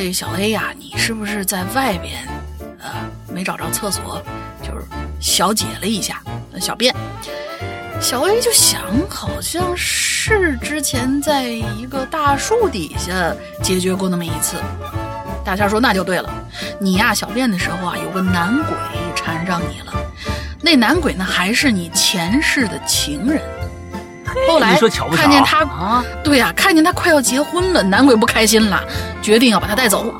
[0.00, 2.24] 这小 A 呀，你是不是在外边，
[2.78, 2.88] 呃，
[3.34, 4.22] 没找着厕所，
[4.62, 4.86] 就是
[5.18, 6.22] 小解了一下
[6.60, 6.94] 小便？
[8.00, 14.56] 小 A 就想，好像是之前在一个大树底下解决过那么一次。
[15.44, 16.32] 大仙说：“那就对了，
[16.78, 18.76] 你呀，小便的时候啊，有个男鬼
[19.16, 19.92] 缠上你了。
[20.62, 23.42] 那男鬼呢，还是你前世的情人。
[24.48, 24.78] 后来
[25.14, 28.82] 看见他啊，对呀，看见他快要结婚了，男鬼不开心了，
[29.22, 30.14] 决定要把他带走。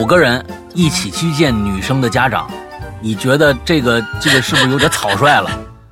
[0.00, 0.44] 五个人
[0.74, 2.48] 一起去见女生的家长。”
[2.98, 5.50] 你觉得这个这个是不是有点草率了？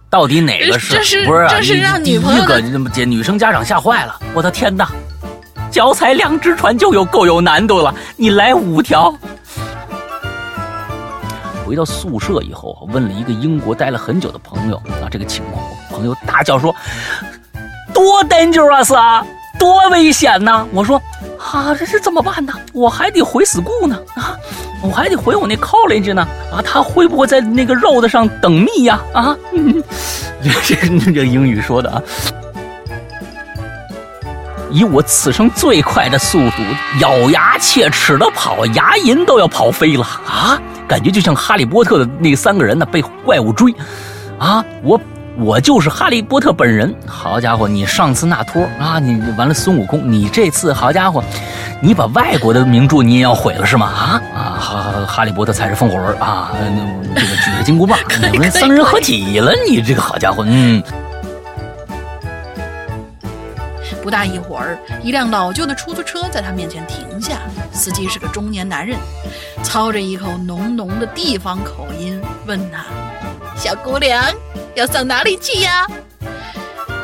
[0.09, 1.25] 到底哪个是？
[1.25, 1.49] 不是啊？
[1.51, 2.61] 这是让第一个
[2.93, 4.19] 姐女生家长吓坏了。
[4.33, 4.89] 我的天哪，
[5.71, 9.15] 脚踩两只船就有够有难度了，你来五条。
[11.65, 16.75] 回到宿舍以后，问了一个英国待了很久的朋友啊，这个情况，朋友大叫说
[17.95, 19.25] ：“多 dangerous 啊，
[19.59, 21.01] 多危险呐！”我说
[21.41, 22.53] ：“啊，这是怎么办呢？
[22.73, 24.37] 我还得回 school 呢啊。”
[24.83, 29.01] 我还得回我那 college 呢啊，他会不会在那个 road 上等蜜呀？
[29.15, 29.35] 啊，
[30.45, 32.03] 这这这英语说的啊，
[34.71, 36.57] 以我此生最快的速度，
[37.01, 40.61] 咬牙切齿的跑，牙龈都要跑飞了啊！
[40.89, 43.75] 感觉就像哈利波特的那三个人呢被怪物追，
[44.39, 45.01] 啊，我。
[45.37, 51.25] 我就是哈利波特本人，好家伙，你上次那托啊，你完了孙悟空，你这次好家伙，
[51.81, 53.87] 你把外国的名著你也要毁了是吗？
[53.89, 56.53] 啊啊，哈哈利波特踩着风火轮啊，
[57.17, 57.99] 这个举着金箍棒，
[58.31, 60.81] 你们三人合体了，你这个好家伙，嗯。
[64.05, 67.39] 不大一会儿，一辆老旧的出租车在他面前停下，
[67.73, 68.99] 司机是个中年男人，
[69.63, 72.85] 操着一口浓浓的地方口音，问他
[73.57, 74.23] ：“小姑娘。”
[74.77, 75.87] 要上哪里去呀？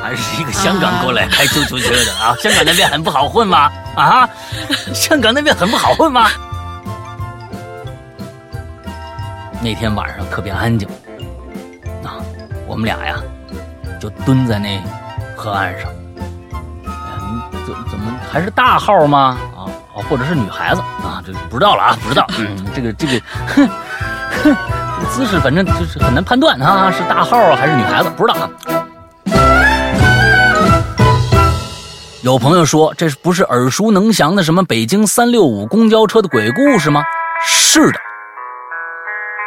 [0.02, 2.36] 还是一个香港过来开出租车的啊？
[2.38, 3.72] 香港那边很不好混吗？
[3.96, 4.28] 啊？
[4.92, 6.28] 香港那边很不好混吗？
[9.62, 10.86] 那天晚上特别安静，
[12.04, 12.20] 啊，
[12.66, 13.22] 我们俩呀
[13.98, 14.78] 就蹲在那
[15.34, 15.90] 河岸上。
[18.30, 19.36] 还是大号吗？
[19.56, 21.20] 啊啊，或者是女孩子啊？
[21.26, 22.24] 这不知道了啊，不知道。
[22.38, 23.68] 嗯，这个这个，哼
[24.44, 24.56] 哼。
[25.10, 28.48] 姿势反正就是很难判断啊，是大号还是女孩子，不知道啊。
[32.22, 37.02] 有朋友说，这不是耳熟能详的什么北京三六五公交车的鬼故事吗？
[37.44, 37.98] 是的，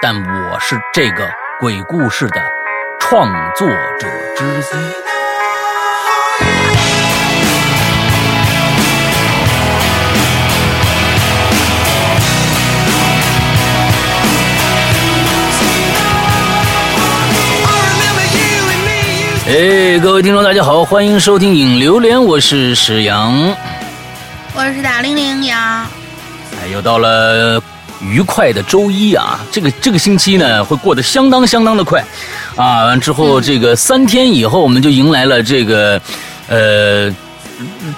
[0.01, 1.25] 但我是这个
[1.59, 2.41] 鬼故事的
[2.99, 5.22] 创作者之一。
[19.45, 23.53] 哎，各位听众，大家好，欢迎收听《影榴莲》，我是史阳，
[24.55, 25.85] 我是大玲玲呀。
[26.61, 27.61] 哎，又到了
[28.01, 29.37] 愉快的周一啊！
[29.51, 32.01] 这个这个星期呢，会过得相当相当的快
[32.55, 32.85] 啊！
[32.85, 35.99] 完之后，这个三天以后，我们就迎来了这个
[36.47, 37.13] 呃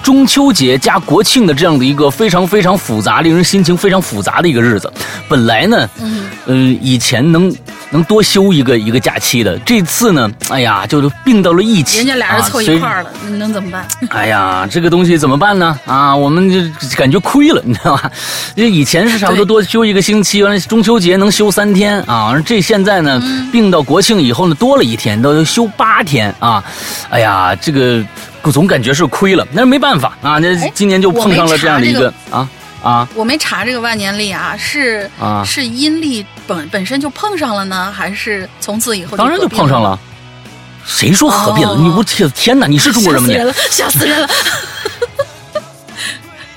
[0.02, 4.92] 中秋节加国庆的这样的一个非常非常复杂、令人心情非常复杂的一个日子。
[5.28, 5.88] 本来呢，
[6.46, 7.54] 嗯，以前能。
[7.90, 13.86] 能多休一个一个假期的，这次呢，哎呀，就是并到了一起，人家俩人凑一块了，能怎么办？
[14.10, 15.78] 哎呀，这个东西怎么办呢？
[15.86, 16.58] 啊，我们就
[16.96, 18.10] 感觉亏了，你知道吧？
[18.56, 26.62] 因为以前是差不多多休一个星期，完了中秋节能休三天啊，这现在呢，并到国庆以后呢，多了一天，都休八天啊。
[27.08, 28.02] 哎呀，这个
[28.52, 32.48] 总感觉是亏了，那没办法啊，那今年就碰上了这样的一个啊。
[32.86, 39.98] 啊，我没查这个万年历啊，是啊，是阴历本本身就碰上了呢，还是从此以后当然就碰上了？
[40.86, 41.76] 谁说合并了？
[41.76, 42.68] 你我天天哪！
[42.68, 43.28] 你是中国人吗？
[43.28, 44.28] 你吓死人了！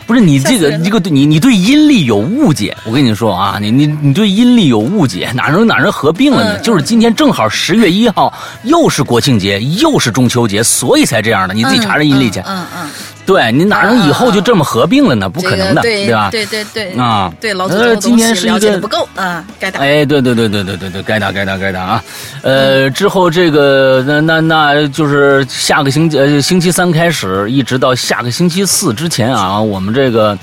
[0.06, 6.60] 不是你这个这个你你对阴历有误解，我跟你说啊，你你你对阴历有误解，哪能哪能合并了呢？
[6.60, 8.32] 就是今天正好十月一号，
[8.64, 11.54] 又是国庆节，又是中秋节，所以才这样的。
[11.54, 12.40] 你自己查查阴历去。
[12.42, 12.90] 嗯嗯。
[13.30, 15.30] 对你哪能以后就这么合并了呢？
[15.30, 16.30] 不可能的，对吧？
[16.32, 19.80] 对对对啊，对老祖宗今天是一个不够啊，该打。
[19.80, 22.04] 哎，对对对对对对对，该打该打该打啊！
[22.42, 30.36] 呃，之后这个那那那就是下个星期呃星期三开始，一直到下个星期四之前啊，我们这个。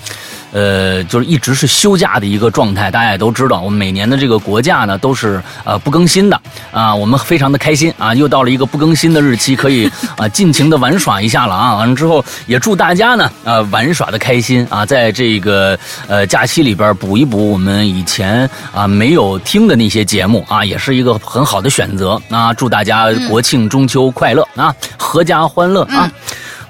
[0.57, 6.41] 呃，就是一直是休假的一个状态，大家也都知道，我们每年的这个国假呢都是呃不更新的
[6.73, 9.87] 啊，我们非常的开心啊，又到了一个不更新的日期，可以
[10.17, 11.75] 啊尽情的玩耍一下了啊。
[11.77, 22.55] 完 了之后，也祝大家呢啊玩耍的开心啊，在这个呃假期里边补一补我们以前啊没有听的那些节目啊，也是一个很好的选择啊。
[22.55, 26.11] 祝大家国庆中秋快乐啊，阖家欢乐啊，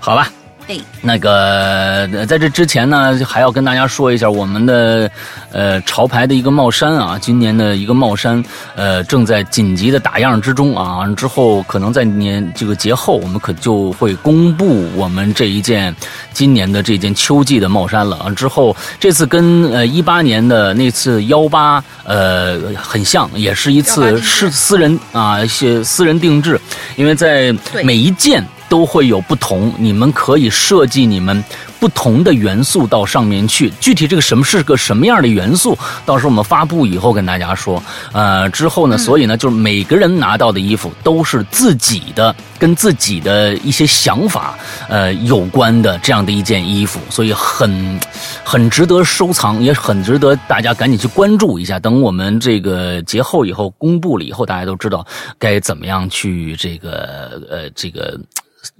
[0.00, 0.28] 好吧。
[0.66, 5.08] 对，那个在这之前呢，还要跟大家说一下我们的
[5.52, 8.42] 呃潮牌的一个帽衫啊，今年的一个帽衫
[8.74, 15.94] 呃正在紧急的打样之中啊，之后可能在年这个节后，我们可就会公布我们这一件
[16.32, 18.30] 今年的这件秋季的帽衫了啊。
[18.30, 26.60] 之后这次跟呃一八年的那次幺八呃很像，也是一次是私人啊一些私人定制，
[26.96, 27.54] 因为在
[27.84, 28.44] 每一件。
[28.68, 31.42] 都会有不同，你们可以设计你们
[31.78, 33.70] 不同的元素到上面去。
[33.80, 37.82] 具体这个什么是个什么样的元素，到时候我们发布以后跟大家说。
[38.12, 44.58] 呃，之后呢，所以呢，就是每个人拿到的衣服都是自己的，跟自己的一些想法
[44.88, 48.00] 呃有关的这样的一件衣服，所以很
[48.42, 51.78] 很值得收藏，也很值得大家赶紧去关注一下。
[51.78, 55.06] 等我们这个节后以后公布了以后，大家都知道
[55.38, 58.18] 该怎么样去这个呃这个。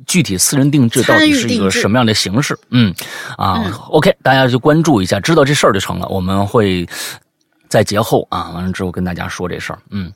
[0.06, 2.58] 具体私人定制到底是一个什么样的形式？
[2.70, 2.94] 嗯，
[3.36, 6.06] 啊，OK，大家就关注一下，知道这事儿就成了。
[6.08, 6.86] 我们会
[7.68, 9.78] 在节后啊，完了之后跟大家说这事儿。
[9.90, 10.12] 嗯，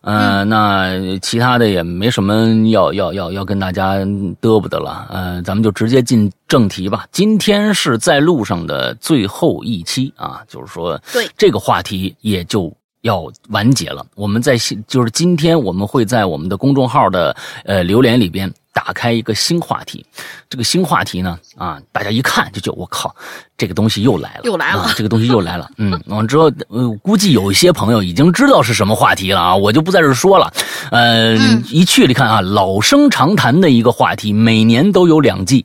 [0.00, 5.06] 呃，那其他的也没什么要要要要跟大家嘚啵的了。
[5.10, 7.06] 呃，咱们就直接进正题吧。
[7.12, 12.74] 今天是在路上的最后一期啊，就是说，对这个话题也就
[13.04, 14.04] 要完结了。
[14.14, 17.34] 我们在就是今天我们会在我们的公众号的
[17.64, 18.52] 呃留言里边。
[18.74, 20.04] 打开一个新话题，
[20.50, 23.14] 这个新话题呢，啊，大家一看就就我靠，
[23.56, 30.52] 这个东西又来了，又来了，这个东西又来了， 嗯，完之后，呃，估计有一些朋友已经知道是什么话题了啊，我就不在这说了，
[30.90, 31.36] 呃，
[31.70, 35.64] 一去你看啊，老生常谈的一个话题，每年都有两季。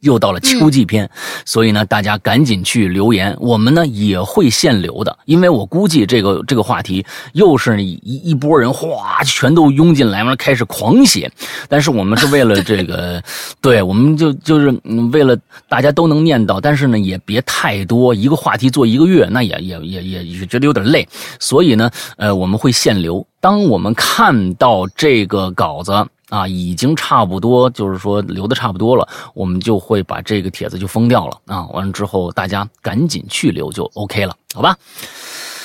[0.00, 1.08] 又到了秋季篇，
[1.44, 7.04] 所以呢，大家赶紧去留言，我们呢也会限流的，因为我估计这个这个话题
[7.34, 11.30] 又是一一波人哗全都涌进来，完了开始狂写。
[11.68, 13.22] 但是我们是为了这个，
[13.60, 14.74] 对，我们就就是
[15.12, 15.36] 为了
[15.68, 21.06] 大家都能念到，但是呢也别太多，一个话题做一个月，那也也也也也觉得有点累，
[21.38, 23.26] 所以呢，呃，我们会限流。
[23.38, 25.92] 当我们看到这个稿子。
[26.30, 31.66] 啊，已经差不多，就是说留的差不多了，我们就会把这个帖子就封掉了啊。
[31.66, 34.78] 完了之后，大家赶紧去留就 OK 了，好吧？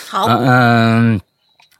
[0.10, 1.22] 好，嗯，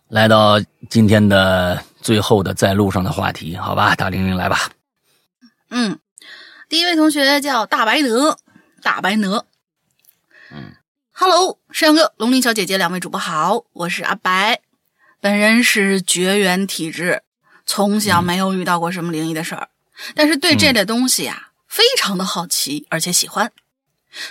[0.08, 0.60] 来到
[0.90, 3.96] 今天的最后的在路上的话题，好吧？
[3.96, 4.70] 大玲玲来吧。
[5.72, 5.98] 嗯，
[6.70, 8.38] 第一位同学叫大白鹅，
[8.84, 9.46] 大白鹅。
[10.52, 10.76] 嗯
[11.12, 14.62] ，Hello，山阳哥、龙鳞小姐姐两位主播好，我是阿白，
[15.20, 17.24] 本人是绝缘体质。
[17.66, 19.70] 从小没有遇到过什么灵异的事儿，
[20.14, 23.52] 但是对这类东西啊非常的好奇，而且喜欢，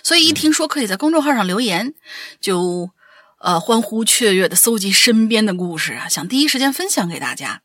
[0.02, 1.94] 所以一听说可以在公众号上留言，
[2.40, 2.90] 就
[3.38, 7.62] 呃欢呼雀跃的搜集身边的故事啊，想第一时间分享给大家。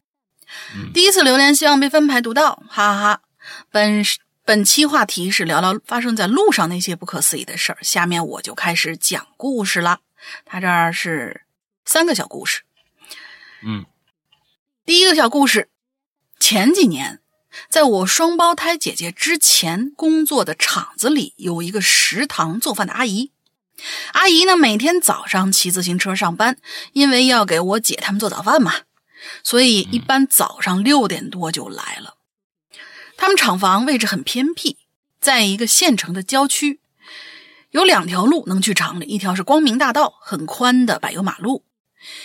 [0.93, 3.21] 第一次留言，希望被分牌读到，哈哈哈。
[3.69, 4.03] 本
[4.43, 9.99] 本期话题是聊聊发生在路上那些不可思议的事儿，下面我就开始讲故事了。
[10.45, 11.41] 他这儿是
[11.85, 12.63] 三个小故事，
[13.63, 13.85] 嗯。
[14.89, 15.69] 第一个小故事，
[16.39, 17.21] 前几年，
[17.69, 23.29] 在我双胞胎姐姐之前工作的厂子里，有一个食堂做饭的阿姨。
[24.13, 26.57] 阿姨呢，每天早上骑自行车上班，
[26.93, 28.73] 因为要给我姐他们做早饭嘛，
[29.43, 32.15] 所以一般早上六点多就来了。
[33.15, 34.77] 他们厂房位置很偏僻，
[35.21, 36.79] 在一个县城的郊区，
[37.69, 41.63] 有两条路能去厂里，一条是光明大道，很宽的柏油马路。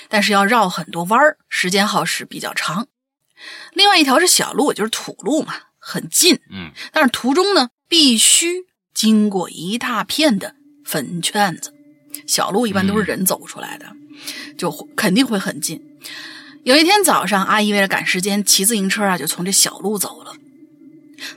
[0.09, 2.89] 但是要绕很多弯儿，时间耗时比较长。
[3.73, 6.41] 另外一条是小路，就是土路嘛，很近。
[6.51, 8.65] 嗯，但是途中呢，必须
[8.95, 10.55] 经过一大片的
[10.85, 11.75] 坟圈子。
[12.27, 13.87] 小路一般都是人走出来的，
[14.57, 15.83] 就肯定会很近。
[16.63, 20.33] 有一天早上，阿姨为了赶时间，骑自行车啊，就从这小路走了。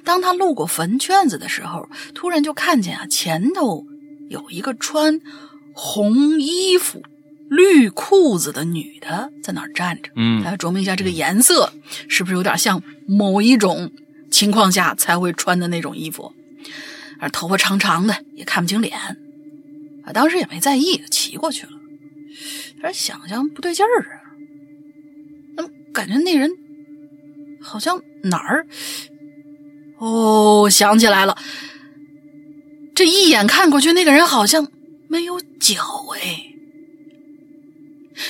[0.05, 3.85] 当她路过坟圈子的时候，突然就看见啊，前头
[4.29, 5.19] 有一个穿
[5.73, 7.03] 红衣服。
[7.49, 11.71] 绿裤子的女的在那儿站着，嗯，大家琢磨一下，这个颜色
[12.07, 13.91] 是不是有点像某一种
[14.29, 16.33] 情况下才会穿的那种衣服？
[17.19, 18.97] 而头发长长的，也看不清脸，
[20.03, 21.71] 啊，当时也没在意，骑过去了。
[22.81, 24.21] 但是想想不对劲儿啊，
[25.55, 26.51] 那么感觉那人
[27.61, 28.67] 好像哪儿……
[29.97, 31.35] 哦，想起来了，
[32.93, 34.69] 这一眼看过去，那个人好像
[35.07, 35.81] 没有脚
[36.21, 36.43] 哎。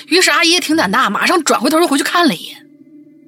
[0.07, 2.65] 于是阿姨也挺胆大，马上转回头又回去看了一眼，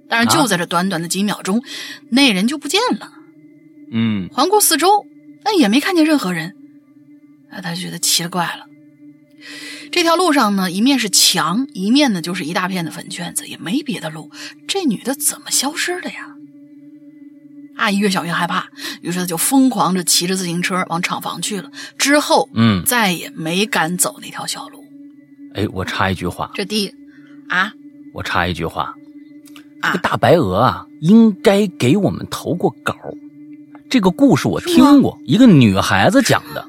[0.09, 1.63] 但是就在这短短的几秒钟，
[2.09, 3.11] 那人就不见了。
[3.91, 5.05] 嗯，环顾四周，
[5.43, 6.55] 那也没看见任何人，
[7.51, 8.65] 啊，他就觉得奇了怪了。
[9.91, 14.29] 这条路上呢，一面是墙，一面呢就是一大片的坟圈子，也没别的路，
[14.67, 16.35] 这女的怎么消失的呀？
[17.77, 18.67] 阿姨越想越害怕，
[19.01, 21.71] 于是她就疯狂着骑着自行车往厂房去了。
[21.97, 24.78] 之后，嗯，再也没敢走那条小路。
[25.53, 26.93] 哎，我插一句话，这第
[27.47, 27.73] 啊，
[28.13, 28.93] 我插一句话，
[29.81, 32.95] 这啊个大白鹅啊，应该给我们投过稿。
[33.89, 36.65] 这个故事我听过，一个女孩子讲的，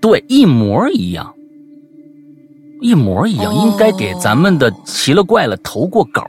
[0.00, 1.34] 对，一模一样，
[2.80, 6.24] 一模一样，哦应该给咱们的奇了怪了投过稿。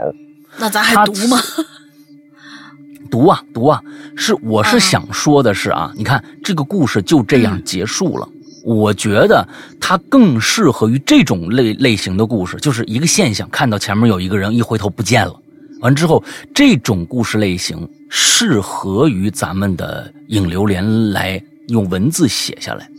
[0.57, 0.83] 那咱。
[0.83, 1.37] 还读吗？
[3.11, 3.79] 读啊读啊，
[4.15, 8.27] 是我是嗯想说的是啊，你看这个故事就这样结束了。
[8.63, 9.47] 我觉得
[9.79, 15.35] 它更适合于这种类类型的故事，就是一个现象，看到前面有一个人，一回头不见了，
[15.81, 22.89] 完之后这种故事类型适合于咱们的影流连来用文字写下来。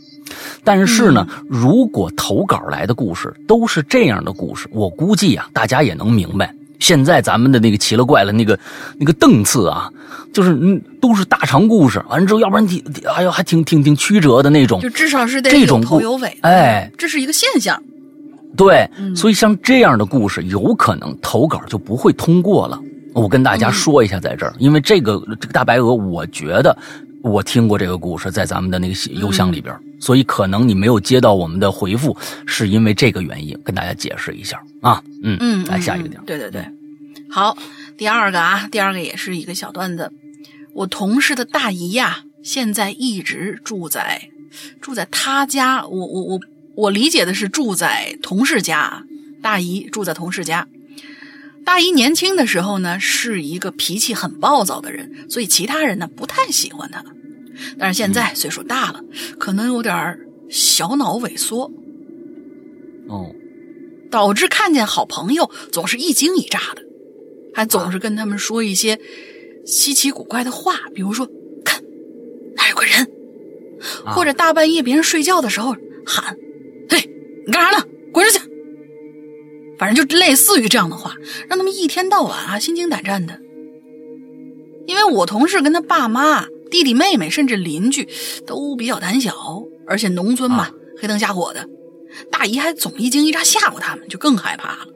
[0.63, 6.54] 但是呢，如果投稿来的故事都是这样的故事，我估计啊，大家也能明白。
[6.79, 8.57] 现在咱们的那个奇了怪了那个
[8.97, 9.89] 那个档次啊，
[10.33, 12.83] 就是嗯都是大长故事，完了之后，要不然挺
[13.15, 14.89] 哎呦还挺挺挺曲折的那种就。
[14.89, 16.37] 至少是得这种头有尾。
[16.41, 17.81] 哎，这是一个现象。
[18.57, 22.79] 对，嗯所以像这样的故事，有可能投稿就不会通过了。
[23.13, 26.77] 我跟大家说一下，在这儿，因为这个这个大白鹅，我觉得
[27.25, 32.15] 我听过这个故事，在咱们的那个邮箱里边，所以可能你没有接到我们的回复，
[32.45, 35.03] 是因为这个原因，跟大家解释一下啊。
[35.23, 36.63] 嗯嗯，来嗯下一个点对对对，
[37.27, 37.57] 好，
[37.97, 40.11] 第二个啊，第二个也是一个小段子。
[40.75, 44.29] 我同事的大姨呀、现在一直住在
[44.79, 46.39] 住在他家，我我我
[46.75, 49.03] 我理解的是住在同事家，
[49.41, 50.67] 大姨住在同事家。
[51.65, 57.03] 大姨年轻的时候呢，是一个脾气很暴躁的人，所以其他人呢不太喜欢她。
[57.77, 59.03] 但是现在岁数大了，
[59.39, 60.19] 可能有点儿
[60.49, 61.71] 小脑萎缩，
[63.07, 63.33] 哦，
[64.11, 66.83] 导致看见好朋友总是一惊一乍的，
[67.53, 68.99] 还总是跟他们说一些
[69.65, 71.27] 稀奇古怪的话，比如说
[71.65, 71.81] “看，
[72.55, 73.09] 那有个人”，
[74.05, 76.37] 啊或者大半夜别人睡觉的时候喊
[76.89, 77.09] ：“嘿，
[77.47, 77.83] 你干啥呢？
[78.13, 78.45] 滚出去！”
[79.77, 81.15] 反正就类似于这样的话，
[81.49, 83.39] 让他们一天到晚啊心惊胆战的。
[84.87, 88.07] 因为我同事跟他爸妈、弟弟妹妹，甚至邻居
[88.45, 91.67] 都比较胆小，而且农村嘛，啊黑灯瞎火的，
[92.31, 94.87] 大姨还总一惊一乍吓唬他们，就更害怕了，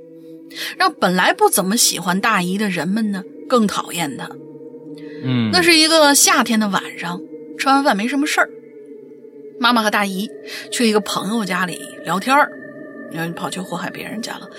[0.78, 4.30] 让本来不怎么喜欢大姨的人们呢更讨厌她。
[5.24, 7.20] 嗯，那是一个夏天的晚上，
[7.58, 8.50] 吃完饭没什么事儿，
[9.60, 10.30] 妈妈和大姨
[10.72, 12.52] 去一个朋友家里聊天儿，
[13.12, 14.50] 然后跑去祸害别人家了。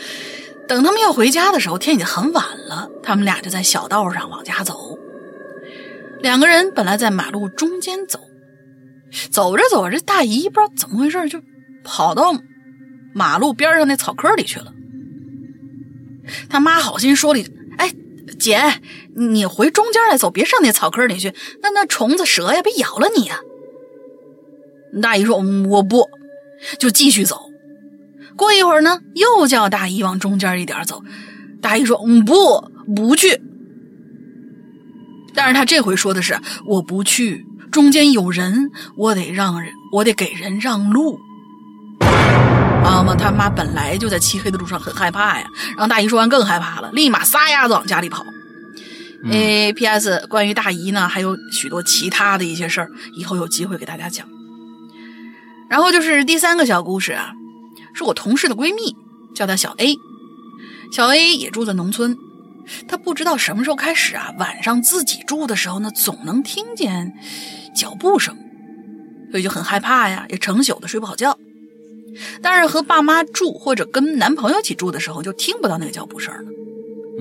[0.69, 4.97] 等他们要回家的时候，天已经很晚了，他们俩就在小道上往家走。
[6.21, 8.21] 两个人本来在马路中间走，
[9.31, 11.41] 走着走着，这大姨不知道怎么回事，就
[11.83, 12.33] 跑到
[13.15, 14.73] 马路边上那草坑里去了。
[16.49, 17.93] 他妈好心说了一句：“哎，
[18.39, 18.61] 姐，
[19.17, 23.41] 你回中间来走，别上那草坑里去，那那虫子蛇呀，别咬了你呀。”
[25.03, 25.37] 大姨说：“，
[25.69, 26.09] 我不。”
[26.79, 27.50] 就继续走。
[28.41, 31.03] 过一会儿呢，又叫大姨往中间一点走。
[31.61, 32.35] 大姨说：“嗯，不，
[32.97, 33.39] 不去。”
[35.35, 41.21] 但是他这回说的是：“我不去，中间有人，我得让人，我得给人让路。”
[42.83, 48.25] 啊嘛，他妈本来就在漆黑的路上很害怕呀，然后大姨说完更害怕了，立马撒丫子往家里跑。
[49.31, 50.27] 诶，P.S.
[50.31, 54.27] 关于大姨呢，还有许多其他的一些事儿，以后有机会给大家讲。
[55.69, 57.31] 然后就是第三个小故事啊，
[57.95, 58.97] 是我同事的闺蜜，
[59.35, 59.97] 叫她小 A。
[60.93, 62.17] 小 A 也住在农村，
[62.89, 67.13] 她不知道什么时候开始啊，晚上自己住的时候呢，总能听见
[67.75, 68.37] 脚步声，
[69.31, 71.39] 所以就很害怕呀，也成宿的睡不好觉。
[72.43, 76.51] 但是和爸妈住或者跟男朋友一起住的时候，就听不到那个脚步声了。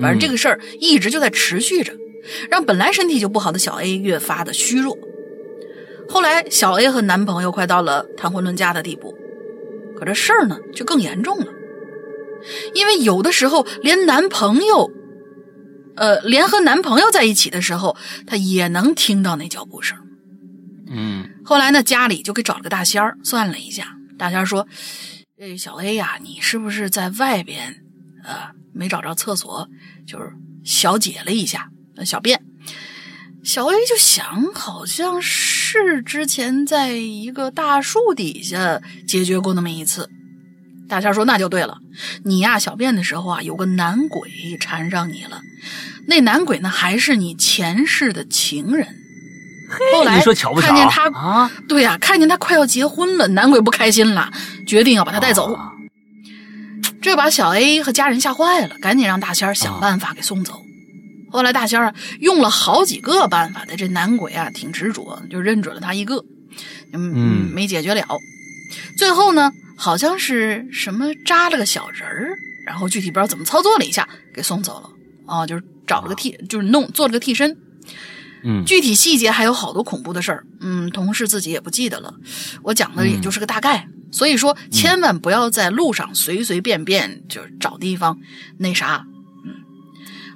[0.00, 1.92] 反正这个事儿一直就在持续着，
[2.50, 4.98] 让本来身体就不好的小 A 越发的虚弱。
[6.08, 9.14] 后来，小 A 和男朋友快到了谈婚论嫁的地步，
[10.00, 11.52] 可这事儿呢就更严重了，
[12.74, 14.90] 因为有的时候连男朋友，
[15.94, 17.94] 呃，连和男朋友在一起的时候，
[18.26, 19.98] 她也能听到那脚步声。
[20.88, 24.66] 嗯后来呢，家里就给找了个大仙儿算了一下，大仙儿说
[25.38, 27.82] ：“这小 A 呀、你是不是在外边，
[28.24, 29.68] 呃，没找着厕所，
[30.06, 30.32] 就是
[30.64, 32.42] 小解了一下，呃小便。”
[33.42, 40.10] 小 A 就想，好像是之前在一个大树底下解决过那么一次。
[40.88, 41.78] 大仙说：“那就对了，
[42.24, 44.30] 你呀小便的时候啊，有个男鬼
[44.60, 45.40] 缠上你了，
[46.06, 48.86] 那男鬼呢还是你前世的情人。”
[49.94, 50.20] 后来？
[50.60, 54.30] 看见他啊，对呀、看见他快要结婚了，男鬼不开心了，
[54.66, 55.54] 决定要把他带走。
[55.54, 55.72] 啊
[57.00, 60.60] 这把小 A 和家人吓坏了，赶紧让大仙想办法给送走。
[61.30, 66.24] 后来大仙儿啊用了好几个办法的，这男鬼啊挺执着，就认准了他一个，
[66.92, 68.04] 嗯，没解决了。
[68.96, 74.90] 最后呢，好像是什么扎了个小人儿，然后具体不知道怎么操作了一下，给送走了。
[75.26, 77.56] 哦，就是找了个替，就是弄做了个替身。
[78.42, 82.14] 嗯，具体细节还有好多恐怖的事儿，嗯，同事自己也不记得了。
[82.62, 88.18] 我讲的也就是个大概，所以说千万不要在路上随随便便就找地方
[88.58, 89.06] 那啥。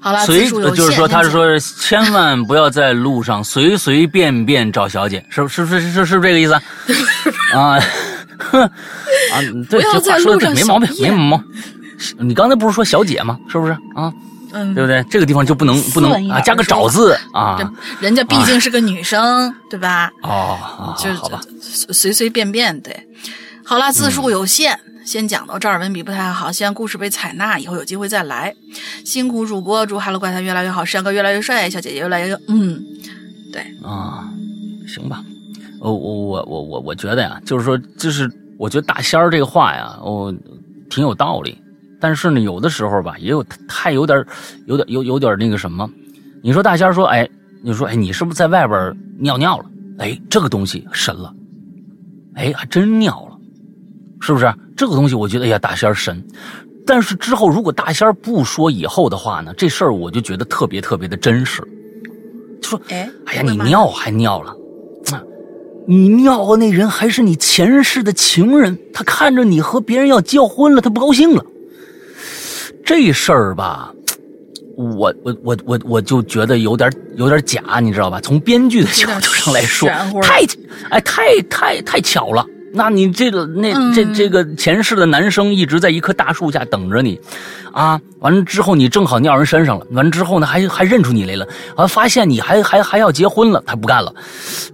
[0.04, 6.52] 嗯，好了，随就是说他是说千万不要在路上随随便便找小姐，是是是是是不是这个意思
[7.56, 7.80] 啊？
[8.38, 8.62] 哼
[9.32, 11.46] 啊，对，这话说的没毛病，没毛病。
[12.18, 13.38] 你刚才不是说小姐吗？
[13.48, 14.12] 是不是啊？
[14.52, 15.02] 嗯，对不对？
[15.10, 17.58] 这个地方就不能不能啊，加个找字啊。
[17.98, 20.10] 人家毕竟是个女生，对吧？
[20.22, 22.94] 哦，就好吧，随随便便对。
[23.64, 25.78] 好了，字数有限，先讲到这儿。
[25.78, 28.54] 文笔不太好，希望故事被采纳，以后有机会再来。
[29.04, 32.82] 辛苦主播，祝《Hello 怪谈》越来越好，山哥越来越帅，小姐姐越来越嗯，
[33.52, 34.28] 对啊，
[34.88, 35.22] 行吧。
[35.80, 40.34] 我我我我我我觉得呀，就是说，就是我觉得大仙儿这个话呀，我
[40.88, 41.56] 挺有道理。
[42.00, 44.24] 但是呢，有的时候吧，也有太有点，
[44.66, 45.88] 有点有有点那个什么。
[46.42, 47.28] 你说大仙说，哎，
[47.62, 49.64] 你说，哎，你是不是在外边尿尿了？
[49.98, 51.32] 哎，这个东西神了，
[52.34, 53.38] 哎，还真尿了，
[54.20, 54.52] 是不是？
[54.76, 56.22] 这个东西我觉得，哎呀，大仙儿神。
[56.86, 61.62] 但是之后如果大仙儿不说以后的话呢，这事儿我就觉得特别特别的真实。
[62.60, 64.54] 就说，哎，哎呀，你尿还尿了，
[65.86, 71.44] 你尿和那人还是你前世的情人，他看着你和别人要结婚了，他不高兴了。
[72.84, 73.92] 这事儿吧，
[74.76, 78.20] 我我我我我就觉得有点有点假，你知道吧？
[78.20, 79.88] 从编剧的角度上来说，
[80.20, 80.44] 太
[80.90, 82.46] 哎太太太巧了。
[82.76, 87.18] 那你这个那这这个前世的男生一直在一棵大树下等着你，
[87.72, 94.12] 啊，完了之后你正好尿人身上了，完了之后呢还还认出你来了，啊，发现你还还还要结婚了，他不干了，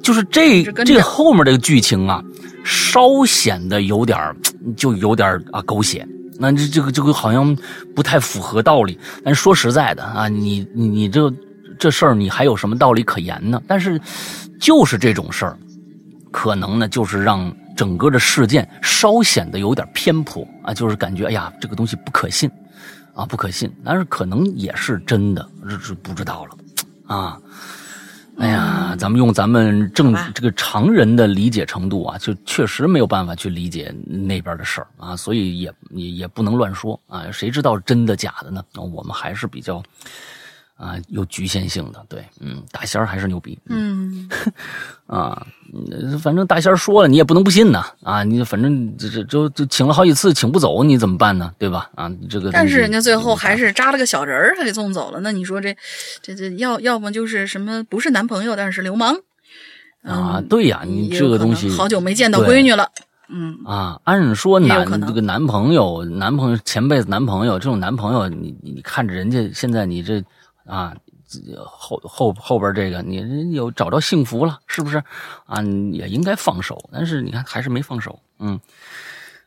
[0.02, 2.24] 就是这这后面这个剧情啊，
[2.64, 4.18] 稍显得有点
[4.76, 6.06] 就有点啊狗血。
[6.38, 7.54] 那这这个这个好像
[7.94, 11.30] 不太符合道理，但说实在的啊，你你你这
[11.78, 13.60] 这事儿你还有什么道理可言呢？
[13.68, 14.00] 但是
[14.58, 15.54] 就是这种事儿，
[16.30, 22.50] 可能呢就是让整个的事件稍显得有点偏颇啊，就是感觉哎呀这个东西不可信
[23.14, 26.56] 啊不可信，但是可能也是真的，这是不知道了
[27.06, 27.40] 啊。
[28.36, 38.62] 哎呀，咱们用咱们正这个常人的理解程度啊，就确实没有办法去理解那边的事儿啊，所以也也也不能乱说啊，谁知道真的假的呢？
[38.74, 39.82] 我们还是比较。
[40.80, 44.26] 啊，有局限性的，对，嗯，大仙儿还是牛逼，嗯，
[45.06, 45.46] 啊，
[46.22, 51.52] 反正大仙儿说了，你也不能不信呐，啊，你反正这这就就请了好几次，请不走，你怎么办呢？
[51.58, 51.90] 对吧？
[51.94, 55.20] 啊，这个，但是人家最后还是扎了个小人儿，还给送走了。
[55.20, 55.76] 那你说这
[56.22, 59.14] 这这要要么就是什么不是男朋友，但是流氓
[60.02, 60.42] 啊？
[60.48, 62.88] 对呀，你这个东西好久没见到闺女了，
[63.28, 70.24] 嗯啊，按说男这个男朋友，男朋友前辈子男朋友这种男朋友，你你看着人家现在你这。
[70.70, 70.94] 啊，
[71.66, 75.02] 后后后边这个你有找着幸福了，是不是？
[75.46, 75.60] 啊，
[75.92, 78.20] 也应该放手，但是你看还是没放手。
[78.38, 78.58] 嗯，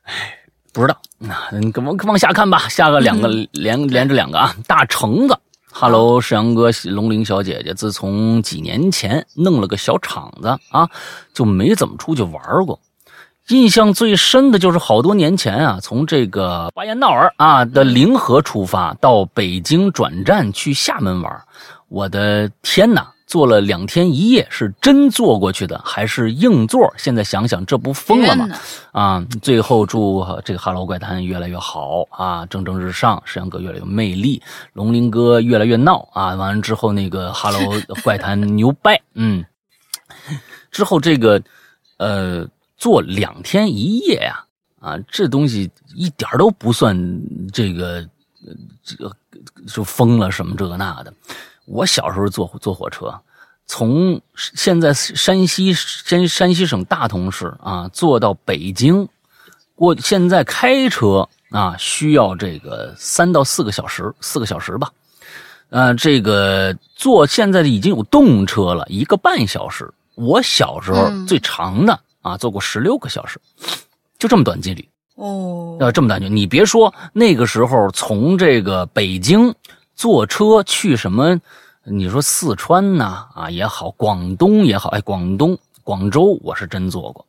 [0.04, 0.38] 哎，
[0.74, 2.68] 不知道，那你往往下看吧。
[2.68, 5.40] 下个两个连连着两个啊，大橙子
[5.72, 10.90] ，Hello，世阳哥，龙玲小姐姐，自从几年前弄了个小厂子啊，
[11.34, 12.80] 就没怎么出去玩过。
[13.50, 21.44] 印象最深的就是好多年前啊，从这个巴彦淖尔啊的临河出发，到北京转站去厦门玩。
[21.90, 26.94] 我的天哪，坐了两天一夜，是真坐过去的还是硬座？
[26.98, 28.48] 现在想想，这不疯了吗？
[28.94, 29.26] 啊！
[29.42, 36.34] 最后祝这个《哈喽怪谈》越来越好啊，蒸蒸日上，石阳哥越来越有魅力，龙鳞哥越来越闹啊！
[36.36, 37.60] 完了之后，那个《哈喽
[38.06, 39.44] 怪谈》牛掰，嗯，
[40.72, 41.42] 之后这个
[41.98, 42.48] 呃。
[42.84, 44.44] 坐两天一夜呀，
[44.82, 46.94] 啊，这东西一点都不算
[47.54, 48.06] 这个，
[48.84, 49.10] 这个
[49.66, 51.14] 就疯了什么这个那的。
[51.64, 53.18] 我小时候坐坐火车，
[53.66, 59.08] 从现在山西山山西省大同市啊，坐到北京，
[59.76, 64.92] 过现在开车啊需要这个三到四个小时，四个小时吧。
[65.70, 69.90] 呃，这个坐现在已经有动车了，一个半小时。
[70.16, 71.98] 我小时候最长的。
[72.24, 73.40] 啊，坐过十六个小时，
[74.18, 75.78] 就这么短距离哦。
[75.80, 79.54] 要这么短距离，你别说那个时候从这个北京
[79.94, 81.40] 坐车去什么，
[81.84, 87.26] 你说四川呐啊也好，广东也好，哎，广东广州我是真坐过，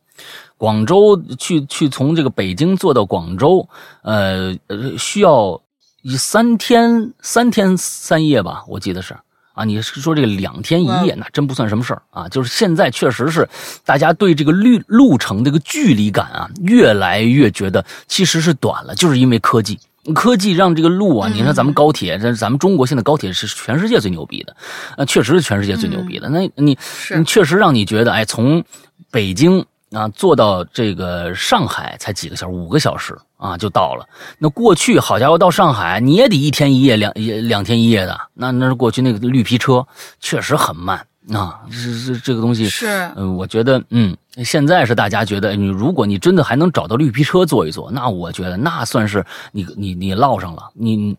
[0.57, 3.69] 广州去去从这个北京坐到广州，
[4.03, 5.61] 呃呃需要
[6.03, 9.17] 一三天三天三夜吧，我记得是
[9.55, 12.29] 啊，你是说这个两天一夜，那真不算什么事儿啊。
[12.29, 13.49] 就是现在确实是，
[13.85, 19.79] 大家对这个路路程这个距离感啊，越来越觉得其实是短了，就是因为科技，
[20.15, 24.55] 科技让这个路啊，你看咱们高铁，这咱们中国现在高铁是全世界最牛逼的，
[24.97, 26.29] 啊，确实是全世界最牛逼的。
[26.29, 26.77] 那你
[27.15, 28.63] 你确实让你觉得，哎，从
[29.11, 29.65] 北京。
[29.93, 34.09] 啊，坐到这个上海才几个小时，五个小时啊就到了。
[34.39, 38.19] 那过去好家伙，到上海你也得一天一夜、两两天一夜的。
[38.33, 39.87] 那那是过去那个绿皮车
[40.19, 40.97] 确实很慢
[41.31, 41.61] 啊。
[41.71, 51.15] 这这这个东西是，嗯，我觉得，嗯，现在是大家觉得，你如果你真的还能找到绿皮车坐一坐，那我觉得那算是你你你落上了，你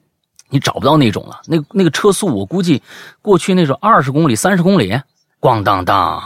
[0.50, 1.42] 你找不到那种了。
[1.46, 2.82] 那那个车速，我估计
[3.22, 5.00] 过去那种二十公里、三十公里，
[5.40, 6.22] 咣当当。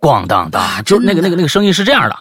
[0.00, 2.14] 咣当当，就那个那个那个声音是这样的，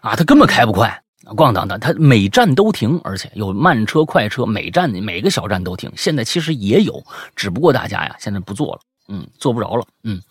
[0.00, 1.02] 啊，它根本开不快，
[1.34, 5.90] 咣当当，它每站都停，而且有慢车快车，每站每个小站都停。
[5.96, 10.22] 现在其实也有，只不过大家呀现在不坐了，嗯，坐不着了，嗯。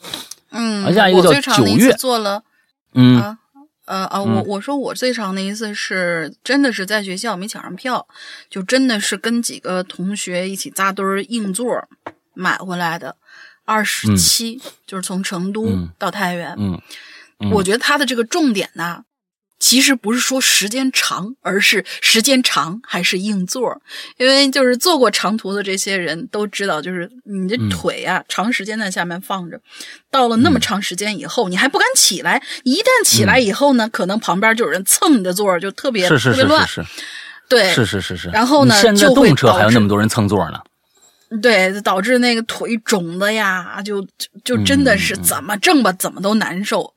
[0.52, 0.94] 嗯。
[0.94, 1.92] 下一个叫九月。
[1.94, 2.44] 坐了，
[2.94, 3.20] 嗯。
[3.22, 3.38] 啊
[3.86, 8.08] 呃啊，我我说我最长的一次是真的是在学校没抢上票，
[8.50, 11.88] 就真的是跟几个同学一起扎堆儿硬座
[12.34, 13.16] 买回来的。
[13.64, 15.68] 二十七，就是从成都
[16.00, 16.56] 到太原。
[16.58, 16.82] 嗯，
[17.52, 19.04] 我觉得它的这个重点呢，
[19.66, 23.82] 其实不是说时间长，而是时间长还是硬座。
[24.18, 29.60] 因为就是坐过长途的这些人都知道，就是你的腿啊，长时间在下面放着，
[30.12, 32.40] 到了那么长时间以后，你还不敢起来。
[32.64, 36.68] 一旦起来以后呢，可能旁边就有人蹭你的座，就特别特别乱。
[36.68, 36.88] 是是是是，
[37.50, 38.30] 对，是是是是。
[38.30, 40.60] 然后呢，现在动车还有那么多人蹭座呢。
[41.42, 44.08] 对，导致那个腿肿的呀，就
[44.44, 46.94] 就真的是怎么挣吧，怎么都难受。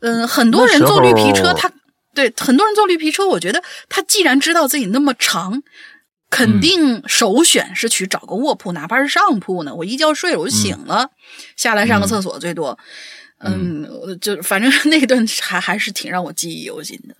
[0.00, 1.70] 嗯，很多人坐绿皮车，他
[2.14, 5.62] 对很多人坐绿皮车，我觉得他既然知道自己那么长，
[6.30, 9.74] 肯定首选是去找个卧铺，哪怕是上铺呢。
[9.74, 11.10] 我一觉睡了，我就醒了，
[11.56, 12.78] 下来上个厕所最多。
[13.38, 13.86] 嗯，
[14.20, 17.16] 就反正那段还还是挺让我记忆犹新的。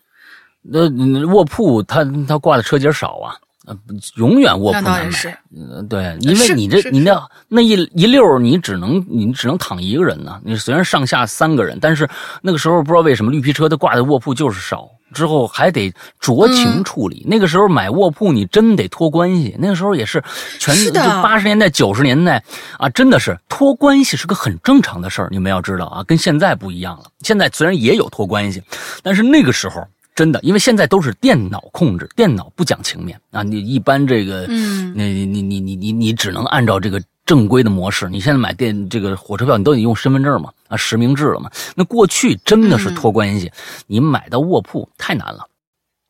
[0.62, 3.36] 那卧铺，它它挂的车节少啊。
[3.64, 3.76] 呃，
[4.16, 5.38] 永远卧铺难买。
[5.54, 10.40] 嗯，对，因为你这你那那一一溜你只能你只能躺一个人呢。
[10.44, 12.08] 你虽然上下三个人，但是
[12.42, 17.24] 那个时候不知道为什么绿皮车它挂的卧铺就是少，之后还得酌情处理。
[17.28, 19.54] 那个时候买卧铺你真得托关系。
[19.60, 20.20] 那个时候也是
[20.58, 22.42] 全就八十年代九十年代
[22.78, 25.28] 啊，真的是托关系是个很正常的事儿。
[25.30, 27.04] 你们要知道啊，跟现在不一样了。
[27.20, 28.60] 现在虽然也有托关系，
[29.04, 29.86] 但是那个时候。
[30.14, 33.42] 真的，因为现在都是电脑控制，电脑不讲情面啊。
[33.42, 38.10] 你一般这个，嗯，你你你你你你只能按照这个正规的模式。
[38.10, 41.50] 你现在买电这个火车票，你都得用身份证嘛，啊，实名制了嘛。
[41.74, 43.50] 那过去真的是托关系，
[43.86, 45.48] 你买到卧铺太难了。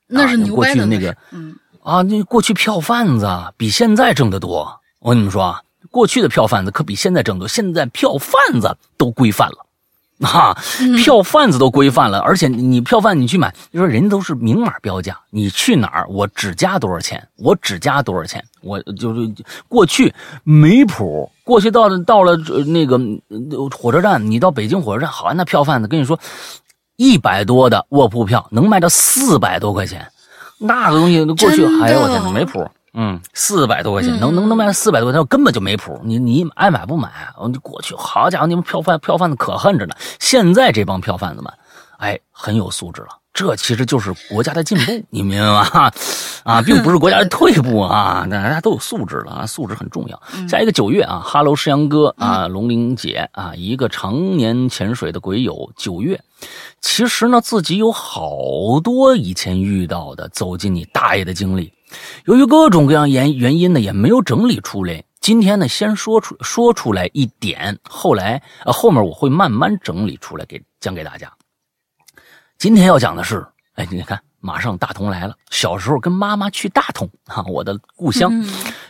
[0.09, 4.81] 那是牛掰的那个，嗯啊，那过去票贩子比现在挣得多。
[4.99, 5.63] 我跟你们说啊，
[5.93, 7.47] 过去的票贩子可比现在挣多。
[7.47, 9.62] 现在票贩子都规范了。
[10.27, 10.57] 啊，
[10.97, 19.29] 票贩子都规范了，而且你票贩你去买，你说人家都是明码标价，你去哪儿我只加多少钱，我只加多少钱，我就是
[19.69, 23.01] 过去没谱，过去到了到了那个
[23.77, 26.19] 火车站，你到北京火车站，好像那票贩子跟你说，
[26.97, 30.07] 一百多的卧铺票能卖到四百多块钱，
[30.59, 32.65] 那个东西过去，哎呦我天，没谱。
[32.95, 35.99] 嗯，四百多块钱能能能卖四百多块钱，根本就没谱。
[36.05, 37.11] 你你爱买不买？
[37.49, 39.95] 你过去好家伙，你们票贩票贩子可恨着呢。
[40.21, 41.53] 现在这帮票贩子们，
[41.99, 43.09] 哎，很有素质了。
[43.33, 45.91] 这其实就是国家的进步，你明白吗？
[46.45, 48.27] 啊，并不是国家的退步啊。
[48.31, 50.23] 大家都有素质了啊，素质很重要。
[50.47, 55.73] 下一个九月啊，哈喽，石阳哥啊，龙玲姐啊，一个常年潜水的鬼友。
[55.77, 56.21] 九月，
[56.83, 61.73] 其实呢，自己有好多以前遇到的走进你大爷的经历。
[62.25, 65.05] 由于各种各样原原因呢，也没有整理出来。
[65.21, 71.33] 今天呢，先说出说出来一点，后来呃后面我会慢慢整理出来给讲给大家。
[72.59, 75.37] 今天要讲的是，哎，你看，马上大同来了。
[75.51, 78.33] 小时候跟妈妈去大同啊，我的故乡。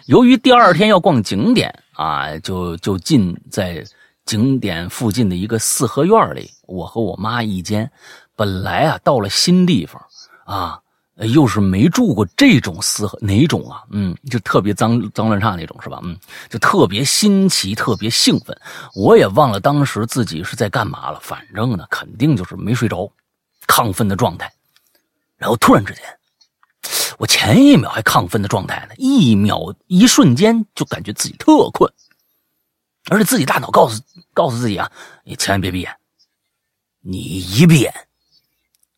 [0.06, 3.84] 由于第二天要逛景点啊，就就进在
[4.24, 7.90] 景点附近的一个四合院里，我和我妈一间。
[8.34, 10.02] 本来啊，到了新地方
[10.46, 10.81] 啊。
[11.16, 13.82] 又是没住过这种四合哪种啊？
[13.90, 16.00] 嗯，就特别脏脏乱差那种是吧？
[16.02, 16.16] 嗯，
[16.48, 18.58] 就特别新奇，特别兴奋。
[18.94, 23.12] 我也忘了当时自己是在干嘛了，反正呢，肯定就是没睡着，
[23.66, 24.52] 亢奋的状态。
[25.36, 26.02] 然后突然之间，
[27.18, 31.92] 我前一秒还亢奋的状态呢，一秒一瞬间就感觉自己特困，
[33.10, 34.90] 而且自己大脑告诉告诉自己啊，
[35.24, 35.94] 你千万别闭眼，
[37.00, 37.92] 你一闭眼，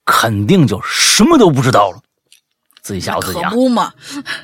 [0.04, 1.98] 肯定就什么都不知道了。
[2.82, 3.50] 自己吓唬自己啊！
[3.50, 3.92] 可不嘛，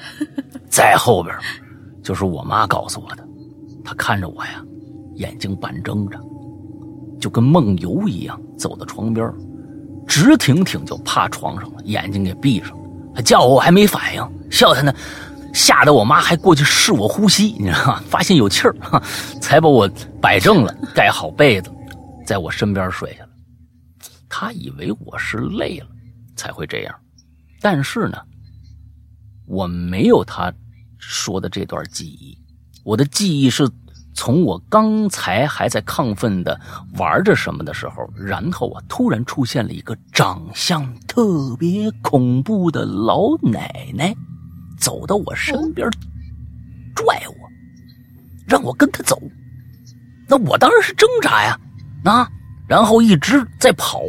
[0.70, 1.37] 在后边
[2.03, 3.23] 就是我妈告诉我的。
[3.85, 4.62] 她看着我呀，
[5.16, 6.18] 眼睛半睁着，
[7.20, 9.31] 就跟梦游一样，走到床边，
[10.07, 12.77] 直挺挺就趴床上了，眼睛给闭上了。
[13.14, 14.94] 她叫我，我还没反应，笑她呢，
[15.53, 18.03] 吓得我妈还过去试我呼吸，你知道吗？
[18.09, 18.75] 发现有气儿，
[19.40, 21.70] 才把我摆正了，盖好被子，
[22.25, 23.30] 在我身边睡下了。
[24.31, 25.88] 他以为我是累了
[26.37, 26.95] 才会这样，
[27.61, 28.16] 但是呢，
[29.45, 30.51] 我没有他
[30.99, 32.38] 说的这段记忆，
[32.85, 33.69] 我的记忆是
[34.14, 36.59] 从我刚才还在亢奋的
[36.95, 44.14] 玩着什么的时候，然后啊，突然出现了一个长相特别恐怖的老奶奶，
[44.79, 45.90] 走到我身边，
[46.95, 47.35] 拽我，
[48.47, 49.21] 让我跟他走。
[50.29, 51.59] 那我当然是挣扎呀，
[52.05, 52.31] 啊，
[52.69, 54.01] 然后一直在跑。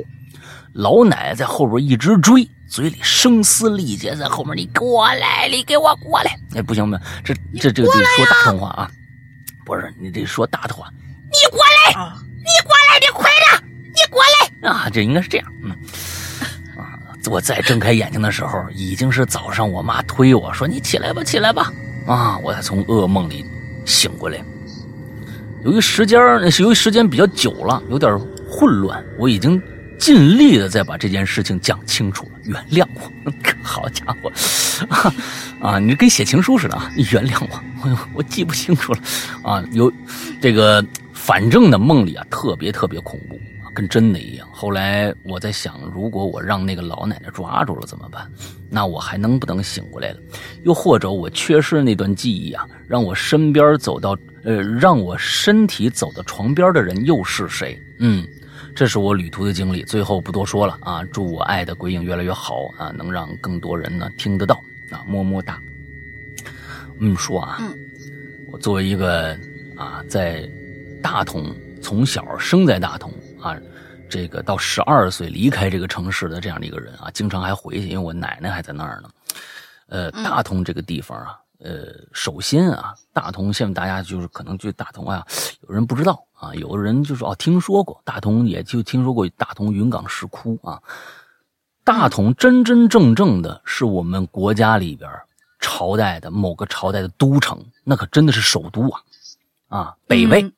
[0.74, 8.90] 老奶奶在后边一直追，嘴里声嘶力竭，在后面：“你过来，你给我过来！”哎，不行不行，这这这个得说大通话啊，
[9.66, 10.88] 不是你得说大的话，
[11.26, 14.90] 你过来，你过来，你快点，你过来啊！
[14.90, 15.72] 这应该是这样，嗯
[16.78, 16.96] 啊，
[17.30, 21.72] 我再睁开眼睛的时候，已经是早上，我妈推我说：“你起来吧，起来吧！”
[22.08, 23.46] 啊，我才从噩梦里
[23.86, 24.38] 醒过来。
[25.66, 26.18] 由于时间，
[26.60, 28.18] 由于时间比较久了，有点
[28.50, 29.62] 混乱，我已经。
[30.02, 34.32] 尽力的再把这件事情讲清楚了，原谅我， 好家伙，
[35.62, 36.92] 啊，你跟写情书似的啊！
[36.98, 39.00] 你原谅我，我 我记不清楚了，
[39.44, 39.94] 啊，有
[40.42, 40.84] 这个，
[41.14, 43.40] 反正呢，梦里啊特别特别恐怖，
[43.76, 44.48] 跟真的一样。
[44.52, 48.28] 后来我在想，如果我让那个老奶奶抓住了怎么办？
[48.72, 50.18] 那我还能不能醒过来了？
[50.64, 57.80] 又或者我缺失那段记忆啊，让我身边走到呃，让我身体走到床边的人又是谁？
[58.00, 58.26] 嗯。
[58.74, 61.04] 这是我旅途的经历，最后不多说了啊！
[61.12, 64.56] 祝我爱的鬼影越来越好啊，能让更多人呢听得到
[64.90, 65.62] 啊，么么哒。
[67.00, 67.60] 嗯，说啊，
[68.52, 69.38] 我作为一个
[69.76, 70.50] 啊在
[71.02, 73.58] 大同从小生在大同啊，
[74.10, 79.10] 这个到十二岁离开这个城市的这样的一个人啊，经常还回去，因为我奶奶还在那儿呢。
[79.88, 81.38] 呃，大同这个地方啊。
[81.64, 85.26] 呃，首先啊，大同现在大家就是可能就大同啊，
[85.62, 90.82] 有人不知道啊，有的人就说哦，听说过大同，也就听说过大同云冈石窟啊。
[91.84, 95.10] 大同真真正正的是我们国家里边
[95.60, 99.02] 朝代的某个朝代的都城，那可真的是首都啊
[99.68, 100.52] 啊，北魏，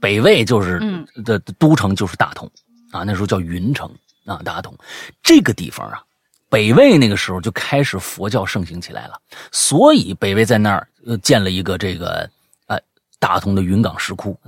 [0.00, 2.50] 北魏就是的都城就是大同
[2.92, 3.90] 啊，那时候叫云城
[4.24, 4.74] 啊，大同
[5.22, 6.02] 这个地方啊。
[6.50, 9.20] 北魏那个时候就开始佛教盛行起来了，
[9.52, 12.28] 所以北魏在那儿呃建了一个这个
[12.66, 12.78] 呃
[13.18, 14.38] 大同的云冈石窟，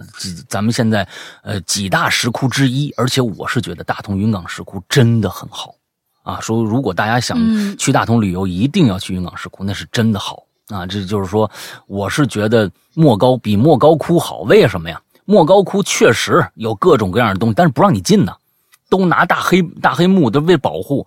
[0.48, 1.06] 咱们现在
[1.42, 5.74] 呃几大石窟之一，而且我是觉得大同云冈石窟真的很好
[6.22, 6.40] 啊。
[6.40, 7.38] 说如果大家想
[7.76, 10.86] 去大同旅游，一定要去云冈石窟，那是真的好啊。
[10.86, 11.50] 这就是说，
[11.86, 15.00] 我是觉得莫高比莫高窟好，为什么呀？
[15.26, 18.34] 莫高窟确实有各种各样的东西，但是不让你进呢。
[18.90, 21.06] 都拿大黑大黑幕，都为保护，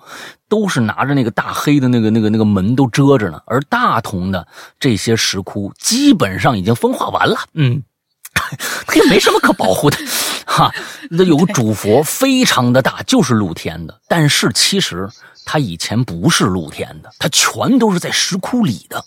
[0.50, 3.40] 都是拿着那个大黑的那个那个那个门都遮着呢。
[3.46, 4.48] 而大同的
[4.80, 7.84] 这些石窟基本上已经风化完了，嗯，
[8.88, 9.98] 它也没什么可保护的，
[10.48, 10.74] 哈。
[11.12, 15.08] 那有个主佛非常的大，就是露天的，但是其实
[15.46, 19.04] 它以前不是露天的，它全都是在石窟里的。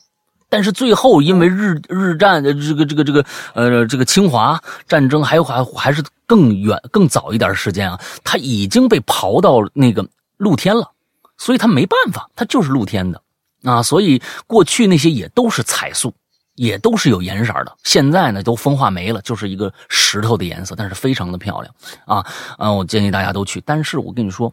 [0.48, 10.88] 但是最后，因为日日战的这个这个这个呃这个侵华战争，还有还还是更远更早一点时间啊，它已经被刨到那个露天了，
[11.36, 13.20] 所以它没办法，它就是露天的
[13.64, 13.82] 啊。
[13.82, 16.14] 所以过去那些也都是彩塑，
[16.54, 17.76] 也都是有颜色的。
[17.82, 22.24] 现在呢，都风化没了，就是一个石头的颜色，但是非常的漂亮啊
[22.56, 22.70] 啊！
[22.70, 23.60] 我建议大家都去。
[23.66, 24.52] 但是我跟你说，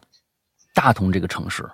[0.74, 1.64] 大同这个城市，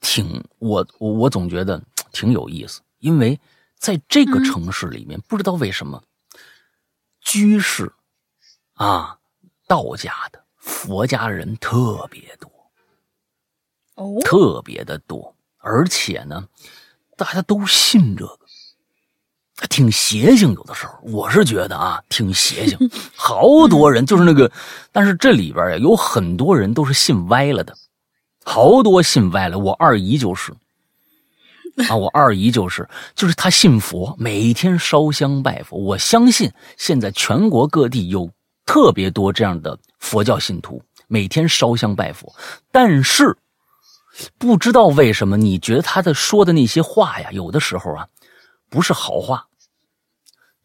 [0.00, 1.80] 挺我我我总觉得
[2.10, 3.38] 挺有意思，因为。
[3.80, 6.02] 在这个城市里面，不知道为什么，
[7.22, 7.90] 居士
[8.74, 9.16] 啊、
[9.66, 12.50] 道家的、佛家人特别多，
[13.94, 16.46] 哦，特别的多，而且呢，
[17.16, 20.52] 大家都信这个，挺邪性。
[20.52, 22.78] 有的时候，我是觉得啊，挺邪性。
[23.16, 24.52] 好多人就是那个，
[24.92, 27.74] 但是这里边呀，有很多人都是信歪了的，
[28.44, 29.58] 好多信歪了。
[29.58, 30.54] 我二姨就是。
[31.88, 35.76] 啊，我二姨就是，就是她信佛，每天烧香拜佛。
[35.76, 38.30] 我相信现在全国各地有
[38.66, 42.34] 特别多这样的佛教信徒，每天烧香拜佛。
[42.70, 43.36] 但是
[44.38, 48.06] 不知道为什么，你觉得他的说的那些话呀，有的时候啊，
[48.68, 49.46] 不是好话。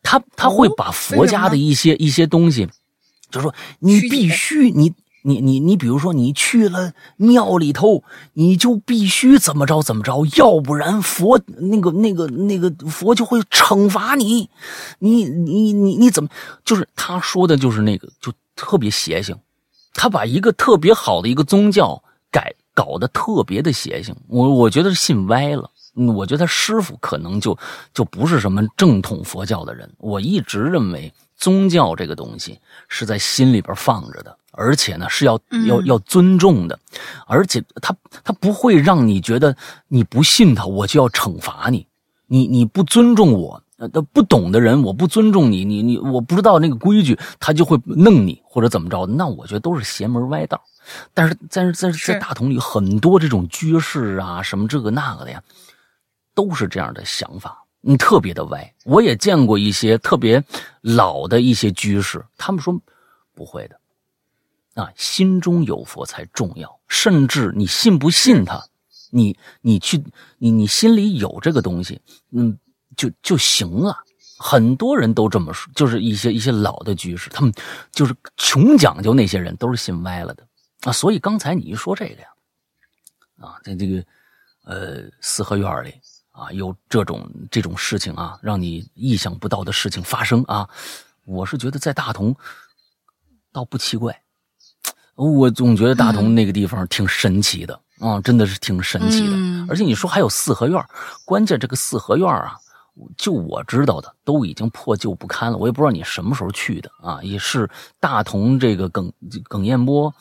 [0.04, 2.70] 他他会把佛家的一些一些东西，
[3.32, 4.94] 就说你必须你
[5.28, 14.52] 你你你，比如说你去了庙里头，你就必须怎么着怎么着，要不然佛那个那个那个佛就会惩罚你。
[15.00, 16.30] 你你你你怎么？
[16.64, 19.36] 就是他说的就是那个，就特别邪性。
[19.96, 24.16] 他把一个特别好的一个宗教改搞得特别的邪性。
[24.28, 25.72] 我我觉得是信歪了。
[26.16, 27.58] 我觉得他师傅可能就
[27.94, 29.90] 就不是什么正统佛教的人。
[29.98, 32.60] 我一直认为宗教这个东西
[32.90, 34.38] 是在心里边放着的。
[34.58, 36.80] 而且呢，是要要要尊重的，
[37.28, 39.56] 而且他他不会让你觉得
[39.88, 41.86] 你不信他，我就要惩罚你。
[42.28, 49.06] 你你不尊重我，呃，不懂的人，我不尊重你，你你我不知道那个规矩，他就会弄你或者怎么着。
[49.06, 50.60] 那我觉得都是邪门歪道。
[51.14, 55.44] 但是在在在大同里，很多这种居士啊，什么这个那个的呀，
[56.34, 58.74] 都是这样的想法，你特别的歪。
[58.86, 60.44] 我也见过一些特别
[60.82, 62.76] 老的一些居士，他们说
[63.36, 63.76] 不会的。
[64.76, 66.80] 啊，心中有佛才重要。
[66.88, 68.64] 甚至你信不信他，
[69.12, 70.04] 你你去
[70.38, 72.00] 你你心里有这个东西，
[72.32, 72.58] 嗯，
[72.96, 73.98] 就就行了。
[74.38, 77.54] 很多人都这么说，就是一些一些老的居士，他们
[77.92, 80.46] 就是穷讲究那些人，都是信歪了的
[80.82, 80.92] 啊。
[80.92, 82.28] 所以刚才你一说这个呀，
[83.40, 84.06] 啊，在这个
[84.66, 85.94] 呃四合院里
[86.32, 90.70] 啊，有这种这种事情啊，让你意想不到的事情发生啊，
[91.24, 92.36] 我是觉得在大同
[93.54, 94.22] 倒不奇怪。
[95.16, 99.34] 我总觉得大同那个地方挺神奇的啊，真的是挺神奇的。
[99.70, 100.84] 而且你说还有四合院，
[101.26, 102.56] 关键这个四合院啊，
[103.18, 105.58] 就我知道的都已经破旧不堪了。
[105.58, 109.12] 我也不知道你什么时候去的啊，也是大同这个耿
[109.48, 110.14] 耿彦波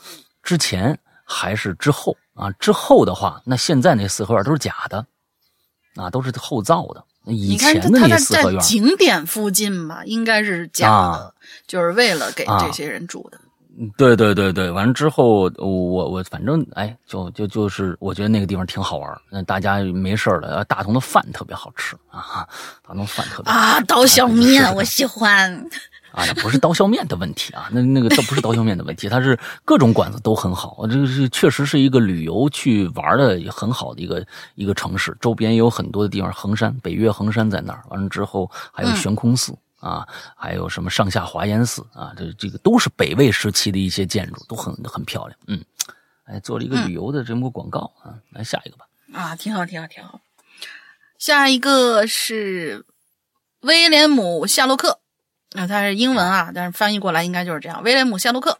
[0.42, 2.50] 之前还是之后啊？
[2.52, 5.04] 之后的话，那现在那四合院都是假的
[5.96, 7.04] 啊，都是后造的。
[7.26, 11.34] 以前的那四合院，景点附近吧，应该是假的，
[11.66, 13.40] 就是为了给这些人住的。
[13.96, 22.46] 对对对对，完了之后，我我反正哎，就就就是，我觉得那个地方挺好玩那大家没事了，大同的饭特别好吃啊，
[22.86, 25.52] 大同饭特别啊，刀削面我喜欢
[26.14, 39.52] 啊，那不是刀削面的问题啊，那那个这不是刀削面的问题，它是各种馆子都很好，这个是确实是一个旅游去玩的也很好的一个一个城市，周边也有很多的地方，衡山北岳衡山在那儿，完了之后还有悬空寺。
[39.84, 42.14] 啊，还有什么上下华严寺啊？
[42.16, 45.38] 这这个都是北魏时期的一些建筑，都很很漂亮。
[45.46, 45.62] 嗯，
[46.24, 48.16] 哎，做了一个旅游的这么个广告啊。
[48.30, 48.86] 来下一个吧。
[49.12, 50.20] 啊，挺好，挺好，挺好。
[51.18, 52.86] 下一个是
[53.60, 55.00] 威廉姆夏洛克，
[55.52, 57.82] 那它是英文啊，但是翻译过来应该就是这样。
[57.82, 58.58] 威廉姆夏洛克，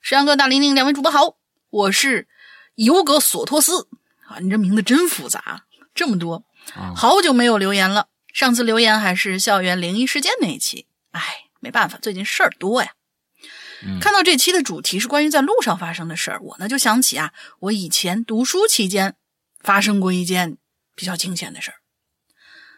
[0.00, 1.36] 石阳哥、大玲玲两位主播好，
[1.68, 2.26] 我是
[2.74, 3.86] 尤格索托斯
[4.26, 4.38] 啊。
[4.40, 6.42] 你这名字真复杂，这么多，
[6.96, 8.08] 好久没有留言了。
[8.38, 12.92] 上次留言还是校园灵异事件那一期，哎，没办法，最近事儿多呀。
[14.00, 19.16] 看到这期的主题是关于在路上发生的事儿，我呢就想起啊，我以前读书期间
[19.58, 20.56] 发生过一件
[20.94, 21.78] 比较惊险的事儿。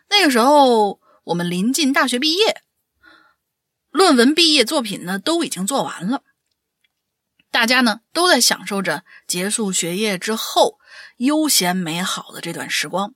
[0.08, 2.62] 那个时候我们临近大学毕业，
[3.90, 6.22] 论文毕业作品呢都已经做完了，
[7.50, 10.78] 大家呢都在享受着结束学业之后
[11.18, 13.14] 悠闲美好的这段时光。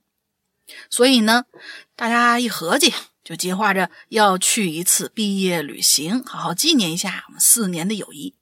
[0.91, 1.45] 所以呢，
[1.97, 8.35] 大家一合计，就计划着要去一次毕业旅行，好好纪念一下我们四年的友谊。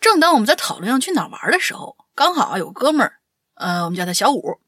[0.00, 3.18] 正当我们在讨论要去哪玩的时候，刚好有哥们儿，
[3.54, 4.60] 呃，我们叫他小五。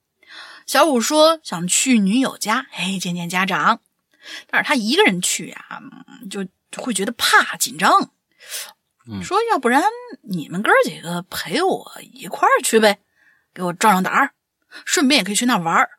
[0.66, 3.80] 小五说想去女友家，哎，见见家长。
[4.46, 5.80] 但是他一个人去呀，
[6.30, 8.10] 就会觉得怕紧张。
[9.22, 9.82] 说要不然
[10.22, 12.98] 你们哥几个陪我一块儿去呗，
[13.54, 14.32] 给我壮壮胆儿，
[14.84, 15.97] 顺便也可以去那玩儿。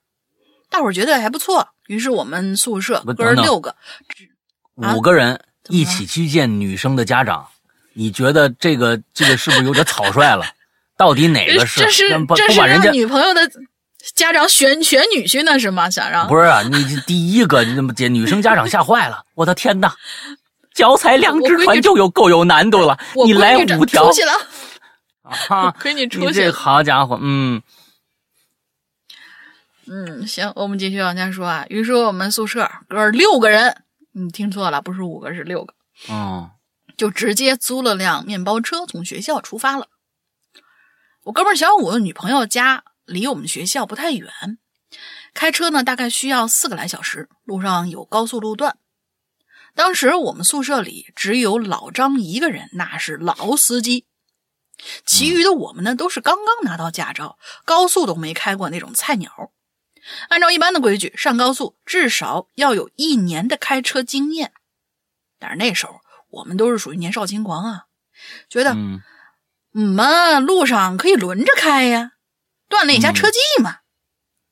[0.70, 3.76] 大伙儿觉得还不错，于是我们宿舍哥六个，
[4.76, 7.48] 五个人一起去见女生的家长。
[7.94, 10.46] 你觉得这个这个是不是有点草率了？
[10.96, 11.82] 到底哪个是？
[11.82, 13.50] 这是这是让女朋友的
[14.16, 15.60] 家长选选女婿呢？
[15.60, 15.90] 是吗？
[15.90, 16.62] 想让不是啊？
[16.62, 19.26] 你第一个你怎么接女生家长吓坏了？
[19.36, 19.94] 我的天哪！
[20.76, 22.98] 脚踩两只船就有够有难度了。
[23.26, 24.32] 你来五条出去了
[25.50, 25.72] 啊！
[25.72, 26.28] 亏你出息！
[26.28, 27.62] 你这好家伙，嗯。
[29.92, 31.66] 嗯，行，我们继续往下说啊。
[31.68, 35.74] 于是我们宿舍哥六个人，你听错了，不是五个，是六个。
[36.10, 36.52] 嗯，
[36.96, 39.88] 就直接租了辆面包车从学校出发了。
[41.24, 44.30] 我哥们小五的女朋友家离我们学校不太远，
[45.34, 47.28] 开车呢大概需要四个来小时。
[47.44, 48.78] 路上有高速路段。
[49.74, 54.06] 当时我们宿舍里只有老张一个人，那是老司机。
[55.06, 59.52] 其余的我们呢都是刚刚拿到驾照，高速都没开过那种菜鸟。
[60.30, 64.54] 按照一般的规矩，上高速至少要有一年的开车经验。
[65.40, 67.86] 但是那时候我们都是属于年少轻狂啊，
[68.50, 69.02] 觉得嗯
[69.74, 72.12] 嘛路上可以轮着开呀，
[72.70, 73.78] 锻炼一下车技嘛。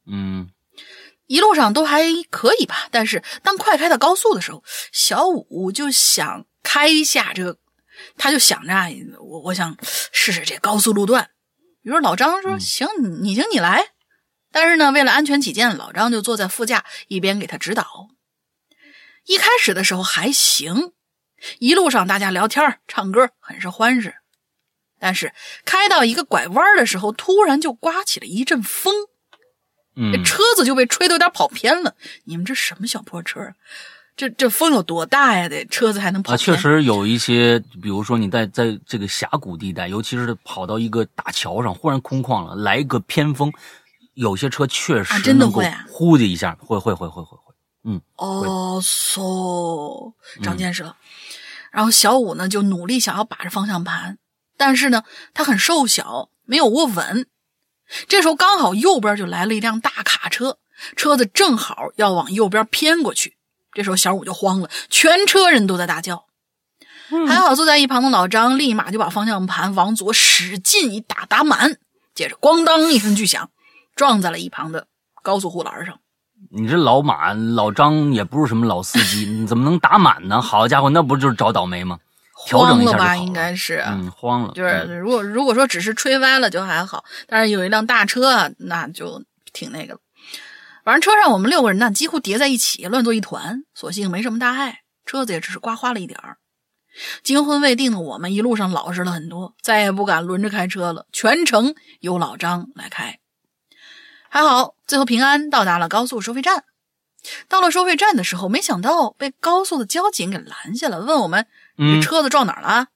[0.10, 0.49] 嗯，
[1.26, 7.60] 一路上都还可以吧，但是当快开到高速的时候，小五就想开一下这个，
[8.18, 8.88] 他就想着啊，
[9.20, 9.76] 我我想
[10.14, 11.32] 试试这高速路段。
[11.82, 12.88] 于是老张说：“行，
[13.22, 13.93] 你行你来。”
[14.52, 18.10] 但是呢，为了安全起见，老张就坐在副驾，一边给他指导。
[19.26, 20.93] 一开始的时候还行，
[21.60, 24.16] 一路上大家聊天、唱歌，很是欢实。
[25.00, 25.34] 但是
[25.66, 28.93] 开到一个拐弯的时候，突然就刮起了一阵风，
[29.95, 31.95] 嗯，车子就被吹得有点跑偏了。
[32.24, 33.54] 你们这什么小破车啊？
[34.16, 35.48] 这这风有多大呀？
[35.48, 36.36] 得车子还能跑？
[36.36, 43.54] 确实有一些，比如说你在在这个峡谷地带，尤其是跑到一个大桥上，忽然空旷了，来一个偏风，
[44.18, 47.53] 有些车确实啊真的会啊呼的一下，会会会会会会，
[47.84, 50.97] 嗯哦，嗖，长见识了。
[51.72, 54.18] 然后小五呢就努力想要把着方向盘，
[54.57, 55.03] 但是呢
[55.36, 57.28] 他很瘦小，没有握稳。
[58.07, 60.57] 这时候刚好右边就来了一辆大卡车，
[60.95, 63.38] 车子正好要往右边偏过去。
[63.72, 66.26] 这时候小五就慌了，全车人都在大叫。
[67.28, 71.78] 还好坐在一旁的老张立马就把方向盘往左使劲一打，打满，
[72.15, 73.51] 接着咣当一声巨响，
[73.98, 74.88] 撞在了一旁的
[75.22, 76.00] 高速护栏上。
[76.52, 80.39] 你这老马老张也不是什么老司机，你怎么能打满呢？
[80.39, 82.00] 好家伙，那不就是找倒霉吗？
[82.45, 83.18] 调整慌了吧？
[83.18, 90.00] 应该是，嗯，慌了，就是嗯如果如果说只是吹歪了就还好，但是有一辆大车啊，那就挺那个了。
[90.86, 96.38] 反正车上我们六个人呢，几乎叠在一起，乱作一团，所幸没什么大碍，车子也只是刮花了一点儿。
[97.24, 103.20] 惊魂未定的我们一路上老实了很多，再也不敢轮着开车了，全程由老张来开。
[104.30, 106.64] 还好，最后平安到达了高速收费站。
[107.48, 111.48] 到了收费站的时候，没想到被高速的交警给拦下了，问我们
[111.78, 112.88] 嗯这车子撞哪儿了，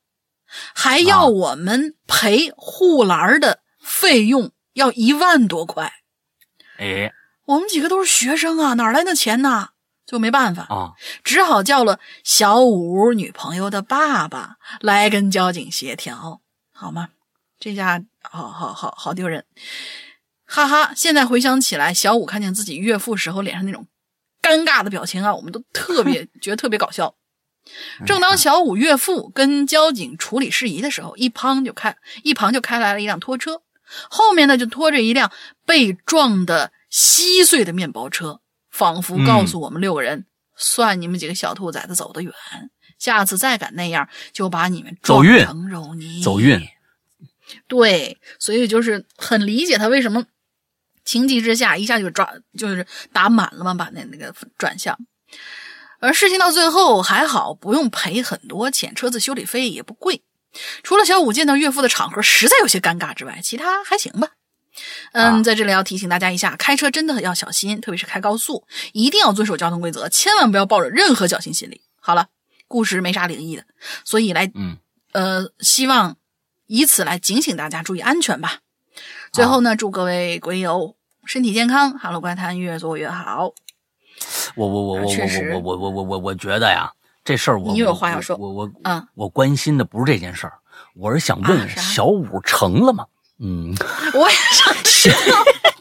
[0.73, 5.93] 还要我们赔护栏的费用，要一万多块。
[6.77, 7.13] 哎
[7.45, 9.69] 我们几个都是学生啊，哪来的钱呢？
[10.05, 10.91] 就没办法，啊，
[11.23, 16.41] 只好叫了小五女朋友的爸爸来跟交警协调，
[16.73, 17.09] 好吗？
[17.59, 19.45] 这下好好好好丢人，
[20.53, 20.91] 哈哈！
[20.93, 23.87] 现在回想起来，小五看见自己岳父时候脸上那种
[24.41, 27.15] 尴尬的表情啊，我们都特别 觉得特别搞笑。
[28.05, 33.61] 正当小五岳父跟交警处理事宜的时候，一旁就开一旁就开来了一辆拖车，
[34.09, 35.31] 后面呢就拖着一辆
[35.65, 40.25] 被撞的稀碎的面包车，仿佛告诉我们六个人：
[40.57, 42.33] 算你们几个小兔崽子走得远，
[42.99, 46.21] 下次再敢那样，就把你们撞成肉泥。
[46.21, 46.59] 走运。
[47.67, 50.25] 对，所以就是很理解他为什么
[51.11, 54.97] 情急之下一下就抓，就是打满了嘛，把那那个转向。
[55.99, 60.23] 而事情到最后还好，不用赔很多钱，车子修理费也不贵。
[60.83, 64.29] 除了小五见到岳父的场合实在有些尴尬之外，其他还行吧。
[65.11, 71.81] 嗯，啊在这里要提醒大家一下，开车真的要小心，特别是开高速，一定要遵守交通规则，千万不要抱着任何侥幸心理。
[71.99, 72.29] 好了，
[72.69, 73.65] 故事没啥灵异的，
[74.05, 74.77] 所以来嗯，
[75.11, 76.15] 呃，希望
[76.67, 78.59] 以此来警醒大家注意安全吧。
[79.31, 80.95] 最后呢，祝各位鬼友
[81.31, 83.53] 身体健康，Hello 怪谈越做越好。
[84.55, 86.91] 我我我我确实我我我我我我觉得呀，
[87.23, 90.55] 这事儿我你有话要说我我嗯，我关心的不是这件事儿，
[90.93, 93.05] 我是想问小五成了吗？
[93.39, 93.73] 嗯，
[94.13, 95.41] 我也想知道。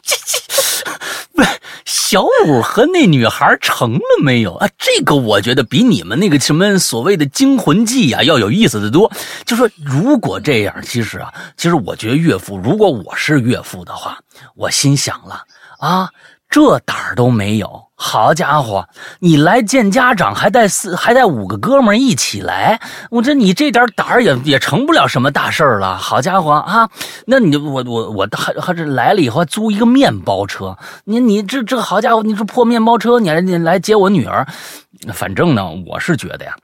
[1.85, 4.67] 小五和那女孩成了没有啊？
[4.77, 9.11] 这个我觉得比你们那个什么所谓的惊魂记啊要有意思的多。
[9.45, 14.19] 就说如果这样，其实啊，其实我觉得岳父，如果我是岳父的话，
[14.55, 15.45] 我心想了
[15.79, 16.09] 啊，
[16.49, 17.90] 这胆儿都没有。
[18.03, 18.89] 好家伙，
[19.19, 22.81] 你来见家长还带四还带五个哥们一起来，
[23.11, 25.95] 我这你这点胆儿也也成不了什么大事儿了。
[25.97, 26.89] 好家伙啊，
[27.27, 34.47] 那你我我我还还是来了以后租一个面包车，你你这这好家伙，你这破面包车，你还你来接我女儿，
[35.13, 36.55] 反正呢，我是觉得呀。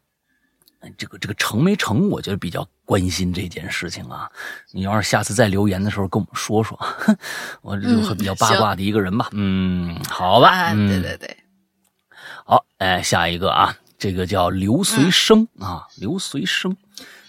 [0.97, 4.31] 这个这个成没成，我觉得比较关心这件事情啊。
[4.71, 6.79] 你要是下次再留言的时候跟我们说说，
[7.61, 9.27] 我这嗯会比较八卦的一个人吧。
[9.33, 11.37] 嗯，好吧，啊，嗯，对对对，
[12.45, 16.75] 好，哎，下一个啊，这个叫刘随生、啊，刘随生，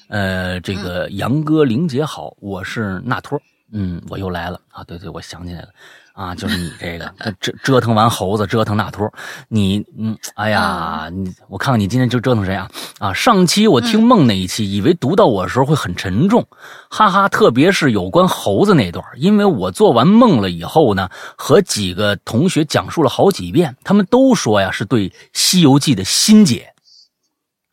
[0.09, 3.41] 呃，这个杨哥玲姐好，我是纳托，
[3.73, 4.61] 嗯，我又来了。
[4.71, 5.69] 啊，对对，我想起来了。
[6.19, 9.09] 啊，就是你这个折折腾完猴子，折腾那托，
[9.47, 12.69] 你嗯，哎呀，你我看看你今天就折腾谁啊？
[12.99, 16.45] 啊，上期我听梦那一期，以为读到我的时候会很沉重，
[16.91, 26.75] 哈哈，特别是有关猴子那段，因为我做完梦了以后呢，和几个同学讲述了好几遍，他们都说呀是对《西游记》的心解。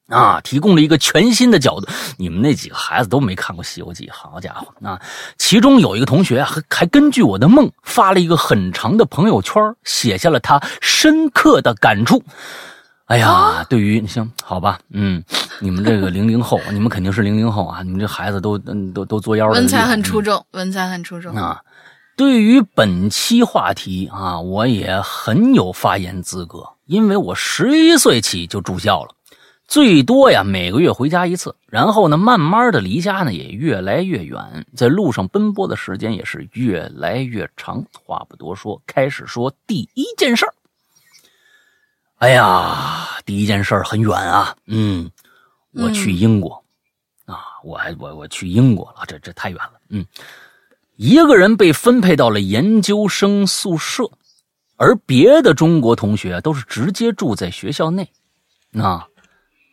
[0.08, 1.88] 啊，提供了一个全新的角度。
[2.18, 5.02] 你们那几个孩子都没看过《西游记》，好家伙啊！
[5.38, 12.24] 其中有一个同学还还根据我的梦发了一个很长的朋友圈，写下了他深刻的感触。
[13.06, 15.24] 哎呀，对于行好吧，嗯，
[15.60, 21.62] 你们这个零零后， 你们肯定是零零后啊，你们这孩子都嗯都都作妖了，文采很出众，文采很出众啊。
[22.18, 29.10] 对于本期话题啊，我也很有发言资格，因为我十一岁起就住校了，
[29.68, 37.84] 最多呀每个月回家一次，然后呢，慢慢的离家呢也越来越远，在路上奔波的时间也是越来越长。
[38.06, 40.54] 话不多说，开始说第一件事儿。
[42.18, 45.12] 哎呀，第一件事儿很远啊，嗯，
[45.74, 46.64] 我去英国
[47.26, 50.06] 啊，我还我我去英国了，这这太远了，嗯。
[50.98, 54.10] 一个人被分配到了研究生宿舍，
[54.78, 58.10] 而别的中国同学都是直接住在学校内。
[58.72, 59.06] 那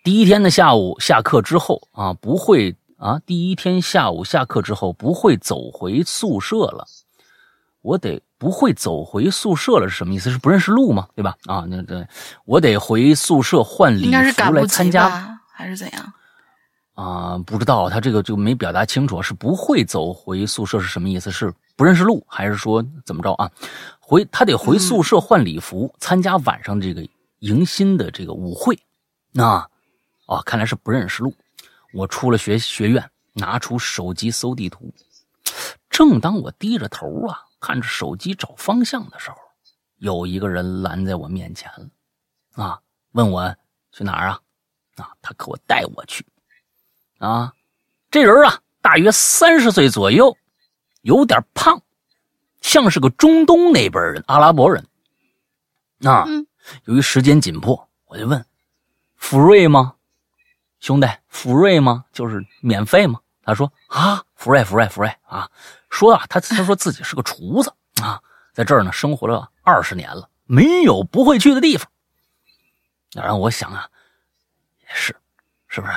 [0.02, 6.84] 第一天的下午下课之后啊，不会啊，第一天下午下课之后不会走回宿舍了。
[7.82, 10.28] 我得不会走回宿舍了是什么意思？
[10.30, 11.06] 是不认识路吗？
[11.14, 11.36] 对吧？
[11.46, 12.04] 啊，那对，
[12.44, 14.10] 我得回宿舍换礼服
[14.52, 16.12] 来参加，还是怎样？
[16.94, 21.30] 啊，不知道他这个就没表达清楚，是不会走回宿舍是什么意思？
[21.30, 23.48] 是不认识路，还是说怎么着啊？
[24.00, 27.06] 回他得回宿舍换礼服，参加晚上这个
[27.38, 28.76] 迎新的这个舞会。
[29.32, 29.66] 那，
[30.32, 31.34] 哦，看来是不认识路。
[31.92, 34.92] 我出了学学院，拿出手机搜地图。
[35.90, 39.36] 正当我低着头啊，看着手机找方向的时候，
[39.98, 42.80] 有一个人拦在我面前了，啊，
[43.10, 43.54] 问我
[43.92, 44.40] 去哪儿啊？
[44.96, 46.24] 啊，他可我带我去。
[47.18, 47.52] 啊，
[48.10, 50.34] 这人啊，大约三十岁左右，
[51.02, 51.82] 有点胖，
[52.62, 54.86] 像是个中东那边人，阿拉伯人。
[56.04, 56.24] 啊，
[56.86, 58.44] 由于时间紧迫，我就问
[59.14, 59.94] ：“福瑞吗，
[60.82, 61.06] 兄弟？
[61.28, 62.04] 福瑞吗？
[62.12, 65.48] 就是免费吗？”他说：“啊，福瑞，福瑞，福瑞啊！”
[65.88, 67.72] 说啊，他他说自己是个厨子
[68.02, 68.20] 啊，
[68.52, 71.88] 在这儿呢生活了二十年了，没有不会去的地方。
[73.12, 73.88] 然后我想啊，
[74.80, 75.16] 也是，
[75.68, 75.92] 是不是？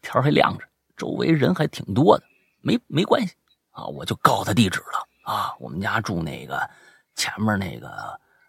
[0.00, 0.64] 天还亮着，
[0.96, 2.24] 周围人还挺多的，
[2.60, 3.34] 没没关系
[3.72, 6.70] 啊，我就告他地址了啊，我们家住那个
[7.16, 7.88] 前面那个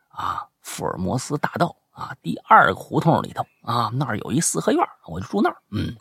[0.09, 5.57] 啊福尔摩斯大道啊第二个胡同里头啊，那儿有一四合院，我就住那儿。
[5.71, 5.95] 嗯，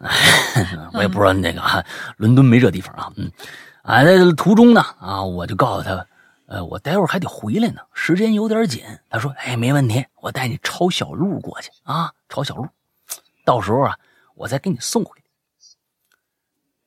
[0.92, 1.82] 我也不知道那个啊
[2.18, 3.10] 伦敦没这地方啊。
[3.16, 3.32] 嗯，
[3.82, 6.06] 啊，在途中呢啊，我就告诉他，
[6.46, 8.84] 呃，我待会儿还得回来呢，时间有点紧。
[9.08, 12.68] 他说，哎，没问题，我带你抄小路过去啊，抄小路。
[13.44, 13.96] 到时候啊，
[14.34, 15.19] 我再给你送回去。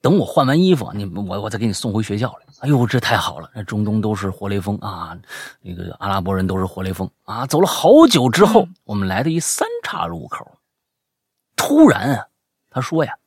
[0.03, 2.45] 等我换完衣服，你我我再给你送回学校来。
[2.59, 3.49] 哎呦，这太好了！
[3.55, 5.17] 那中东都是活雷锋啊，
[5.61, 7.45] 那个阿拉伯人都是活雷锋啊。
[7.47, 10.59] 走了好久之后，我们来到一三岔路口，
[11.55, 12.27] 突然啊，
[12.69, 13.17] 他说呀：“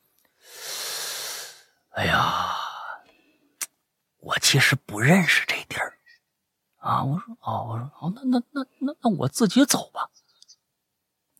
[1.97, 2.55] 哎呀，
[4.19, 5.97] 我其实不认识这地儿
[6.77, 10.11] 啊。”我说：“哦，我说哦，那那那那那我自己走吧。”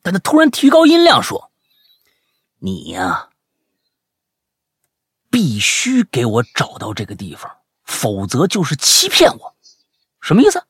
[0.02, 1.52] 但他突然提高音量说。
[2.60, 3.27] 你呀，
[5.30, 7.52] 必须给我找到这个地方，
[7.84, 9.56] 否则就是欺骗我。
[10.22, 10.64] 什么意思？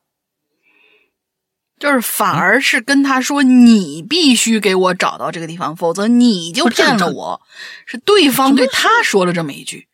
[1.80, 7.42] 就是反而是跟他说，你必须给我找到这个地方，否则你就骗了我。
[7.86, 9.88] 是对方对他说了这么一句，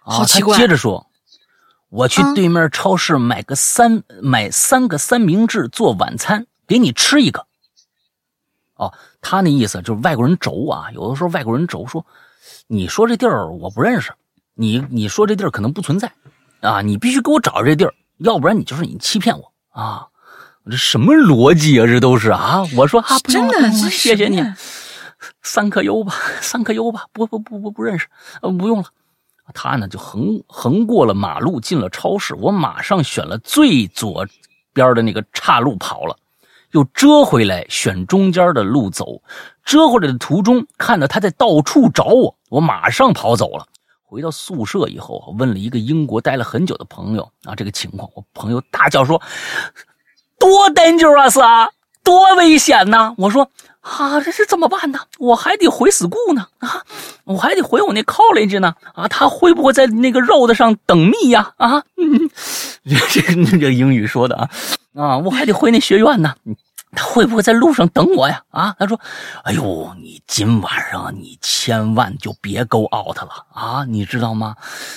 [0.00, 0.58] 好奇怪。
[0.58, 1.10] 接着说，
[1.88, 7.46] 我去对面超市买个三买三个三明治做晚餐，给你吃一个。
[8.74, 8.92] 哦。
[9.22, 12.04] 他那意思就是外国人轴啊，有的时候外国人轴说
[12.66, 14.12] ：“你说这地儿我不认识，
[14.54, 16.12] 你你说这地儿可能不存在
[16.60, 20.06] 啊，你必须给我找着这地儿，要不然你就是你欺骗我啊！
[20.70, 21.86] 这什么逻辑啊？
[21.86, 22.62] 这都是啊！
[22.76, 24.40] 我说啊，真的，谢谢你，
[25.42, 28.06] 三克优吧，三克优吧，不不不不不认识，
[28.42, 28.84] 呃，不用了。
[29.54, 34.24] 他呢就横横过了马路，进了超市，我马上选了最左
[34.72, 36.16] 边的那个岔路跑了。
[36.72, 39.22] 又折回来，选中间的路走。
[39.64, 43.66] 折回来的途中，看到他在到处找我，我马上跑走了。
[44.04, 49.22] 回到宿舍以后，问了一个英国待了很久的朋友啊，这个情况，我朋友大叫说
[50.38, 51.70] ：“多 dangerous 啊，
[52.04, 53.48] 多危险呐！”我说
[53.80, 54.98] ：“啊，这是怎么办呢？
[55.18, 56.82] 我还得回 school 呢啊，
[57.24, 61.54] 我还得回我那 college 呢啊，他会不会在那个 road 上等密呀？
[61.56, 61.82] 啊，
[62.84, 64.50] 这这这英语说的啊。”
[64.94, 66.34] 啊，我还得回那学院呢，
[66.92, 68.44] 他会不会在路上等我呀？
[68.50, 69.00] 啊，他说
[69.44, 74.54] ：“哎呦，你今晚上你千万就别 go out 了啊，你知道吗？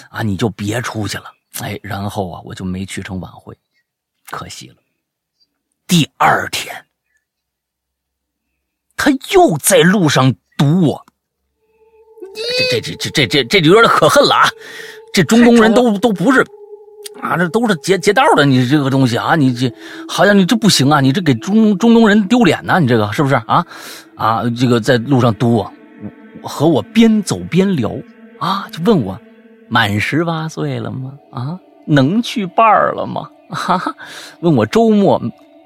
[0.09, 1.31] 啊，你就别出去了。”
[1.61, 3.57] 哎，然后啊，我就没去成晚会，
[4.29, 4.75] 可惜了。
[5.87, 6.85] 第二天，
[8.97, 11.05] 他又在路上堵我。
[12.69, 14.49] 这这这这这这这有点可恨了啊！
[15.13, 16.45] 这中东人都都不是
[17.21, 19.71] 啊，这都是劫劫道的，你这个东西啊，你这
[20.07, 23.65] 好像你这不行啊，你这给中中东人丢脸呐，你这个是不是啊？
[24.15, 25.73] 啊，这个在路上堵我，
[26.43, 27.91] 和我边走边聊
[28.39, 29.19] 啊，就问我
[29.69, 31.13] 满十八岁了吗？
[31.31, 33.29] 啊，能去伴儿了吗？
[33.49, 33.95] 哈哈，
[34.41, 35.21] 问我周末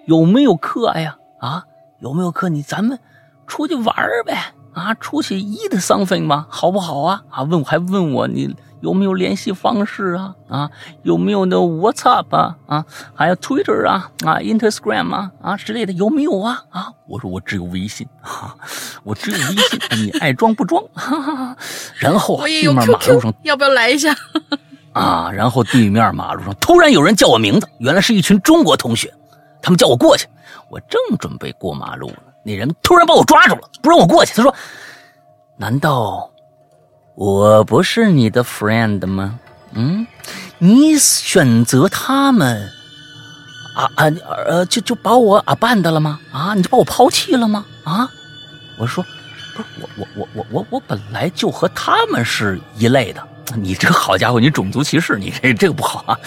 [0.06, 1.18] 有没有课呀？
[1.40, 1.64] 啊，
[2.00, 2.50] 有没有课？
[2.50, 3.00] 你咱们
[3.48, 3.96] 出去玩
[4.26, 4.54] 呗。
[4.74, 6.46] 啊，出去 eat something 吗？
[6.50, 7.24] 好不好啊？
[7.30, 10.36] 啊，问还问我你有没有联系方式啊？
[10.48, 10.70] 啊，
[11.04, 12.56] 有没有那 WhatsApp 啊？
[12.68, 14.10] 啊，还有 Twitter 啊？
[14.26, 15.32] 啊，Instagram 啊？
[15.42, 16.64] 啊之类的有没有啊？
[16.70, 18.56] 啊，我说我只有微信，哈，
[19.04, 20.82] 我只有微信，你爱装不装？
[20.94, 21.58] 哈哈。
[21.98, 24.16] 然后啊，对面马路上要不要来一下？
[24.94, 29.14] 啊，然后对面马路上突然有人叫我名字，原来是一群中国同学，
[29.62, 30.28] 他们叫我过去，
[30.70, 32.18] 我正准备过马路呢。
[32.44, 34.34] 那人突然把我抓住了，不让我过去。
[34.34, 34.54] 他说
[35.58, 36.32] ：“难道
[37.16, 39.40] 我不是你的 friend 吗？
[39.74, 40.08] 嗯，
[40.58, 42.70] 你选择他们
[43.76, 44.06] 啊啊
[44.48, 46.20] 呃，就就把我啊办的了吗？
[46.32, 47.66] 啊，你就把我抛弃了吗？
[47.84, 48.10] 啊？”
[48.80, 49.04] 我说
[49.56, 53.22] ：“不是，我我我我我我本来就和他们是一类的。
[53.56, 56.18] 你这好家伙，你种族歧视，你这这个不好啊！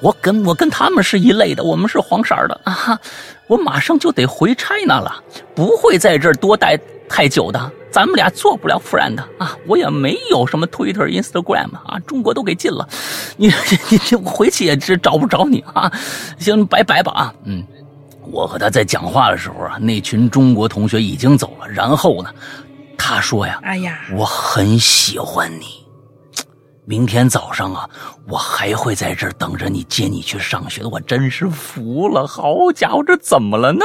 [0.00, 2.98] 我跟我跟他们是一类的，我们是黄色的啊。”
[3.46, 5.22] 我马上就得回 China 了，
[5.54, 7.70] 不会在这儿多待太久的。
[7.90, 9.56] 咱们俩做不了 friend 啊！
[9.68, 12.88] 我也没有什么 Twitter、Instagram 啊，中国都给禁了。
[13.36, 15.92] 你 你你，我回去也是找不着你啊！
[16.40, 17.34] 行，拜拜吧啊！
[17.44, 17.62] 嗯，
[18.32, 21.68] 我和他在讲话的时候啊，那群中国同学已经走了。
[21.68, 22.30] 然后呢，
[22.96, 25.83] 他说呀：“哎呀，我很喜欢你。”
[26.86, 27.88] 明天早上啊，
[28.28, 30.88] 我还会在这儿等着你接你去上学的。
[30.90, 33.84] 我真是服了，好家伙，这怎么了呢？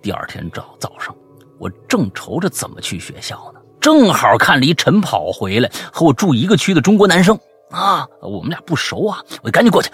[0.00, 1.14] 第二天早早上，
[1.58, 7.36] 我正愁着怎么去学校呢，正好看了一晨跑回来，和我住一个区的中国男生
[7.72, 9.90] 啊，我们俩不熟啊，我就赶紧过去。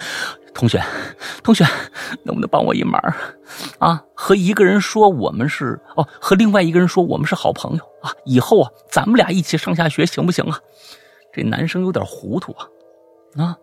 [0.53, 0.83] 同学，
[1.43, 1.65] 同学，
[2.23, 3.01] 能不能帮我一忙
[3.79, 4.01] 啊？
[4.13, 10.59] 和一个人说我们是哦，和另外一个人说我们是好朋友啊，以后啊，咱们俩一起上下学行不行啊？
[11.37, 12.65] 这男生有点糊涂啊，
[13.45, 13.57] 啊，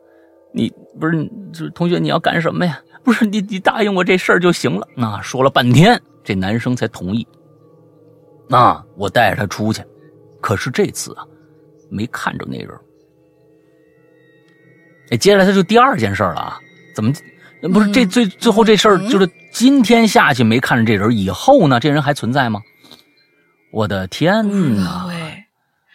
[0.53, 2.81] 你不是这同学你要干什么呀？
[3.03, 4.87] 不是你你答应我这事儿就行了。
[4.95, 7.27] 那说了半天，这男生才同意。
[8.49, 9.83] 那我带着他出去，
[10.41, 11.27] 可是这次啊，
[11.91, 12.71] 没看着那人。
[15.11, 16.61] 哎，接下来他就第二件事了啊？
[16.95, 17.13] 怎么
[17.73, 22.63] 不是这最最后这事儿就是今天下去没看着这人，以后呢，这人还存在吗？
[23.73, 24.47] 我的天
[24.77, 25.09] 哪！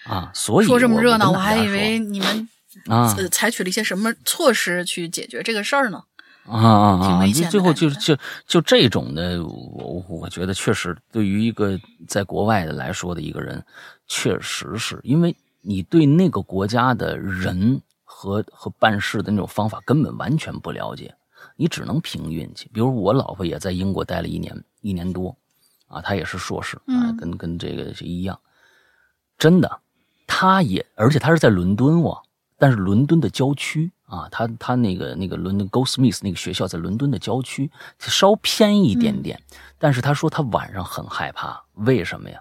[0.09, 2.49] 啊，所以说这么热闹，我还以为你们
[2.87, 6.03] 啊采取了一些什么措施去解决这个事儿呢？
[6.45, 7.27] 啊啊啊！
[7.27, 13.63] 就最后就就就这种的，我我觉得确实对于一个在国外的来说的一个人，
[14.07, 21.13] 确实是因为你对那个国家的人和和办事的那种方法根本完全不了解，
[21.55, 22.67] 你只能凭运气。
[22.73, 25.37] 比如我老婆也在英国待了一年一年多，
[25.87, 28.39] 啊，她也是硕士啊，跟跟这个是一样，
[29.37, 29.79] 真的。
[30.41, 32.21] 他也，而且他是在伦敦哦，
[32.57, 37.69] 但是伦敦的郊区啊，他他那个那个伦敦 Goldsmith 那个学校在伦敦的郊区，
[37.99, 39.37] 稍偏一点点。
[39.77, 42.39] 但是他说他晚上很害怕，为什么呀？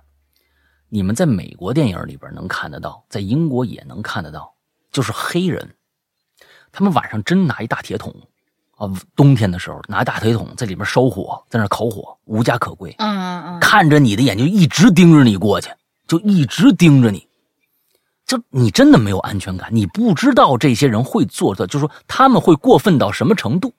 [0.89, 4.55] 你们在美国电影里边能看得到，在英国也能看得到，
[4.93, 5.75] 就是黑人，
[6.71, 8.15] 他们晚上真拿一大铁桶
[8.77, 12.95] 啊，冬天的时候拿大铁桶在里边烧火，在那烤火，无家可归。
[12.99, 15.69] 嗯嗯嗯，看着你的眼睛一直盯着你过去，
[16.07, 17.27] 就一直盯着你。
[18.29, 23.73] 就你真的没有安全感，你不知道这些人会做的，就是说他们会过分到什么程度。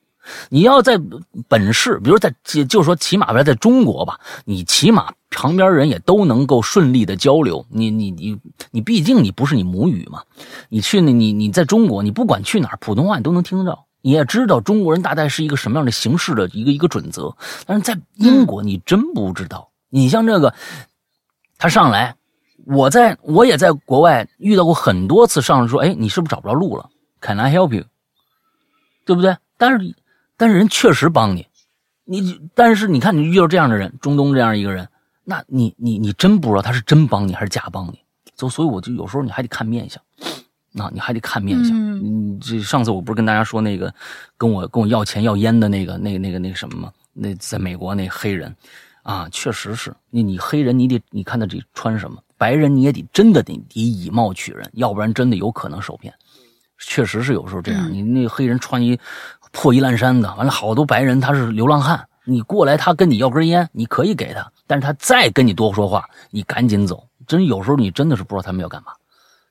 [0.50, 1.00] 你要在
[1.48, 7.66] 本市，比如在，就是说起码在中国吧，你起码旁边人也都能够顺利的交流。
[7.70, 8.38] 你你你
[8.72, 10.24] 你，毕竟你不是你母语嘛。
[10.68, 17.36] 你去那，你你在中国，你不管去哪儿，普通话你都能听得到，你也知道中国人大概是一个什么样的形式的一个一个准则。
[17.66, 19.70] 但是在英国，你真不知道。
[19.90, 20.54] 你像这个，
[21.58, 22.16] 他上来。
[22.72, 26.90] 我在我也在国外遇到过很多次，上来说：“哎，你是不是找不着路了
[27.20, 27.84] ？Can I help you？”
[29.06, 29.36] 对不对？
[29.58, 29.96] 但是，
[30.38, 31.48] 但是人确实帮你，
[32.06, 34.88] 你但是你看你遇到这样的人，中东这样一个人，
[35.24, 38.00] 那你你你真不知道他是真帮你还是假帮你。
[38.36, 40.02] 所所以我就有时候你还得看面相，
[40.72, 41.76] 那你还得看面相。
[41.76, 43.92] 嗯，这上次我不是跟大家说那个
[44.38, 46.94] 跟我跟我要钱要烟的那个那那个那个什么吗？
[47.14, 48.56] 那在美国那黑人
[49.02, 52.22] 啊，确实是你你黑人你得你看他这穿什么。
[52.40, 56.12] 白人你也得真的得得以貌取人，要不然真的有可能受骗。
[56.80, 58.98] 确实是有时候这样，你那黑人穿一
[59.52, 67.06] 破衣烂衫的，完了好多白人他是流浪汉，你过来他跟你要根烟，你可以给他，但是他再跟你多说话，你赶紧走。
[67.28, 68.94] 真有时候你真的是不知道他们要干嘛，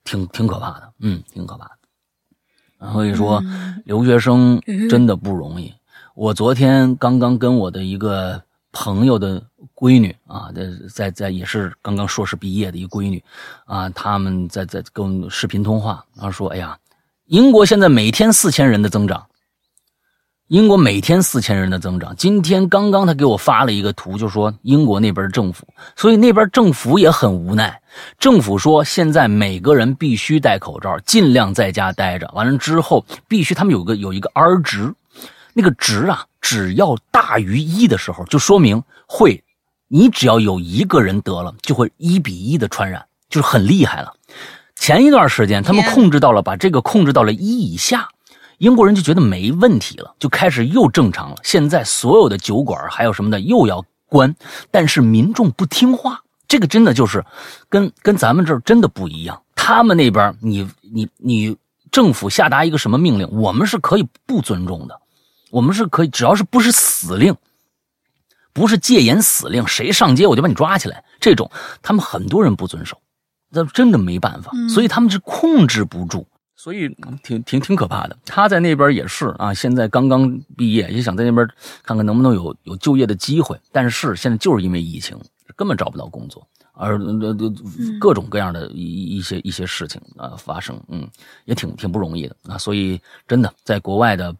[0.05, 2.93] 挺挺可怕的，嗯，挺可怕的。
[2.93, 3.43] 所以说，
[3.84, 5.74] 留学生真的不容易。
[6.14, 9.42] 我昨天刚刚跟我的一个朋友的
[9.74, 13.22] 闺女啊，在在在也是刚刚硕士毕业的一个闺女
[13.64, 16.78] 啊，他们在在跟视频通话，然后说：“哎呀，
[17.26, 19.24] 英国现在每天四千人的增长。”
[20.48, 22.16] 英国每天四千人的增长。
[22.16, 27.78] 今天刚刚他给我发了一个图，就说英国那边政府，所以那边政府也很无奈。
[28.18, 32.30] 政府说现在每个人必须戴口罩，尽量在家待着。
[32.32, 34.94] 完了之后，必须他们有个有一个 R 值，
[35.59, 39.42] 那个值啊，只要大于一的时候，就说明会，
[39.88, 44.14] 你只要有一个人得了，就会一比一的传染，就是很厉害了。
[44.76, 48.09] 前一段时间他们控制到了，把这个控制到了一以下。
[48.59, 51.36] 英国人就觉得没问题了，就开始又正常了。
[51.42, 54.32] 现在所有的酒馆还有什么的又要关，
[54.70, 57.24] 但是民众不听话，这个真的就是
[57.68, 59.42] 跟跟咱们这儿真的不一样。
[59.56, 61.56] 他们那边，你你你
[61.90, 65.00] 政府下达一个什么命令，我们是可以不尊重的，
[65.51, 67.36] 我们是可以，只要是不是死令，
[68.53, 71.05] 不是戒严死令，谁上街我就把你抓起来。
[71.20, 71.51] 这种
[71.82, 73.01] 他们很多人不遵守，
[73.51, 76.26] 那真的没办法，所以他们是控制不住。
[76.61, 76.88] 所以
[77.22, 78.18] 挺挺挺可怕的。
[78.24, 81.49] 他在那边也是啊，现在刚刚毕业，也想在那边
[81.84, 83.57] 看看能不能有有就业的机会。
[83.70, 85.16] 但是现在就是因为疫情，
[85.55, 87.32] 根本找不到工作，而呃
[88.01, 91.09] 各种各样的一一些一些事情啊发生，嗯，
[91.44, 92.59] 也挺挺不容易的啊。
[92.59, 94.34] 所以真的在国外的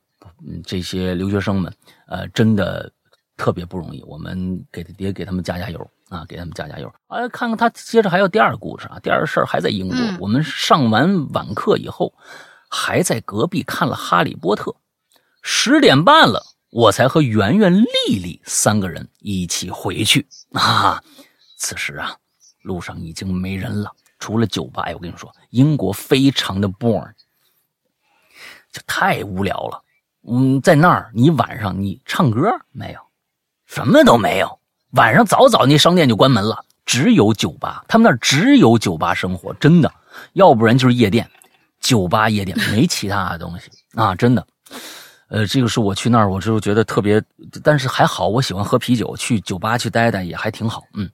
[0.47, 1.73] 嗯这些留学生们，
[2.07, 2.93] 呃，真的
[3.37, 4.03] 特别不容易。
[4.05, 5.91] 我们给也给他们加加油。
[6.09, 6.91] 啊，给他们加加油！
[7.09, 9.99] 哎，看看他接着还有第二个故事啊，第二事儿还在英国。
[10.19, 12.15] 我们上完晚课以后，
[12.71, 14.71] 还在隔壁看了《哈利波特》，
[15.43, 21.05] 十点半了，我才和圆圆、丽丽三个人一起回去啊。
[21.59, 22.17] 此时啊，
[22.63, 24.85] 路上已经没人了，除了酒吧。
[24.85, 27.13] 哎，我跟你说，英国非常的 boring，
[28.73, 29.85] 就太无聊了。
[30.31, 33.01] 嗯，在那儿，你晚上你唱歌没有？
[33.67, 34.59] 什么都没有。
[34.93, 37.85] 晚上早早那商店就关门了，只有酒吧。
[37.89, 39.93] 他们那儿只有酒吧生活，真的，
[40.33, 41.29] 要不然就是夜店，
[41.81, 44.47] 酒吧夜店没其他的东西啊，真的。
[45.29, 47.23] 呃，这个是我去那儿，我就觉得特别，
[47.63, 50.85] 但是还好，我喜欢喝啤酒，去酒吧去待待也还挺好。
[50.95, 51.11] 嗯，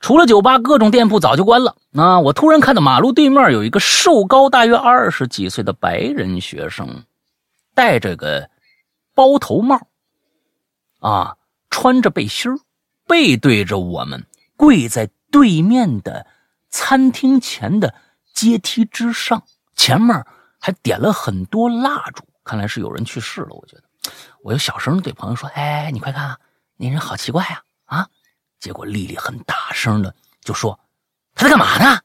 [0.00, 1.74] 除了酒吧，各种店铺早就关了。
[1.94, 7.04] 啊，我突然看到马路对面有一个瘦高大约二十几岁的白人学生，
[7.78, 8.50] 戴着个
[9.14, 9.86] 包头帽，
[10.98, 11.36] 啊，
[11.70, 12.50] 穿着背心。
[13.06, 14.26] 背对着我们，
[14.56, 16.26] 跪在对面的
[16.70, 17.94] 餐厅前的
[18.34, 19.44] 阶梯之上，
[19.76, 20.26] 前面
[20.58, 23.50] 还点了很多蜡烛，看来是有人去世了。
[23.50, 23.84] 我觉得，
[24.42, 26.40] 我又小声对朋友说：“哎，你快看啊，
[26.76, 28.08] 那人好奇怪呀！”啊，
[28.58, 30.80] 结果丽丽很大声的就说
[31.36, 32.00] ：“他在干嘛呢？”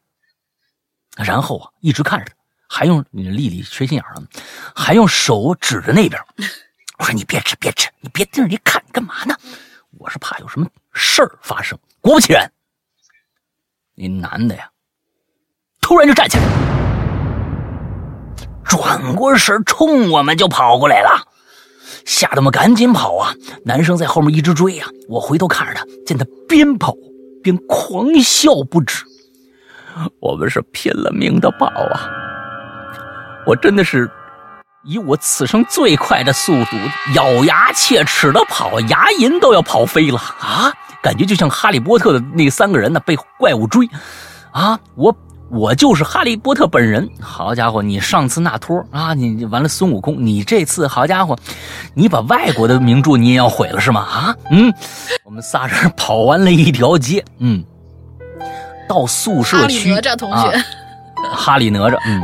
[1.17, 2.42] 然后啊，一直看着他，
[2.75, 4.23] 还用你丽丽缺心眼了，
[4.73, 6.19] 还用手指着那边。
[6.97, 9.35] 我说：“你别吃，别吃，你别盯着你看，干嘛呢？”
[9.99, 11.77] 我是怕有什么事儿发生。
[12.01, 12.51] 果不其然，
[13.93, 14.71] 那男的呀，
[15.81, 16.43] 突然就站起来，
[18.63, 21.27] 转过身冲我们就跑过来了，
[22.05, 23.35] 吓得我们赶紧跑啊！
[23.65, 24.89] 男生在后面一直追啊！
[25.07, 26.95] 我回头看着他，见他边跑
[27.43, 29.05] 边狂笑不止。
[30.19, 32.09] 我们是拼了命的跑啊！
[33.45, 34.09] 我真的是。
[34.85, 36.75] 以我此生最快的速度，
[37.15, 40.73] 咬牙切齿的跑，牙龈都要跑飞了啊！
[41.01, 43.89] 感觉就像哈利波特的那三个人呢，被怪物追，
[44.51, 44.77] 啊！
[44.95, 45.15] 我
[45.49, 47.09] 我就是哈利波特本人。
[47.21, 51.39] 好家伙，你上次那托啊，你完了孙悟空，你这次好家伙，
[51.93, 54.01] 你把外国的名著你也要毁了是吗？
[54.01, 54.69] 啊，嗯，
[55.23, 57.63] 我们仨人跑完了一条街，嗯，
[58.89, 60.63] 到宿舍区，哈利哪吒同学，
[61.33, 62.21] 哈利哪吒，嗯。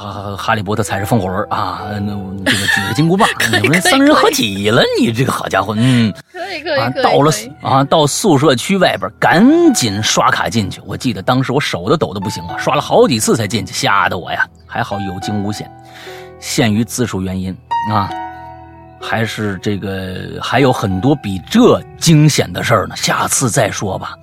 [0.00, 3.28] 哈哈利波特踩着风火轮啊，那这个举着金箍棒，
[3.62, 7.02] 你们三人合体了，你这个好家伙，嗯，可以可以可以。
[7.02, 7.30] 到了
[7.60, 10.80] 啊，到宿舍区外边，赶紧刷卡进去。
[10.86, 14.46] 我记得当时我手都抖的不行啊，刷了好几次才进去，吓得我呀。
[14.66, 15.70] 还好有惊无险，
[16.38, 17.54] 限于自述原因
[17.92, 18.08] 啊，
[19.00, 24.14] 还是这个还有很多比这惊险的事儿呢，下次再说吧。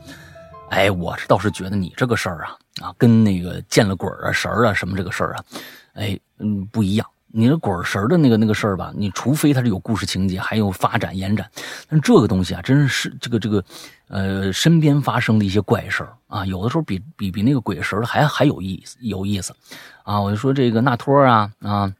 [0.71, 2.55] 哎，我倒是觉得你这个事儿啊。
[2.81, 5.43] 啊，跟那个见了鬼啊、神啊什么这个事儿啊，
[5.93, 7.07] 哎，嗯，不一样。
[7.29, 11.47] 你的鬼神的那个那个事儿吧，你除非它是有故事情节，还有发展延展，
[11.87, 13.63] 但这个东西啊，真是这个这个，
[14.07, 19.53] 呃，身边发生的一些怪事儿啊，有的时候比比比那个鬼神还还有意思有意思，
[20.03, 21.93] 啊，我就说这个纳托啊啊，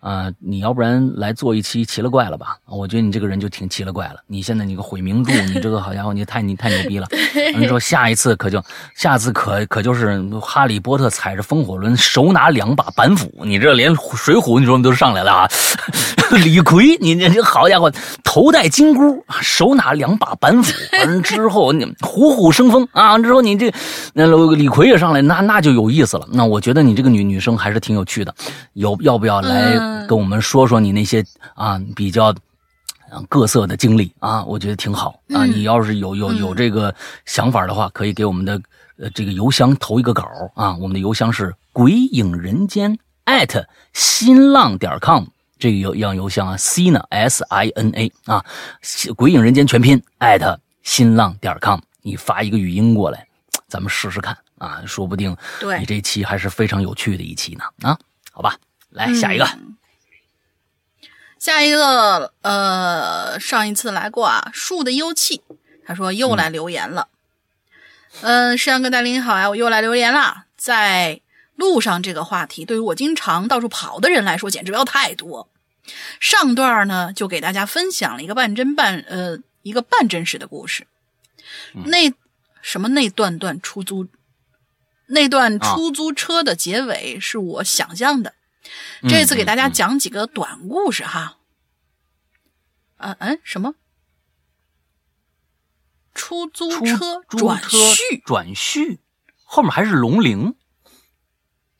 [0.00, 2.56] 啊，你要不然来做一期奇了怪了吧？
[2.66, 4.16] 我觉得你这个人就挺奇了怪了。
[4.26, 7.06] 你现在你个毁名著，你这个好家伙，你太你太牛逼了。
[7.56, 8.62] 你说下一次可就
[8.96, 15.48] 下次可可就是哈利波特踩着风火轮，手拿两把板斧，你这连水浒你说都上来了啊！
[16.44, 17.92] 李逵，你你这好家伙，
[18.22, 20.72] 头戴金箍，手拿两把板斧，
[21.04, 23.18] 完之后你虎虎生风啊！
[23.18, 23.70] 之后你这
[24.14, 26.26] 那李逵也上来，那那就有意思了。
[26.32, 28.32] 那我觉得你这个女女生还是挺有趣的，
[28.74, 29.89] 有要不要来？
[30.06, 31.24] 跟我们说说你那些
[31.54, 32.34] 啊比较
[33.28, 35.44] 各色的经历啊，我觉得挺好啊。
[35.44, 38.60] 你要是有有有这个想法的话，可以给我们的
[38.98, 40.76] 呃这个邮箱投一个稿啊。
[40.76, 45.24] 我们的邮箱是鬼影人间艾特新浪点 com
[45.58, 48.44] 这个邮样邮箱啊，C 呢 S I N A 啊，
[49.16, 53.26] 鬼影人间全拼艾特新浪点 com，你发一个语音过来，
[53.68, 55.36] 咱们试试看啊，说不定
[55.78, 57.98] 你这期还是非常有趣的一期呢啊。
[58.32, 58.56] 好吧，
[58.90, 59.46] 来下一个。
[61.40, 65.40] 下一个，呃，上一次来过啊，树的幽气，
[65.86, 67.08] 他说又来留言了。
[68.20, 70.44] 嗯，山羊哥大林好呀，我又来留言了。
[70.58, 71.22] 在
[71.56, 75.48] 路上这个话题，对于我经常到处跑的人来说，简直不要太多。
[76.20, 80.86] 上段呢，就给大家分享了一个半真半呃一个半真实的故事。
[81.86, 82.12] 那
[82.60, 84.06] 什么那段段出租，
[85.06, 88.34] 那段出租车的结尾是我想象的。
[89.08, 91.38] 这次给大家讲几个短故事哈。
[92.98, 93.74] 嗯嗯，什么？
[96.12, 99.00] 出租车转续转续，
[99.44, 100.54] 后面还是龙鳞。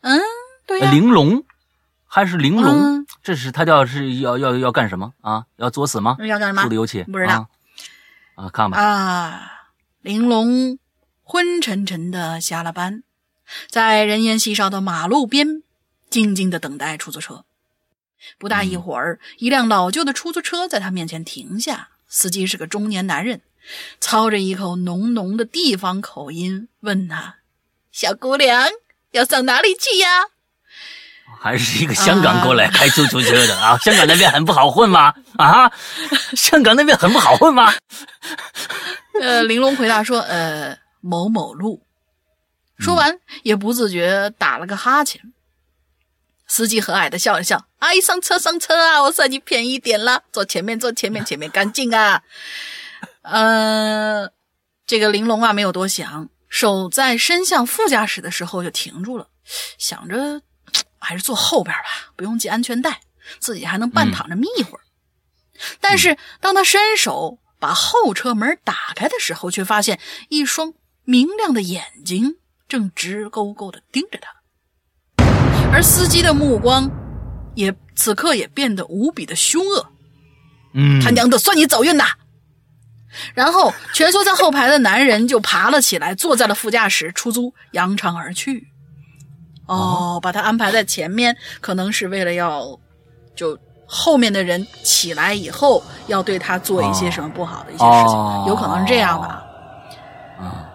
[0.01, 0.21] 嗯，
[0.67, 0.91] 对呀。
[0.91, 1.45] 玲珑
[2.07, 3.07] 还是玲珑？
[3.23, 5.45] 这是他叫是要要要干什么啊？
[5.57, 6.17] 要作死吗？
[6.21, 6.63] 要干什么？
[6.63, 7.51] 出的油漆不知道
[8.37, 8.49] 啊？
[8.49, 9.53] 看吧啊！
[10.01, 10.79] 玲珑
[11.23, 13.03] 昏沉沉的下了班，
[13.69, 15.63] 在人烟稀少的马路边。
[16.11, 17.45] 静静的等待出租车，
[18.37, 21.89] 不大一会儿，一辆老旧的出租车在他面前停下。
[22.09, 23.41] 司机是个中年男人，
[24.01, 27.37] 操着一口浓浓的地方口音，问他
[27.93, 28.69] ：“小姑娘，
[29.13, 30.25] 要上哪里去呀？”
[31.41, 33.79] 还是一个香港过来开出租车的啊？
[33.79, 35.15] 香港那边很不好混吗？
[35.39, 35.71] 啊？
[36.37, 37.73] 香港那边很不好混吗？
[39.23, 41.81] 呃，玲珑回答说：“呃，某某路。”
[42.81, 45.33] 说完，也不自觉打了个哈欠。
[46.51, 49.01] 司机和蔼的笑了笑：“阿姨，上车上车啊！
[49.05, 52.25] 我算你便宜点了，坐前面坐前面，前面干净啊。
[53.23, 54.33] ”嗯，
[54.85, 59.29] 这个玲珑啊没有多想，手在伸向副驾驶的时候就停住了，
[59.79, 60.43] 想着
[60.99, 63.01] 还是坐后边吧，不用系安全带，
[63.39, 64.83] 自己还能半躺着眯一会儿。
[65.81, 70.75] 但是当他伸手把后车门打开的时候，却发现一双
[71.05, 74.40] 明亮的眼睛正直勾勾的盯着他。
[75.73, 76.91] 而司机的目光，
[77.55, 79.87] 也此刻也变得无比的凶恶。
[80.75, 82.05] 嗯，他娘的，算你走运呐！
[83.35, 88.69] 然后蜷缩在后排的男人就爬了起来，坐在了副驾驶，出租扬长而去。
[89.67, 92.79] 哦，把他安排在前面，可能是为了要，
[93.37, 99.43] 就后面的人起来以后要对他做一些什么不好的一些事情，有可能是这样吧。
[100.39, 100.67] 啊，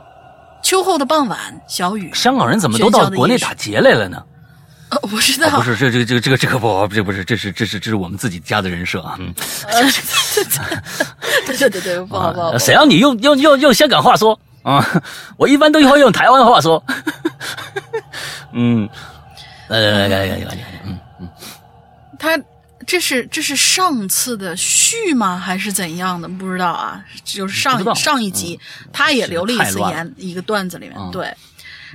[0.63, 4.23] 秋后的傍晚，小雨，香港人怎么都到国内打劫来了呢？
[5.01, 9.33] 我不知道，不是这这这这个这个不这不是这是这是这是我们自己家的人设啊，嗯，
[11.45, 14.83] 对对对对，不好不好，谁让你用用用用香港话说啊？
[15.37, 16.83] 我一般都会用台湾话说，
[18.53, 18.87] 嗯，
[19.67, 21.29] 来来来来来来，嗯嗯，
[22.17, 22.39] 他
[22.87, 25.37] 这是这是上次的序吗？
[25.37, 26.27] 还是怎样的？
[26.27, 28.59] 不知道啊，就是上上一集
[28.93, 31.31] 他也留了一次言，一个段子里面对。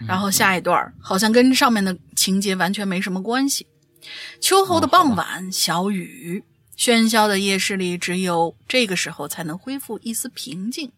[0.09, 3.67] 然后下一段好像跟上面的情节完全没什么关系。
[4.43, 6.45] 秋后的傍晚，小雨，
[6.77, 10.93] 喧嚣的夜市里，只有这个时候才能恢复一丝平静。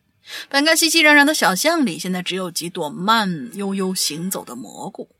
[0.48, 5.10] 本该熙熙攘攘的小巷里，现在只有几朵慢悠悠行走的蘑菇。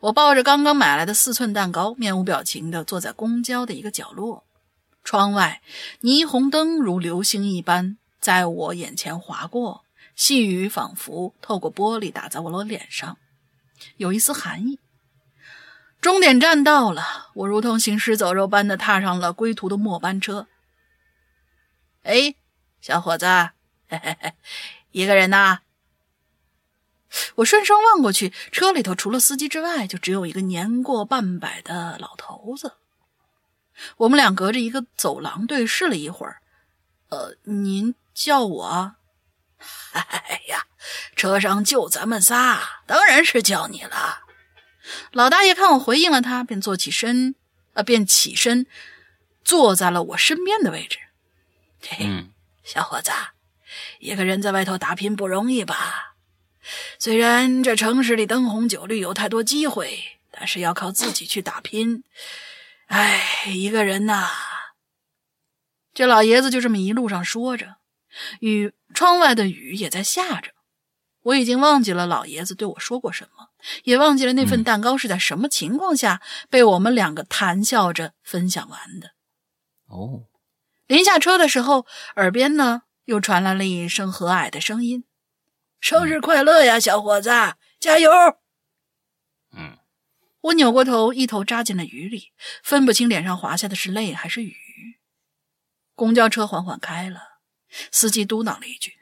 [0.00, 4.44] 我抱着刚刚买来的四寸蛋糕，面无表情地坐在公交的一个角落。
[5.04, 5.62] 窗外，
[6.02, 9.84] 霓虹灯如流星一般在我眼前划过。
[10.16, 13.16] 细雨仿佛透过玻璃打在我的脸上，
[13.98, 14.80] 有一丝寒意。
[16.00, 20.46] 终点站到了，我如同行尸走肉般的踏上了归途的末班车。
[22.04, 22.36] 哎，
[22.80, 23.26] 小伙子，
[23.88, 24.32] 嘿嘿嘿，
[24.92, 25.58] 一个人呐？
[27.36, 32.74] 我顺声望过去，车里头除了司机之外，就只有一个年过半百的老头子。
[33.96, 36.40] 我们俩隔着一个走廊对视了一会儿。
[37.08, 38.96] 呃，您叫我？
[39.92, 40.66] 哎呀，
[41.16, 44.25] 车上就咱们仨，当然是叫你了。
[45.12, 47.34] 老大爷看我回应了他，便坐起身，
[47.74, 48.66] 呃，便起身
[49.44, 50.98] 坐在了我身边的位置。
[51.80, 52.26] 嘿嘿，
[52.64, 53.10] 小伙子，
[53.98, 56.16] 一个人在外头打拼不容易吧？
[56.98, 62.02] 虽然这城市里灯红酒绿有太多机会，但是要靠自己去打拼。
[62.86, 64.28] 哎，一个人呐。
[65.94, 67.76] 这老爷子就这么一路上说着，
[68.40, 70.50] 雨窗外的雨也在下着。
[71.26, 73.48] 我已经忘记了老爷子对我说过什么，
[73.82, 79.10] 也忘记了那份蛋糕是在什么情况下被我们两个谈笑着分享完的。
[79.86, 80.28] 哦，
[80.86, 85.04] 临下车的时候，耳边呢又传来了一声和蔼的声音
[85.80, 87.30] ：“生日快乐呀，小伙子，
[87.80, 88.08] 加油！”
[89.50, 89.78] 嗯，
[90.42, 92.30] 我扭过头，一头扎进了雨里，
[92.62, 94.54] 分不清脸上滑下的是泪还是雨。
[95.96, 97.40] 公交车缓缓开了，
[97.90, 98.98] 司机嘟囔了一句：“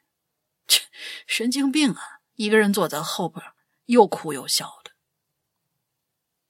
[0.66, 0.84] 切，
[1.26, 3.44] 神经病啊！”一个人坐在后边，
[3.86, 4.90] 又哭又笑的。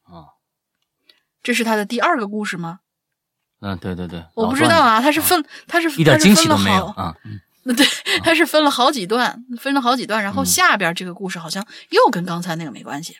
[0.04, 0.34] 哦，
[1.42, 2.80] 这是他的第二个故事吗？
[3.60, 7.16] 嗯，对对对，我不知道啊，他是分，他是一点惊喜都没有啊。
[7.66, 7.86] 那对，
[8.22, 13.16] 他是分了好几段，分了好几段，然后下边这个故事好像又跟刚才那个没关系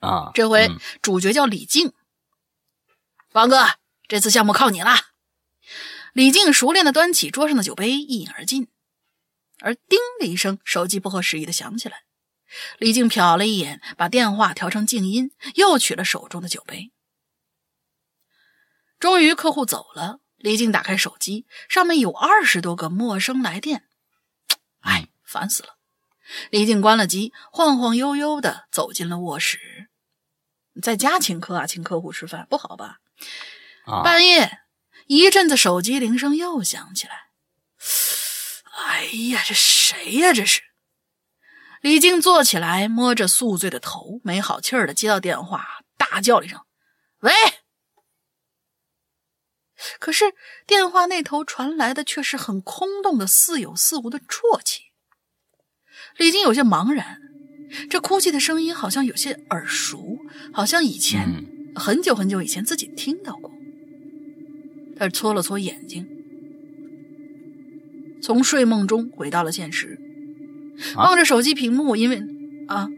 [0.00, 0.32] 啊。
[0.34, 0.68] 这回
[1.00, 1.92] 主角叫李静，
[3.32, 3.64] 王哥，
[4.08, 4.96] 这次项目靠你了。
[6.12, 8.66] 李静熟练的端起桌上的酒杯，一饮而尽。
[9.60, 12.04] 而“叮”的一声，手机不合时宜的响起来。
[12.78, 16.92] 李静瞟了一眼，把电话调成静音，又取了手中的酒杯。
[18.98, 20.20] 终于，客户走了。
[20.36, 23.84] 李静打开手机，上面有二十多个陌生来电。
[24.80, 25.76] 哎，烦死了！
[26.50, 29.90] 李静关了机，晃晃悠悠的走进了卧室。
[30.80, 33.00] 在家请客啊，请客户吃饭不好吧？
[33.84, 34.60] 半夜，
[35.06, 37.30] 一阵子手机铃声又响起来。
[38.86, 40.32] 哎呀，这谁呀？
[40.32, 40.62] 这是
[41.80, 45.66] 李静坐起来，摸着宿醉的头，没好气儿的接到电话，
[45.96, 46.60] 大叫了一声
[47.20, 47.32] ：“喂！”
[49.98, 50.34] 可是
[50.66, 54.92] 电话那头传来的却是很空洞的似有似无的啜泣。
[56.16, 57.18] 李静有些茫然，
[57.88, 60.18] 这哭泣的声音好像有些耳熟，
[60.52, 63.50] 好像以前很久很久以前自己听到过。
[64.98, 66.19] 他搓了搓眼睛，
[68.20, 69.98] 从睡梦中回到了现实，
[70.96, 72.22] 望着手机屏幕，因为
[72.68, 72.88] 啊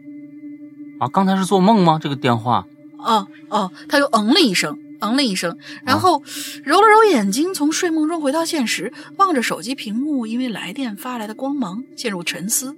[0.99, 1.99] 啊，刚才是做梦吗？
[2.01, 2.65] 这个电话？
[2.97, 4.77] 哦哦，他又嗯了一声。
[5.05, 6.23] 嗯了一声，然后
[6.63, 12.77] 揉了揉眼睛，从睡梦中回到现实，望着手机屏幕，因为来电发来的光芒，陷入沉思。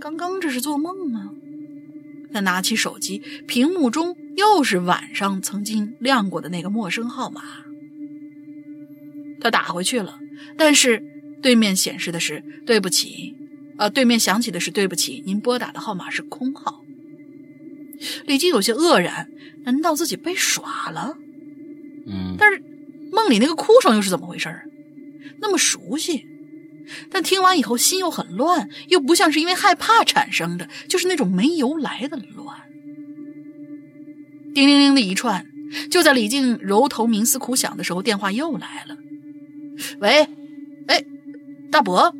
[0.00, 1.28] 刚刚这是做梦吗？
[2.32, 7.42] 他拿起手机，屏幕中又是晚上曾经亮过的那个陌生号码。
[9.38, 10.18] 他打回去了，
[10.56, 11.04] 但是
[11.42, 13.34] 对面显示的是“对不起”，
[13.78, 16.82] 啊，对面响起的是“对不起，您拨打的号码是空号”。
[18.26, 19.28] 李静有些愕然，
[19.64, 21.16] 难道自己被耍了？
[22.06, 22.62] 嗯，但是
[23.12, 24.64] 梦里那个哭声又是怎么回事儿？
[25.40, 26.26] 那么熟悉，
[27.10, 32.56] 但听完以后心又很乱，又不像是因为害怕产生的，就是那种没由来的乱。
[34.54, 35.46] 叮铃铃的一串，
[35.90, 38.96] 就在李静揉头冥思苦想的时候，电话又来了。
[40.00, 40.28] 喂，哎，
[41.70, 42.14] 大伯，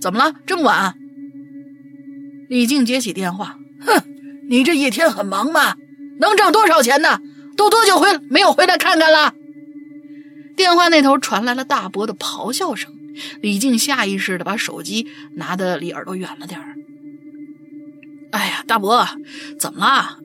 [0.00, 0.34] 怎么了？
[0.46, 0.94] 这么晚？
[2.48, 4.02] 李静接起电话，哼。
[4.48, 5.76] 你这一天很忙吗？
[6.18, 7.20] 能挣多少钱呢？
[7.56, 9.34] 都多久回没有回来看看了？
[10.56, 12.92] 电话那头传来了大伯的咆哮声。
[13.40, 16.74] 李静下意识的把手机拿的离耳朵远了点儿。
[18.32, 19.06] 哎呀，大伯，
[19.58, 20.18] 怎么了？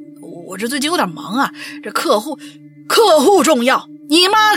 [0.47, 1.53] 我这最近有点忙啊。
[1.83, 2.37] 这客户，
[2.87, 4.55] 客户重要，你妈，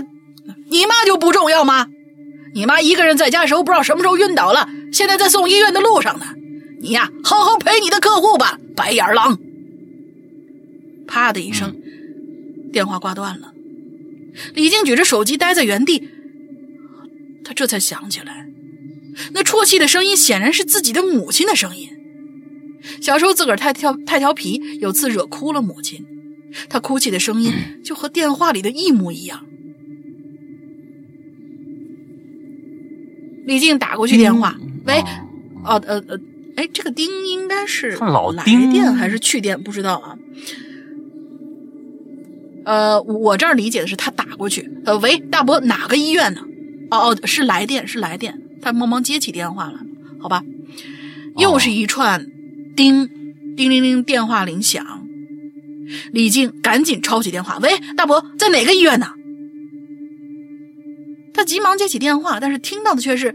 [0.69, 1.87] 你妈就不重要吗？
[2.55, 6.26] 你妈一个人在家时候不知道什么时候晕倒了，现在在送医院的路上呢。
[6.80, 9.38] 你呀，好好陪你的客户吧，白眼狼。
[11.07, 11.76] 啪的一声，
[12.72, 13.53] 电话挂断了。
[14.55, 16.09] 李静举着手机呆在原地，
[17.44, 18.46] 他这才想起来，
[19.32, 21.90] 那啜泣的声音显然是自己的母亲的声音。
[23.03, 26.07] 小时候自个儿太调太调皮，有次惹哭了母亲，
[26.68, 27.53] 他哭泣的声音
[27.84, 29.44] 就和电话里的一模一样。
[33.45, 35.01] 李静打过去电话，喂，
[35.64, 36.18] 哦呃呃，
[36.57, 37.91] 哎，这个丁应该是
[38.36, 39.61] 来电还是去电？
[39.62, 40.16] 不知道啊。
[42.64, 46.43] 呃，我这儿理解的是他打过去，呃，喂，大伯，哪个医院呢？
[46.91, 48.41] 哦哦，是来电，是来电。
[48.62, 49.80] 他忙忙接起电话了，
[50.20, 50.43] 好吧。
[51.38, 52.26] 又是一串
[52.76, 53.09] 叮
[53.57, 54.84] 叮铃铃电话铃响，
[56.12, 59.07] 李静赶紧抄起电话，喂，大伯，在哪个医院呢？
[61.41, 63.34] 他急忙接起电话，但是听到的却是，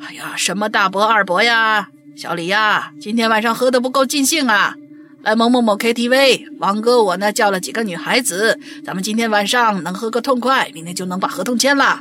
[0.00, 4.74] 哎呀，什么大伯二伯呀，小李呀，今天晚上喝的不够尽兴啊。
[5.22, 12.00] 来某某某 KTV，王哥我呢叫了几个女孩子，咱们今天晚上能喝个痛快，明天就能把合同签了。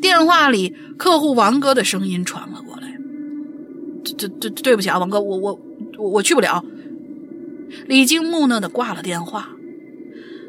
[0.00, 2.96] 电话里客户王哥的声音传了过来
[4.06, 5.60] ：“对对对，对不起啊，王哥，我我
[5.98, 6.64] 我我去不了。”
[7.88, 9.48] 李晶木讷的挂了电话。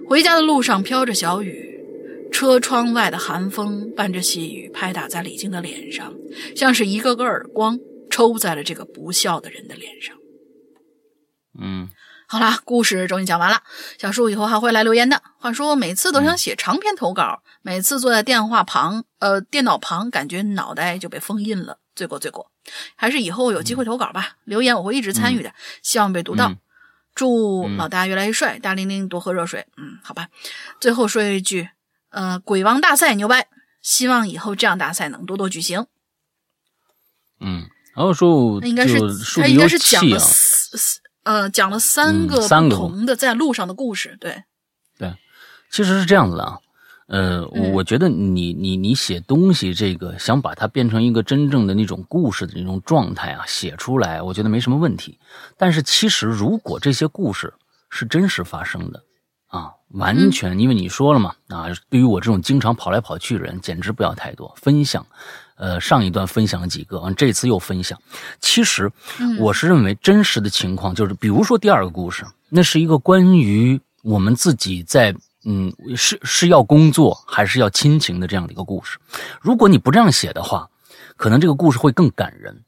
[0.07, 1.70] 回家的路上飘着小雨，
[2.32, 6.13] 车窗外的寒风伴着细雨拍打在李静的脸上，
[6.55, 7.79] 像是一个个耳光
[8.09, 10.15] 抽在了这个不孝的人的脸上。
[11.59, 11.89] 嗯，
[12.27, 13.61] 好啦，故事终于讲完了。
[13.99, 15.21] 小树以后还会来留言的。
[15.38, 21.77] 话说每次都想写长篇投稿，每次坐在电话旁，呃，电脑旁，感觉脑袋就被封印了。
[21.93, 22.49] 罪过罪过，
[22.95, 24.38] 还是以后有机会投稿吧。
[24.45, 25.53] 留言我会一直参与的，
[25.84, 26.53] 希望被读到。
[27.13, 29.67] 祝老大越来越帅，大玲玲多喝热水。
[29.75, 30.29] 嗯，好吧。
[30.79, 31.69] 最后说一句，
[32.12, 33.47] 呃，鬼王大赛牛掰，
[33.82, 35.88] 希望以后这样大赛能多多举行。
[37.39, 38.99] 嗯，然后说那应该是
[39.36, 40.20] 他应该是讲了
[41.24, 44.18] 呃讲了三个不同的在路上的故事。
[44.20, 44.43] 对，
[44.97, 45.16] 对，
[45.72, 46.59] 其实是这样子的啊。
[47.07, 55.20] 呃，我觉得你你你写东西，这个想把它变成一个真正的那种故事的那种状态啊，写出来，我觉得没什么问题。
[55.57, 57.53] 但是其实，如果这些故事
[57.89, 59.03] 是真实发生的，
[59.51, 65.05] 啊，完全因为你说了嘛，啊，对于我这种经常跑来跑去的人，简直不要太多分享。
[65.55, 67.99] 呃，上一段分享了几个，完这次又分享。
[68.39, 68.91] 其实
[69.37, 75.15] 我是认为真实的情况就是，比如说第二个故事，那是一个关于我们自己在。
[75.43, 78.99] 嗯，是是要工作还是要亲情的这样的一个故事？
[79.41, 80.69] 如果你不这样写的话，
[81.17, 82.63] 可能这个故事会更感人。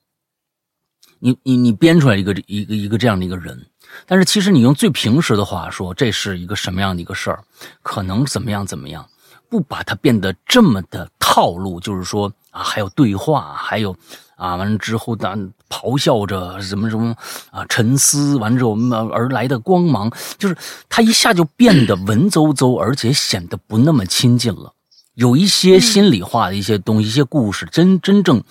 [1.19, 3.67] 你你你编出来一个一个一个这样的一个人，
[4.06, 7.44] 但是其实你用最平时的话说，这是一个什么样的一个事儿？
[7.82, 9.06] 可能怎么样怎么样？
[9.50, 13.96] 不把它变得这么的套路，就是说啊，还有对话，还有。
[14.36, 15.39] 啊，完了之后，咱
[15.70, 17.16] 咆哮着什么什么
[17.52, 18.76] 啊，沉思完之后
[19.12, 20.58] 而来的光芒，就是
[20.89, 24.74] 他一下就变得文绉绉，而且显得不那么亲近了。
[25.14, 28.44] 有一些心里话的一些东西，一些故事，真真正，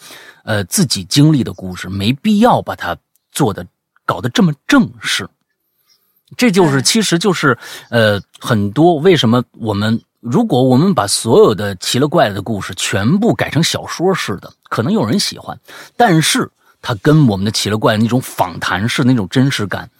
[0.44, 2.96] 呃，自己经历的故事，没必要把它
[3.32, 3.66] 做的
[4.06, 5.28] 搞得这么正式。
[6.36, 7.58] 这就是，其实就是，
[7.90, 10.00] 呃，很多为什么我们。
[10.20, 15.58] 如果我们把所有的奇了怪了的故事全部改成小说式的，可能有人喜欢，
[15.96, 16.48] 但是
[16.80, 19.90] 它跟我们的奇了怪那种访谈式那种真实感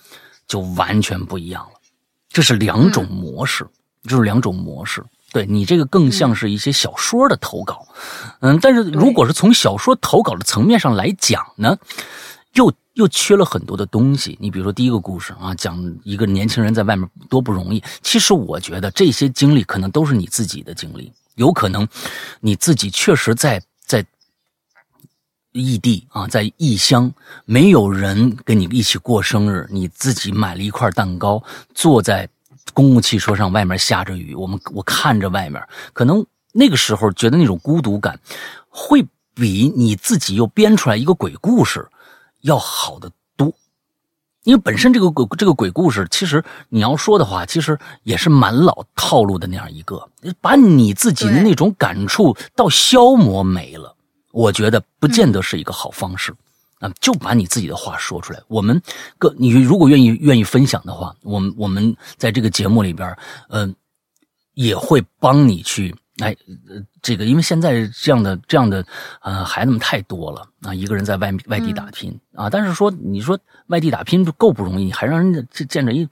[0.47, 1.81] 就完全不一样了。
[2.29, 3.67] 这是两种模式，
[4.05, 5.03] 这是两种模式。
[5.33, 7.85] 对你这个更像是一些小说的投稿，
[8.43, 11.77] 嗯，但是如果是从小说投稿的层面上来讲呢，
[12.53, 12.73] 又。
[12.95, 14.37] 又缺了很多的东西。
[14.41, 17.83] 你比如说第一个故事啊，讲一个年轻人在外面多不容易。
[18.03, 21.87] 其实我觉得这些经历可能都是你自己的经历，有可能
[22.41, 24.05] 你自己确实在在
[25.53, 27.13] 异地啊，在异乡，
[27.45, 31.43] 没有人跟你一起过生日，你自己买了一块蛋糕，
[31.75, 32.29] 坐在
[32.73, 35.63] 公共汽车上，外面下着雨，我们我看着外面，
[35.93, 38.19] 可能那个时候觉得那种孤独感，
[38.69, 41.87] 会比你自己又编出来一个鬼故事。
[42.43, 43.53] 要好的多，
[44.45, 50.09] 因为本身这个鬼这个鬼故事，其实你要说的话，其实也是蛮老套路的那样一个，
[50.41, 53.97] 把你自己的那种感触到消磨没了，
[54.31, 56.35] 我觉得不见得是一个好方式
[56.79, 56.93] 啊。
[57.01, 58.41] 就把你自己的话说出来。
[58.49, 58.81] 我们
[59.19, 63.17] 个你如果愿意愿意分享的话，我们我们在这个节目里边，
[63.49, 63.75] 嗯，
[64.55, 65.95] 也会帮你去。
[66.23, 66.37] 哎，
[67.03, 68.85] 这个因为现在这样的这样的
[69.21, 76.09] 呃孩子们太多了啊，一个人在外外地打拼啊，但是说你说外地打拼就够不容易，还让人家见见着一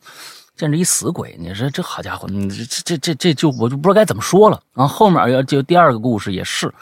[0.57, 4.87] 见着一死鬼，你说这好家伙，你这这这这就我就不知道该怎么说了啊。
[4.87, 6.73] 后面要就第二个故事也是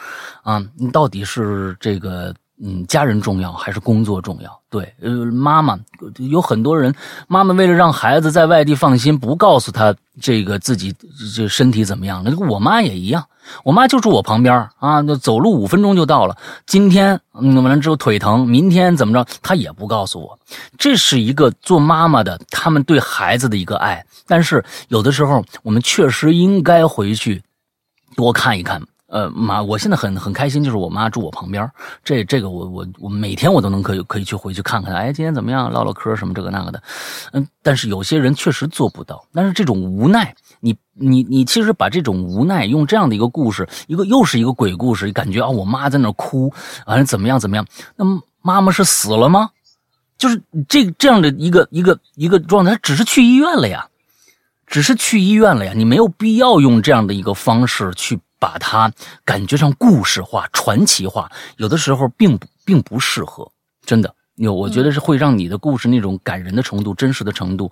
[0.43, 2.35] 啊，你到底是这个。
[2.61, 4.59] 嗯，家人重要还是工作重要？
[4.69, 5.79] 对，呃，妈妈
[6.17, 6.93] 有很多人，
[7.27, 10.93] 妈妈为了让孩子在外地放心，不告诉他这个自己
[11.33, 12.21] 这身体怎么样。
[12.23, 13.25] 那我妈也一样，
[13.63, 16.37] 我妈就住我旁边啊，那走路五分钟就到了。
[16.67, 20.37] 今天嗯，完了之后腿疼，明天怎么着，她也不告诉我。
[20.77, 24.05] 这是一个做妈妈的，他们对孩子的一个爱。
[24.27, 27.41] 但是有的时候，我们确实应该回去
[28.15, 28.81] 多看一看。
[29.09, 31.67] 呃，妈，我现在很很开心，就是我妈住我旁边，
[32.03, 36.83] 这这个我我我每天我都能可以可以去回去看看，哎，今天怎么样，唠唠嗑什么这个那个的，
[37.33, 46.53] 嗯，但是有些人确实做不到，但是这种无奈，你你你其实把这种无奈用这样的一个故事，一个又是一个鬼故事，感觉啊，我妈在那哭，
[46.85, 47.65] 完了怎么样怎么样，
[47.95, 48.05] 那
[48.43, 49.49] 妈妈是死了吗？
[50.19, 53.87] 就是这这样的一个一个一个状态，只是去医院了呀，
[54.67, 58.19] 只是去医院了呀，你没有必要用这样的一个方式去。
[58.39, 58.91] 把它
[59.25, 63.51] 感觉上故事化、传奇化，有的时候并不并不适合，
[63.85, 64.15] 真的。
[64.35, 67.69] 有，我觉得是会让你的故事那种感人的程度、真实的程度，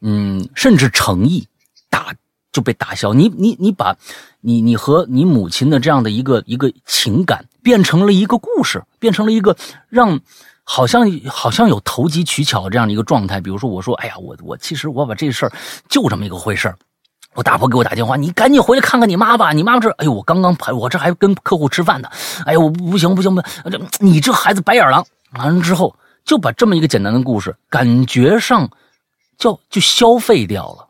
[0.00, 1.44] 嗯，甚至诚意
[1.90, 2.14] 打
[2.52, 3.12] 就被打消。
[3.12, 3.96] 你你你把，
[4.40, 9.56] 你你和你母亲的这样的一个一个情感变成了一个故事，变成了一个
[9.88, 10.20] 让
[10.62, 13.40] 好像好像有投机取巧这样的一个状态。
[13.40, 15.52] 比如说，我说，哎呀，我我其实我把这事儿
[15.88, 16.78] 就这么一个回事儿。
[17.34, 19.52] 我大伯给我打电话，你赶紧回来看看你妈吧。
[19.52, 22.08] 你妈妈这，哎呦，我刚刚排，我这还跟客户吃饭呢。
[22.46, 25.04] 哎呦，我不行不行不行，你这孩子白眼狼。
[25.32, 28.70] 完了之后，就把这么一个简单的故事，感觉上，
[29.36, 30.88] 就就消费掉了，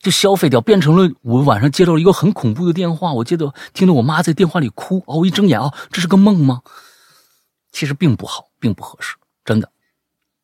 [0.00, 3.12] 就消费掉，变成了我晚上接到了一个很恐怖的电话。
[3.12, 6.60] 我接到听到我妈在电话里哭，哦，我一睁眼啊，这是个梦吗？
[7.72, 9.68] 其实并不好，并不合适，真的。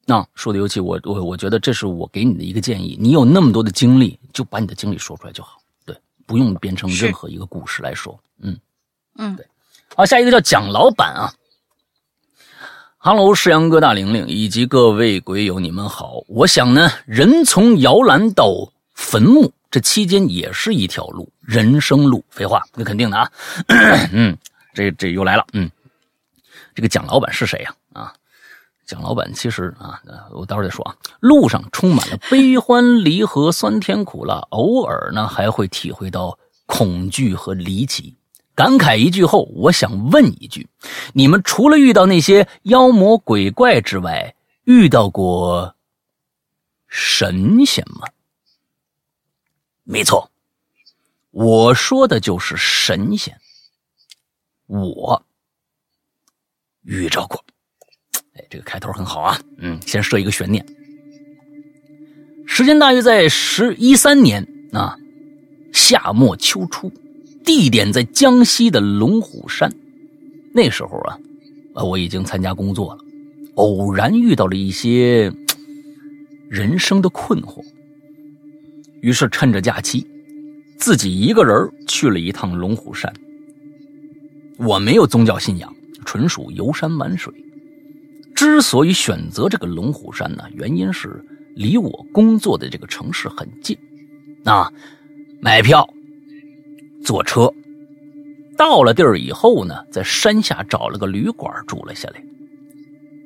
[0.08, 8.56] 那说的尤其我我我觉得这是我给你的一个建议，你有那么多的经历，就把你的经历说出来就好，对，不用编成任何一个故事来说，嗯
[9.16, 9.44] 嗯，对。
[9.96, 11.32] 好，下一个叫蒋老板啊
[12.98, 16.22] ，Hello，世阳哥大玲玲以及各位鬼友，你们好。
[16.28, 18.52] 我想呢，人从摇篮到
[18.94, 22.24] 坟墓，这期间也是一条路，人生路。
[22.30, 23.30] 废话，那肯定的啊。
[24.12, 24.36] 嗯，
[24.72, 25.68] 这这又来了，嗯，
[26.74, 27.70] 这个蒋老板是谁呀？
[27.70, 27.85] 啊？
[28.86, 30.00] 蒋老板其实啊，
[30.32, 30.96] 我待会再说啊。
[31.20, 38.14] 路上充满了悲欢离合、酸甜苦辣，偶尔呢还会体会到恐惧和离奇。
[38.54, 40.68] 感慨一句后，我想问一句：
[41.12, 44.34] 你们除了遇到那些妖魔鬼怪之外，
[44.64, 45.74] 遇到过
[46.86, 48.06] 神仙吗？
[49.82, 50.30] 没错，
[51.32, 53.38] 我说的就是神仙。
[54.66, 55.22] 我
[56.82, 57.44] 遇着过。
[58.36, 60.64] 哎，这个开头很好啊，嗯，先设一个悬念。
[62.46, 64.96] 时间大约在十一三年啊，
[65.72, 66.92] 夏末秋初，
[67.44, 69.72] 地点在江西的龙虎山。
[70.52, 71.18] 那时候啊，
[71.74, 73.00] 啊，我已经参加工作了，
[73.56, 75.32] 偶然遇到了一些
[76.48, 77.62] 人生的困惑，
[79.00, 80.06] 于是趁着假期，
[80.78, 83.12] 自己一个人去了一趟龙虎山。
[84.58, 87.32] 我没有宗教信仰，纯属游山玩水。
[88.36, 93.76] 之所以选择这个龙虎山呢，原因是离我工作的这个城市很近，
[94.44, 94.70] 啊，
[95.40, 95.88] 买票，
[97.02, 97.50] 坐车，
[98.56, 102.22] 到了地儿以后呢，在山下找了个旅馆住了下来。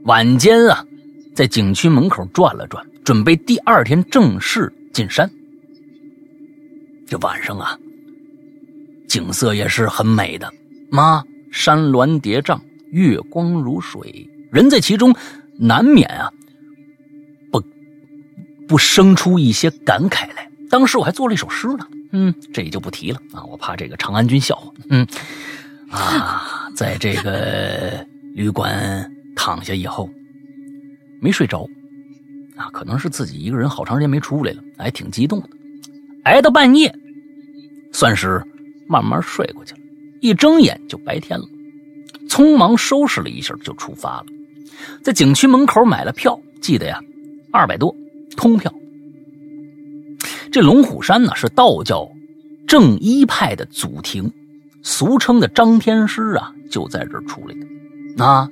[0.05, 0.87] 晚间啊，
[1.35, 5.29] 在景区门口转了转，准备第二天正式进山。
[7.07, 7.77] 这晚上啊，
[9.09, 10.49] 景色也是很美的，
[10.89, 12.61] 妈，山峦叠嶂，
[12.93, 14.31] 月光如水。
[14.51, 15.15] 人在其中，
[15.57, 16.33] 难免啊，
[17.51, 17.63] 不
[18.67, 20.51] 不生出一些感慨来。
[20.69, 24.73] 当时我还做了一首诗呢，嗯，这也就不提了啊，我怕这个长安君笑话。
[24.89, 25.07] 嗯，
[25.91, 30.09] 啊，在这个旅馆躺下以后，
[31.21, 31.69] 没睡着，
[32.57, 35.49] 啊，可能是自己一个人好长时间没出来了，还挺激动的，
[36.25, 36.95] 挨到半夜，
[37.93, 38.43] 算是
[38.89, 39.81] 慢慢睡过去了。
[40.21, 41.45] 一睁眼就白天了，
[42.29, 44.27] 匆忙收拾了一下就出发了。
[45.03, 47.01] 在景区门口买了票，记得呀，
[47.53, 47.95] 二百多，
[48.37, 48.73] 通票。
[50.53, 52.11] 这龙虎山呢是道教
[52.67, 54.31] 正一派的祖庭，
[54.83, 58.25] 俗称的张天师啊，就在这儿出来的。
[58.25, 58.49] 啊，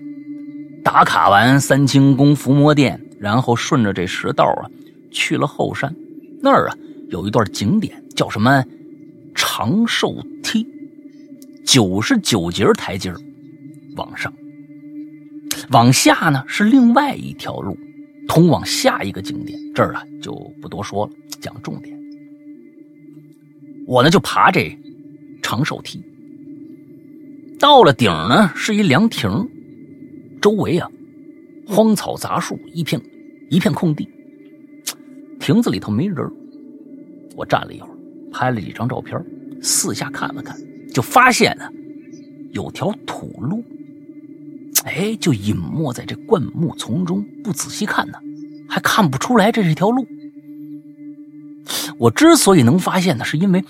[0.84, 4.70] 打卡完三清宫、伏魔殿，然后顺着这石道啊，
[5.10, 5.94] 去了后山。
[6.40, 6.76] 那儿啊
[7.08, 8.64] 有一段景点，叫什么
[9.34, 10.66] 长寿梯，
[11.66, 13.12] 九十九节台阶
[13.96, 14.32] 往上。
[15.70, 17.76] 往下呢是另外一条路，
[18.26, 19.58] 通往下一个景点。
[19.74, 21.96] 这儿啊就不多说了，讲重点。
[23.86, 24.76] 我呢就爬这
[25.42, 26.02] 长寿梯，
[27.58, 29.30] 到了顶呢是一凉亭，
[30.40, 30.90] 周围啊
[31.66, 33.00] 荒草杂树，一片
[33.50, 34.08] 一片空地。
[35.40, 36.16] 亭子里头没人，
[37.36, 37.96] 我站了一会儿，
[38.32, 39.18] 拍了几张照片，
[39.62, 40.56] 四下看了看，
[40.92, 41.70] 就发现呢
[42.52, 43.62] 有条土路。
[44.88, 48.18] 哎，就隐没在这灌木丛中，不仔细看呢，
[48.68, 50.06] 还看不出来这是一条路。
[51.98, 53.62] 我之所以能发现呢，是因为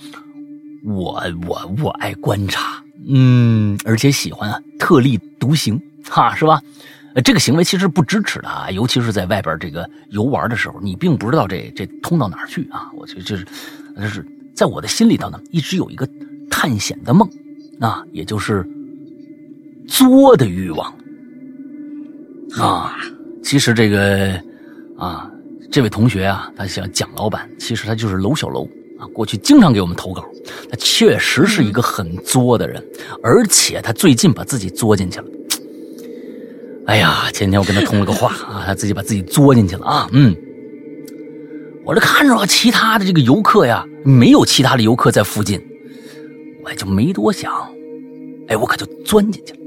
[0.84, 6.62] 我我我爱观察，嗯，而且喜欢特立独行，哈，是吧？
[7.24, 12.90] 这个行为其实不支持的啊，尤其是在外边这个游玩的时候，你并不知道这这通到哪儿去啊。
[12.94, 13.44] 我觉得就是，
[13.96, 14.24] 就是
[14.54, 16.08] 在我的心里头呢，一直有一个
[16.48, 17.28] 探险的梦，
[17.80, 18.64] 啊，也就是
[19.88, 20.94] 作的欲望。
[22.56, 22.96] 啊，
[23.42, 24.40] 其实这个
[24.96, 25.30] 啊，
[25.70, 28.64] 这位同学啊，他想蒋老板，其实他就是楼小楼
[28.98, 30.24] 啊，过去经常给我们投稿，
[30.70, 32.82] 他确实是一个很作的人，
[33.22, 35.26] 而且他最近把自己作进去了。
[36.86, 40.08] 哎呀，前天我跟他通了个话 啊，他自己把自己作进去了啊。
[40.12, 40.34] 嗯，
[41.84, 45.60] 我这看着其他的这个游客呀，没有其他的游客在附近，
[46.64, 47.52] 我也就没多想。
[48.48, 49.57] 哎，我可就钻进去了。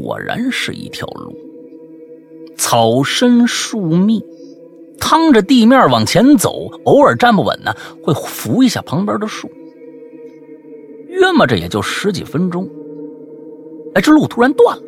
[0.00, 1.34] 果然是一条路，
[2.56, 4.22] 草深树密，
[4.98, 9.50] 趟着地面往前走，偶尔站不稳呢，会扶一下旁边的树。
[11.08, 12.68] 约摸着也就十几分钟，
[13.94, 14.82] 哎，这路突然断了，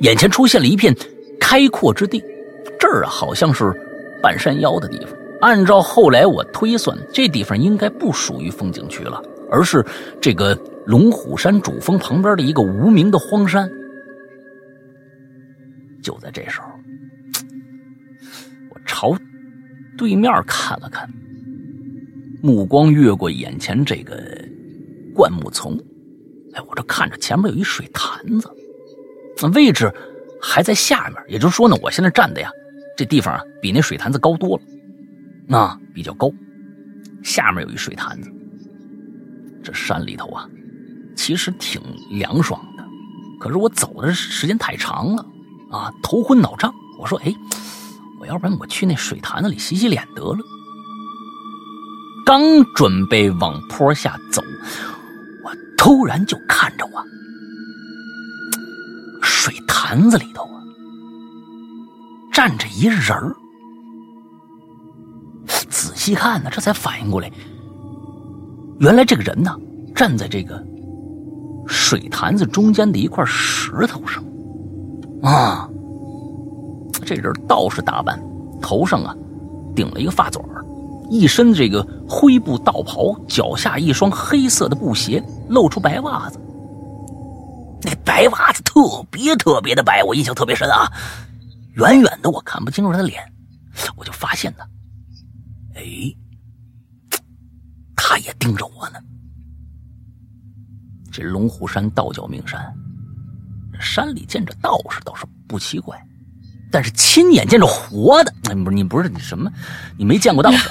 [0.00, 0.94] 眼前出现了一片
[1.40, 2.22] 开阔之地，
[2.78, 3.72] 这儿啊好像是
[4.22, 5.08] 半山腰的地方。
[5.40, 9.20] 按照后来我推算，这地方应该不属于风景区了，
[9.50, 9.84] 而是
[10.20, 13.70] 这个龙虎山主峰旁边的一个无名的荒山。
[16.04, 16.68] 就在这时候，
[18.68, 19.16] 我朝
[19.96, 21.08] 对面看了看，
[22.42, 24.22] 目光越过眼前这个
[25.14, 25.74] 灌木丛，
[26.52, 28.50] 哎，我这看着前面有一水潭子，
[29.40, 29.90] 那位置
[30.42, 32.50] 还在下面，也就是说呢，我现在站的呀，
[32.98, 34.62] 这地方啊比那水潭子高多了，
[35.46, 36.30] 那比较高，
[37.22, 38.30] 下面有一水潭子。
[39.62, 40.46] 这山里头啊，
[41.16, 42.84] 其实挺凉爽的，
[43.40, 45.26] 可是我走的时间太长了。
[45.74, 46.72] 啊，头昏脑胀。
[46.98, 47.34] 我说：“哎，
[48.20, 50.38] 我要不然我去那水潭子里洗洗脸得了。”
[52.24, 52.40] 刚
[52.74, 54.40] 准备往坡下走，
[55.44, 57.04] 我突然就看着我，
[59.20, 60.62] 水潭子里头啊
[62.32, 63.34] 站着一人儿。
[65.46, 67.30] 仔细看呢，这才反应过来，
[68.78, 69.54] 原来这个人呢
[69.94, 70.64] 站在这个
[71.66, 74.24] 水潭子中间的一块石头上。
[75.24, 75.66] 啊，
[77.06, 78.22] 这人道士打扮，
[78.60, 79.16] 头上啊
[79.74, 80.62] 顶了一个发嘴儿，
[81.08, 86.38] 一身这个灰布道袍，脚下一双黑色的布鞋，露出白袜子。
[87.82, 88.80] 那白袜子特
[89.10, 90.92] 别特别的白，我印象特别深啊。
[91.76, 93.20] 远远的我看不清楚他的脸，
[93.96, 94.64] 我就发现呢，
[95.74, 95.82] 哎，
[97.96, 98.98] 他也盯着我呢。
[101.10, 102.60] 这龙虎山道教名山。
[103.80, 106.00] 山里见着道士倒是不奇怪，
[106.70, 109.50] 但是亲眼见着活的，那不你不是你什么？
[109.96, 110.70] 你没见过道士？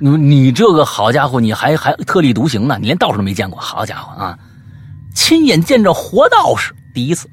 [0.00, 2.76] 你你这个好家伙，你还还特立独行呢？
[2.78, 4.38] 你连道士都没见过，好家伙啊！
[5.14, 7.28] 亲眼见着活道士，第一次。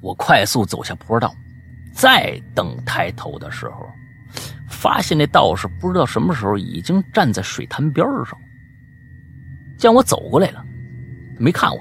[0.00, 1.34] 我快速走下坡道，
[1.92, 3.86] 再等抬头的时候，
[4.68, 8.36] 发现那道士不知道什么时候已经站在水潭边上，
[9.78, 10.64] 见我走过来了，
[11.38, 11.78] 没看我。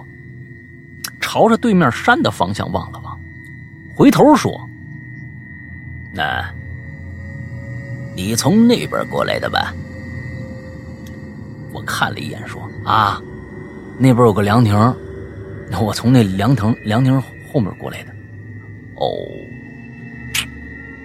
[1.20, 3.20] 朝着对面山的方向望了望，
[3.96, 4.70] 回头说
[6.14, 6.46] ：“那，
[8.16, 9.74] 你从那边过来的吧？”
[11.74, 13.22] 我看了一眼，说：“啊，
[13.98, 14.76] 那边有个凉亭，
[15.82, 17.22] 我从那凉亭凉亭
[17.52, 18.12] 后面过来的。”
[18.96, 19.10] 哦，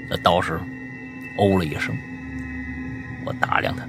[0.09, 0.59] 那道士
[1.37, 1.95] 哦了一声。
[3.25, 3.85] 我打量他，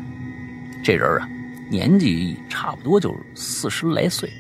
[0.84, 1.30] 这人啊，
[1.70, 4.32] 年纪差不多就四十来岁。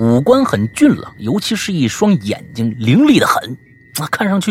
[0.00, 3.52] 五官很俊朗，尤其是一双眼睛凌厉的很，
[4.00, 4.50] 啊，看上去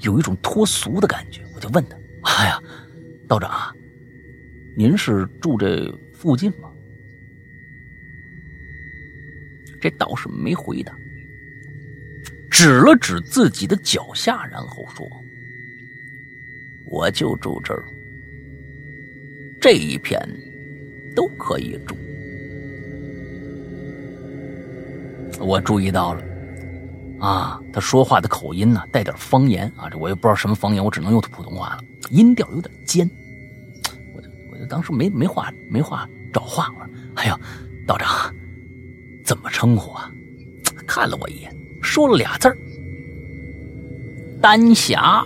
[0.00, 1.40] 有一种脱俗的感觉。
[1.54, 1.96] 我就问他
[2.26, 2.60] ：“哎呀，
[3.28, 3.72] 道长，
[4.76, 6.68] 您是住这附近吗？”
[9.80, 10.92] 这道士没回答，
[12.50, 15.08] 指了指自己的脚下，然后说
[16.90, 17.84] ：“我就住这儿，
[19.60, 20.20] 这一片
[21.14, 21.96] 都可以住。”
[25.40, 26.22] 我注意到了，
[27.18, 33.08] 啊，他说话的口音呢，带点方言啊，这我也不知道什么方言，我只能用普通话了，音调有点尖。
[34.14, 37.38] 我就我就当时没没话没话找话，我说：“哎呀，
[37.86, 38.32] 道长，
[39.24, 40.10] 怎么称呼啊？”
[40.86, 42.58] 看了我一眼，说了俩字儿
[44.42, 45.24] ：“丹霞。”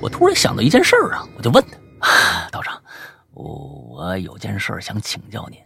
[0.00, 1.78] 我突然想到一件事儿啊，我就问他
[2.50, 2.80] ：“道长，
[3.32, 3.44] 我
[3.90, 5.58] 我有件事想请教您。”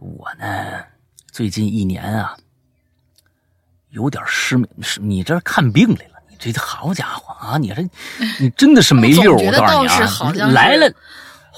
[0.00, 0.46] 我呢，
[1.32, 2.36] 最近一年啊，
[3.90, 4.68] 有点失眠。
[4.82, 6.12] 是你这看病来了？
[6.28, 7.56] 你这好家伙啊！
[7.56, 7.82] 你这，
[8.38, 10.92] 你真的是没 溜我告诉你啊，来了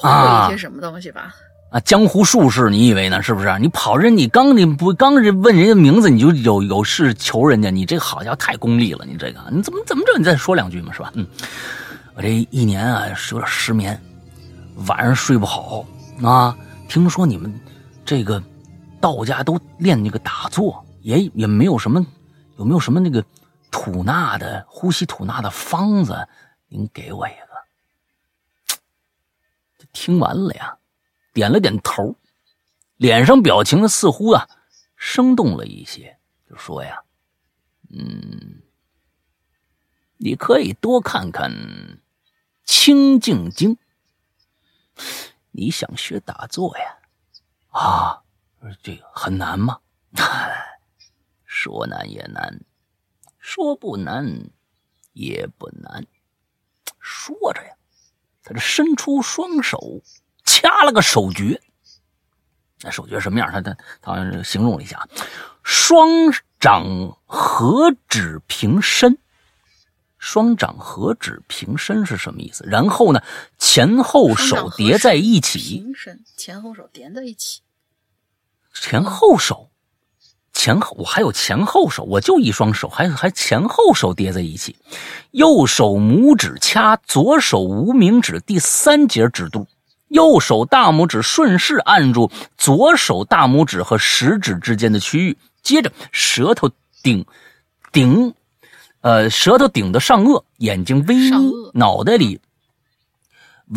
[0.03, 1.35] 啊，一些什么东西吧？
[1.71, 3.21] 啊，江湖术士，你以为呢？
[3.21, 3.59] 是不是？
[3.59, 7.71] 你跑人，你刚你不刚问人家名字，你就有有事求人家？
[7.71, 9.05] 你这好家伙，太功利了！
[9.05, 10.17] 你这个，你怎么怎么着？
[10.17, 11.11] 你再说两句嘛，是吧？
[11.15, 11.27] 嗯，
[12.15, 14.01] 我这一年啊是有点失眠，
[14.87, 15.85] 晚上睡不好
[16.23, 16.57] 啊。
[16.89, 17.53] 听说你们。
[18.09, 18.43] 这个
[19.03, 22.07] 道家都练那个打坐，也也没有什么，
[22.57, 23.23] 有没有什么那个
[23.71, 26.27] 吐纳的呼吸吐纳的方子？
[26.69, 27.49] 您给我一个。
[29.93, 30.79] 听完了呀，
[31.35, 32.17] 点了点头，
[32.97, 34.49] 脸上表情似乎啊
[34.97, 36.19] 生动了一些，
[36.49, 37.03] 就说呀，
[37.91, 38.63] 嗯，
[40.17, 41.53] 你可以多看看
[42.65, 43.77] 《清净经》。
[45.51, 46.95] 你想学打坐呀？
[47.79, 48.21] 啊，
[48.83, 49.79] 这个很难吗？
[51.47, 52.61] 说难也难，
[53.39, 54.51] 说不难
[55.13, 56.05] 也不难。
[56.99, 57.71] 说着呀，
[58.43, 60.03] 他这伸出双手，
[60.45, 61.63] 掐了个手诀。
[62.81, 63.49] 那手诀什么样？
[63.53, 63.73] 他他
[64.03, 65.09] 他好像是形容了一下：
[65.63, 66.09] 双
[66.59, 66.85] 掌
[67.27, 69.17] 合指平伸。
[70.19, 72.65] 双掌合指平伸是什么意思？
[72.67, 73.23] 然后呢，
[73.57, 75.61] 前后手叠在一起。
[75.61, 77.63] 平伸，前后手叠在一起。
[78.81, 79.71] 前后手，
[80.53, 84.77] 前后我还有前后手，我就一双手，还还前后手叠在一起。
[85.31, 89.67] 右手拇指掐左手无名指第三节指肚，
[90.09, 96.71] 右手大拇指顺势按住左手大拇指和食指之间的区域，接着舌头
[97.03, 97.27] 顶
[97.93, 98.35] 顶。
[99.01, 102.41] 呃，舌头顶的上颚，眼睛微眯，脑袋里，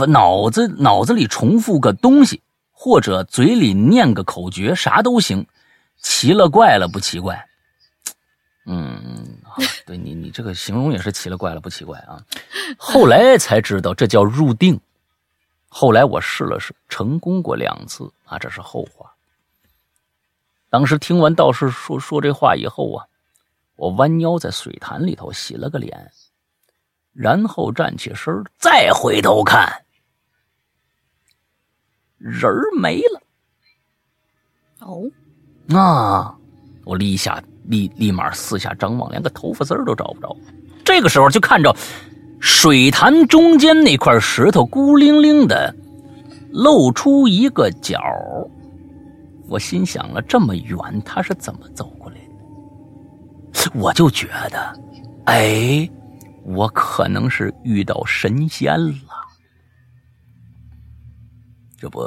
[0.08, 2.42] 脑子脑子里重复个东西，
[2.84, 5.46] 或者嘴里念个口诀，啥都行，
[6.02, 7.48] 奇了怪了不奇怪。
[8.66, 9.38] 嗯，
[9.86, 12.20] 对你你这个形容也是奇了怪了不奇怪啊。
[12.80, 14.82] 后来才知道这叫入定，
[15.70, 19.14] 后来我试了试，成功过两次啊，这是后话。
[20.72, 23.06] 当时听完道士说说这话以后啊。
[23.76, 26.12] 我弯腰在水潭里头洗了个脸，
[27.14, 29.86] 然后站起身，再回头看，
[32.22, 33.22] 人儿没了。
[34.80, 35.04] 哦，
[35.76, 36.36] 啊！
[36.84, 40.36] 我立下立立马四下张望，连个头发丝儿都找不着。
[40.84, 41.74] 这个时候就看着
[42.40, 45.74] 水潭中间那块石头孤零零的
[46.50, 48.00] 露出一个角。
[49.48, 53.72] 我心想了，这么远，他是怎么走过来的？
[53.76, 54.80] 我就觉得，
[55.26, 55.88] 哎，
[56.44, 58.94] 我可能是遇到神仙了。
[61.82, 62.00] 这不，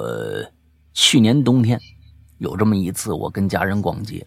[0.92, 1.80] 去年冬天
[2.38, 4.24] 有这么一次，我跟家人逛街，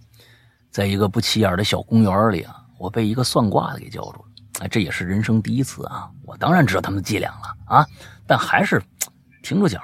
[0.69, 4.25] 在一个不起眼的小公园里啊，我被一个算卦的给叫住了。
[4.59, 6.11] 哎，这也是人生第一次啊！
[6.25, 7.87] 我当然知道他们的伎俩了啊，
[8.27, 8.83] 但还是
[9.41, 9.79] 停住脚，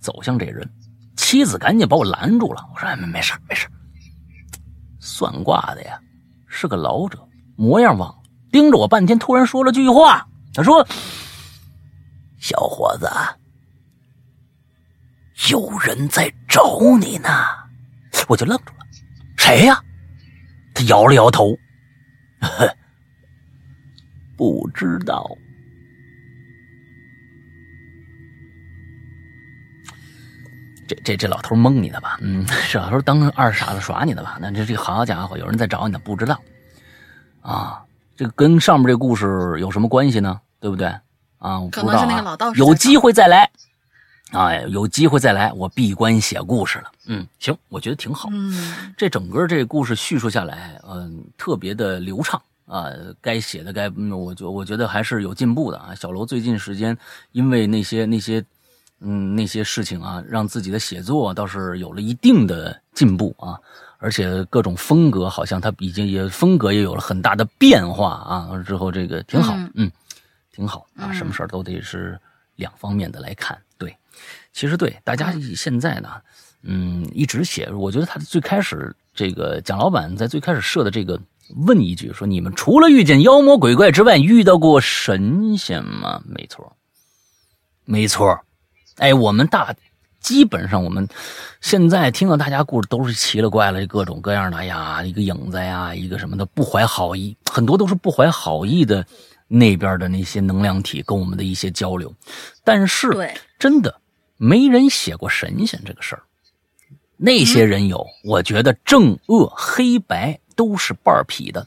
[0.00, 0.68] 走向这人。
[1.16, 3.68] 妻子赶紧把我拦住了，我说：“哎，没没事没事。”
[4.98, 6.00] 算卦的呀。
[6.48, 10.26] 是个老者，模样忘了，盯着我半天，突然说了句话。
[10.52, 10.84] 他说
[12.40, 13.08] ：“小伙子，
[15.48, 17.28] 有人在找你呢。”
[18.28, 18.86] 我就愣住了，
[19.36, 19.82] 谁呀？
[20.74, 21.56] 他摇了摇头，
[24.36, 25.36] 不知道。
[30.86, 32.18] 这这这老头蒙你的吧？
[32.20, 34.38] 嗯，是老头当二傻子耍你的吧？
[34.40, 36.40] 那这这好家伙，有人在找你呢，不知道
[37.42, 37.82] 啊？
[38.16, 40.40] 这个跟上面这故事有什么关系呢？
[40.60, 40.86] 对不对？
[41.38, 42.60] 啊，可能是那个老道士。
[42.60, 43.50] 有机会再来，
[44.32, 46.92] 啊，有机会再来，我闭关写故事了。
[47.06, 48.28] 嗯，行，我觉得挺好。
[48.32, 52.86] 嗯，这整个这故事叙述下来，嗯，特别的流畅啊。
[53.20, 55.94] 该写的该，我觉我觉得还是有进步的啊。
[55.94, 56.96] 小楼最近时间
[57.32, 58.44] 因为那些那些。
[59.02, 63.58] 嗯，那些事情啊，让自己的写作倒是有了一定的进步啊，
[63.96, 68.62] 而且各种风格好像他已经也风格也有了很大的变化啊。
[68.62, 69.90] 之后这个挺好，嗯，
[70.52, 71.10] 挺好啊。
[71.14, 72.20] 什么事儿都得是
[72.56, 73.58] 两方面的来看。
[73.78, 73.96] 对，
[74.52, 76.10] 其实对大家现在呢，
[76.62, 81.20] 嗯，一直写，我觉得他最开始这个蒋老板在最开始设的这个
[81.66, 86.22] 问一句说：你们除了遇见妖魔鬼怪之外，遇到过神仙吗？
[86.26, 86.76] 没错，
[87.84, 88.40] 没错。
[88.96, 89.74] 哎，我们大
[90.20, 91.08] 基本上我们
[91.62, 94.58] 现在听到大家故事都是奇了怪了，各种各样的。
[94.58, 99.06] 哎呀，一个影子呀，一个什么的，不怀好意，很多都是不怀好意的
[99.48, 102.14] 那边的那些能量体跟我们的一些交流。
[102.62, 103.08] 但是，
[103.58, 103.99] 真的
[104.42, 106.22] 没人写过神仙这个事儿。
[107.18, 111.66] 那些人有，我觉得正恶黑白都是半匹的，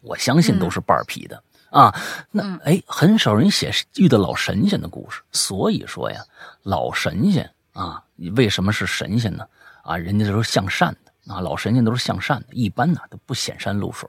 [0.00, 1.40] 我相信都是半匹的。
[1.70, 1.94] 啊，
[2.32, 6.20] 那哎，很少人写遇到老神仙的故事，所以说呀，
[6.64, 8.02] 老神仙啊，
[8.34, 9.46] 为什么是神仙呢？
[9.82, 14.08] 啊，人家都是向善的啊，老神仙都是向善的，一般呢都不显山露水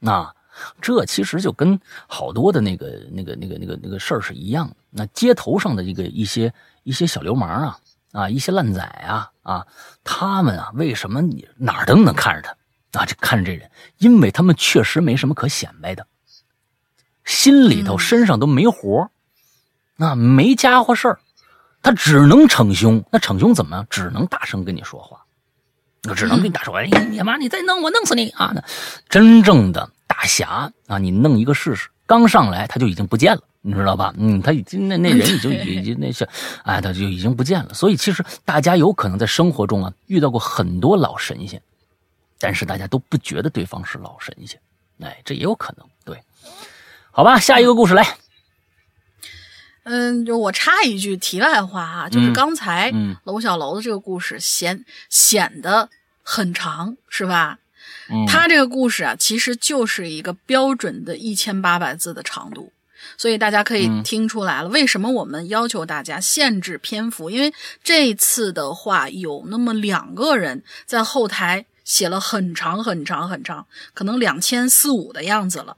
[0.00, 0.34] 那
[0.80, 1.78] 这其实就跟
[2.08, 4.76] 好多的那个、那个、那个、那个、那个事儿是一样的。
[4.90, 6.52] 那街头上的一个一些
[6.86, 7.78] 一些小流氓啊，
[8.12, 9.66] 啊，一些烂仔啊，啊，
[10.04, 13.04] 他们啊，为什么你哪儿都能看着他啊？
[13.04, 13.68] 就看着这人，
[13.98, 16.06] 因为他们确实没什么可显摆的。
[17.24, 19.10] 心里头、身上都没活
[19.96, 21.18] 那没家伙事儿，
[21.82, 23.04] 他只能逞凶。
[23.10, 23.84] 那逞凶怎么样？
[23.90, 25.24] 只能大声跟你说话，
[26.08, 28.52] 我只能跟你打说，哎，你妈，你再弄我弄死你啊！
[28.54, 28.62] 那
[29.08, 34.14] 真正的大侠啊，你弄一个试试，刚上来他就已经不见了，你知道吧？
[34.16, 36.28] 嗯，他已经那那人已经已经 那是，
[36.62, 37.74] 哎，他就已经不见了。
[37.74, 41.60] 所以其实大家有可能在生活中啊遇到过很多老神仙，
[42.38, 44.60] 但是大家都不觉得对方是老神仙，
[45.00, 45.84] 哎，这也有可能。
[46.04, 46.22] 对，
[47.10, 48.16] 好吧，下一个故事来。
[49.82, 52.92] 嗯，就我插一句题外话啊，就是刚才
[53.24, 55.90] 楼小楼的这个故事显显得
[56.22, 57.58] 很长，是吧？
[58.28, 62.72] 他这个故事啊，其实就是一个标准的一千八百字的长度，
[63.16, 67.30] 所以大家可以听出来了，为什么我们要求大家限制篇幅？
[67.30, 67.52] 因为
[67.82, 75.76] 这次的话，有那么两个人在后台写了很长很长很长，可能两千四五的样子了。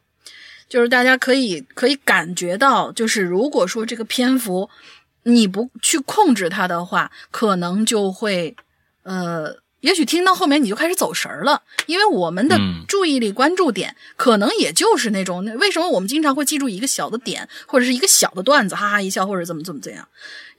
[0.69, 4.69] 就是大家可以可以感觉到，就是如果说这个篇幅
[5.23, 8.55] 你不去控制它的话，可能就会，
[9.03, 20.07] 呃，也许听到后面你就开始走神儿了，因为我们的注意力关注点可能也就是那种，为什么我们经常会记住一个小的点或者是一个小的段子，哈哈一笑或者怎么怎么怎样，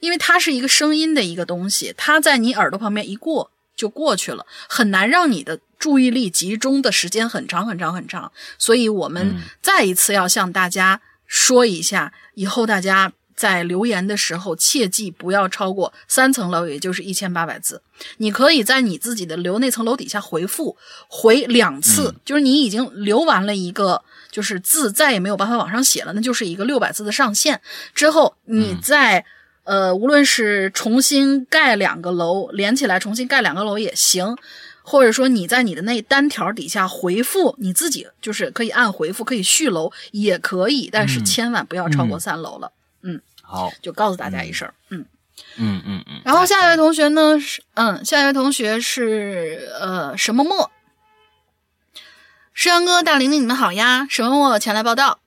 [0.00, 5.60] 因为它是一个声音的一个东西，它在你耳朵旁边一过就过去了，很难让你的。
[5.80, 13.10] 注意力集中的时间很长很长很长，所以我们再一次要向大家说一下，以后大家
[13.40, 17.80] 在留言的时候切记不要超过三层楼，也就是一千八百字。
[18.18, 20.76] 你可以在你自己的留那层楼底下回复
[21.08, 27.58] 回两次，就是你已经留完了一个，就是字再也没有办法往上写了，那就是一个六百字的上限。
[27.94, 29.24] 之后你再
[29.64, 34.36] 呃，无论是重新盖两个楼连起来，重新盖两个楼也行。
[34.82, 42.66] 或者说你在你的那单条底下回复你自己，就是可以按回复，可以续楼也可以，但是千万不要超过三楼了。
[42.66, 42.79] 嗯，
[43.50, 44.72] 好，就告诉大家一声。
[44.90, 45.04] 嗯
[45.56, 46.22] 嗯嗯嗯。
[46.24, 50.70] 然后下一位同学呢是，嗯，下一位同学是呃什么墨？
[52.52, 54.06] 诗阳哥、大玲玲，你们好呀！
[54.08, 55.18] 什么墨前来报道。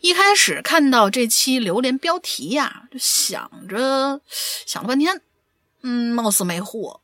[0.00, 4.20] 一开始看到这期榴莲标题呀，就想着
[4.66, 5.20] 想了半天，
[5.82, 7.00] 嗯，貌似没货。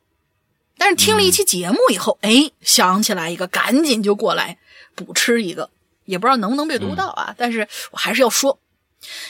[0.77, 4.57] 但是听了一期节目以后，哎，想起来一个，赶紧就过来
[4.95, 5.69] 补吃一个，
[6.05, 7.33] 也不知道能不能被读到啊。
[7.37, 8.59] 但是我还是要说，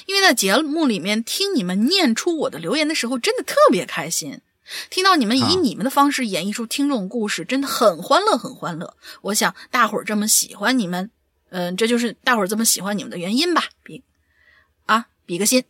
[0.06, 4.41] 因为在节目里面听你们念出我的留言的时候，真的特别开心。
[4.89, 8.97] 听到你们以你们的方式演绎出听众故事，真的很欢乐，很欢乐。
[9.22, 11.11] 我想大伙儿这么喜欢你们，
[11.49, 13.65] 嗯，这就是大伙儿这么喜欢你们的原因吧。
[13.84, 14.03] 比
[14.88, 15.64] 啊，比个心。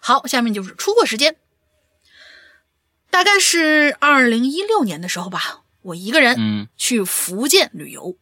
[0.00, 1.36] 好，下面就是出货时间。
[3.10, 8.16] 大概是二零一六年的时候吧，我一个人去福建旅游。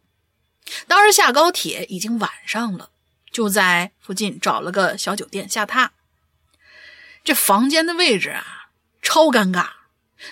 [0.87, 2.91] 当时下高铁已经晚上了，
[3.31, 5.91] 就在附近找了个小酒店下榻。
[7.25, 8.71] 这房间的位置啊，
[9.03, 9.69] 超尴尬，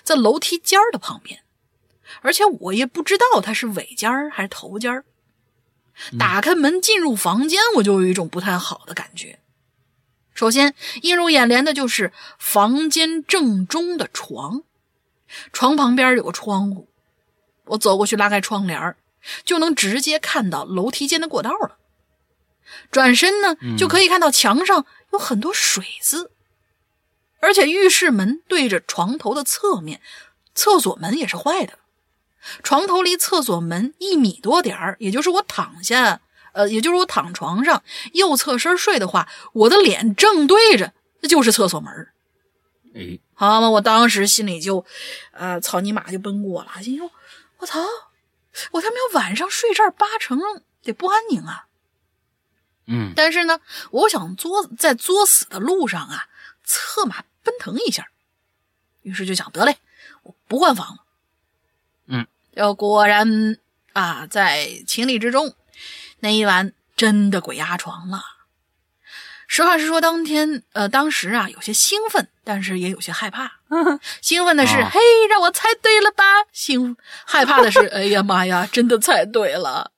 [0.03, 1.43] 在楼梯间的旁边，
[2.23, 5.05] 而且我也不知道它是尾间还是头间
[6.19, 9.39] 打开门进入房间，我就有一种不太好的感觉。
[10.35, 14.63] 首先映入眼帘的就是房间正中的床，
[15.53, 16.89] 床旁边有个窗户，
[17.65, 18.97] 我走过去拉开窗帘
[19.45, 21.79] 就能直接看到楼梯间的过道了。
[22.91, 26.31] 转身呢，就可以看到墙上有很多水渍，
[27.41, 30.01] 而且浴室门对着床头的侧面，
[30.55, 31.79] 厕所门也是坏的。
[32.63, 36.21] 床头离厕所门一米多点儿，也就是我躺下。
[36.53, 37.83] 呃，也就是我躺床上
[38.15, 41.93] 右侧身睡的话，我的脸正对着，那就是厕所门
[42.95, 44.83] 哎，好嘛，我当时心里就，
[45.33, 47.11] 呃，草泥马就奔过了，心说，
[47.59, 47.79] 我操，
[48.71, 50.41] 我他妈晚上睡这儿，八成
[50.83, 51.66] 得不安宁啊。
[52.87, 53.61] 嗯，但是呢，
[53.91, 56.29] 我想作在作死的路上啊，
[56.65, 58.09] 策马奔腾一下，
[59.03, 59.79] 于是就想得嘞，
[60.23, 61.05] 我不换房了。
[62.07, 63.59] 嗯，要果然
[63.93, 65.55] 啊，在情理之中。
[66.21, 68.23] 那一晚真的鬼压床了。
[69.49, 73.61] 实话实说，当天呃，当时啊有些兴奋，但是也有些害怕。
[74.21, 76.25] 兴奋的是，嘿，让我猜对了吧？
[76.53, 79.93] 兴害怕的是，哎呀妈呀，真的猜对了。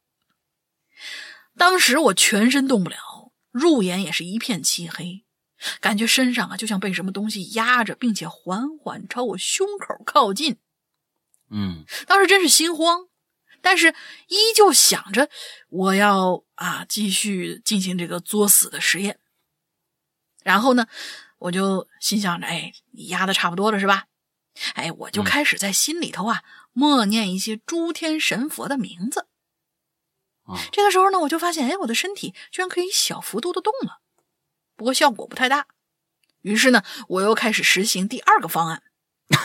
[1.59, 5.24] 当时我全身动不了，入眼也是一片漆黑，
[5.80, 10.56] 感觉身上啊就像被什么东西压着，并且缓缓朝我胸口靠近。
[11.51, 13.09] 嗯，当时真是心慌。
[13.60, 13.93] 但是
[14.28, 15.28] 依旧想着
[15.68, 19.18] 我要啊继续进行这个作死的实验，
[20.44, 20.86] 然后呢，
[21.39, 24.06] 我就心想着，哎，你压的差不多了是吧？
[24.74, 29.26] 哎，我就开始在心里头啊默念一些诸天神佛的名字。
[30.72, 34.00] 这个时候呢，我就发现，哎，我的身体居然可以小幅度的动了，
[34.76, 35.66] 不过效果不太大。
[36.42, 38.82] 于是呢，我又开始实行第二个方案，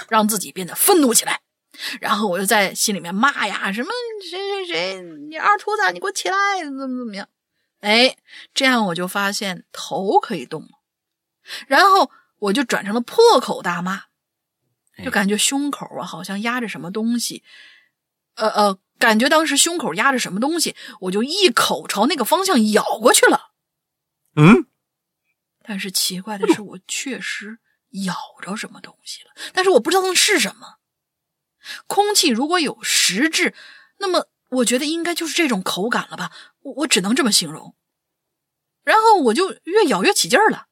[0.09, 1.41] 让自己变得愤怒起来。
[1.99, 3.89] 然后我就在心里面骂呀，什么
[4.21, 7.27] 谁谁谁，你二秃子，你给我起来，怎么怎么样？
[7.79, 8.15] 哎，
[8.53, 10.69] 这样我就发现头可以动了，
[11.67, 14.03] 然后我就转成了破口大骂，
[15.03, 17.43] 就感觉胸口啊好像压着什么东西，
[18.35, 23.51] 呃呃，感觉当时胸口压着什么东西，我就一口朝那个方向咬过去了。
[24.37, 24.65] 嗯，
[25.61, 27.59] 但是奇怪的是，我确实
[28.05, 30.77] 咬着什么东西了，但是我不知道那是什么。
[31.85, 33.53] 空气如果有实质，
[33.97, 36.31] 那么我觉得应该就是这种口感了吧？
[36.61, 37.75] 我我只能这么形容。
[38.85, 40.67] 然后我就越咬越起劲儿了。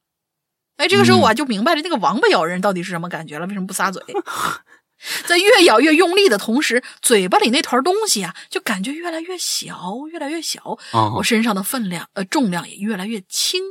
[0.78, 3.46] 哎，这个时候我就明白了那个王八咬人到底是什么感觉了。
[3.46, 4.02] 为什么不撒嘴？
[5.26, 10.78] 在越咬越用力的同时，嘴巴里那团东西啊，就感觉越来越小，越来越小。
[11.16, 13.62] 我身上的分量呃重量也越来越轻。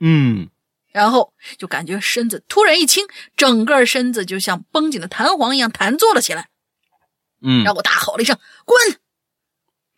[0.00, 0.50] 嗯。
[0.92, 3.06] 然后就感觉身子突然一轻，
[3.36, 6.48] 整个身子就像绷紧的弹簧一样弹坐了起来。
[7.42, 8.98] 嗯，让我大吼了一声“滚”，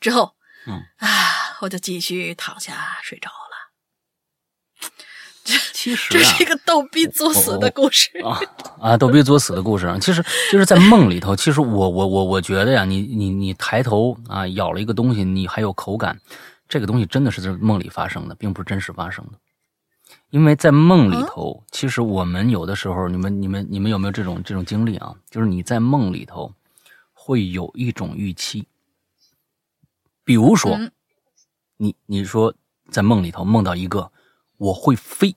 [0.00, 0.34] 之后，
[0.66, 4.90] 嗯啊，我就继续躺下睡着了。
[5.48, 8.38] 这 其实这是一个逗 逼作死的故事啊
[8.78, 8.96] 啊！
[8.98, 10.22] 逗逼作死的故事，其实
[10.52, 11.34] 就是在梦里头。
[11.34, 16.20] 其实我我我我觉得呀，你你你抬头啊，咬了一个东西，你还有口感，
[16.68, 19.38] 这个东西真的是在梦里发生的，并不是真实发生的。
[20.28, 25.14] 因为在梦里头，其实我们有的时候，你们、你们、你们有没有这种这种经历啊？
[25.30, 26.52] 就是你在梦里头
[27.14, 28.66] 会有一种预期，
[30.24, 30.78] 比如说，
[31.78, 32.52] 你你说
[32.90, 34.10] 在梦里头梦到一个
[34.58, 35.34] 我会飞，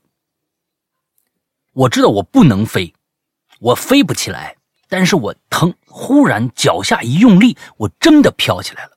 [1.72, 2.94] 我知道我不能飞，
[3.58, 4.56] 我飞不起来，
[4.88, 8.92] 但是我疼，忽然脚下一用力，我真的飘起来了，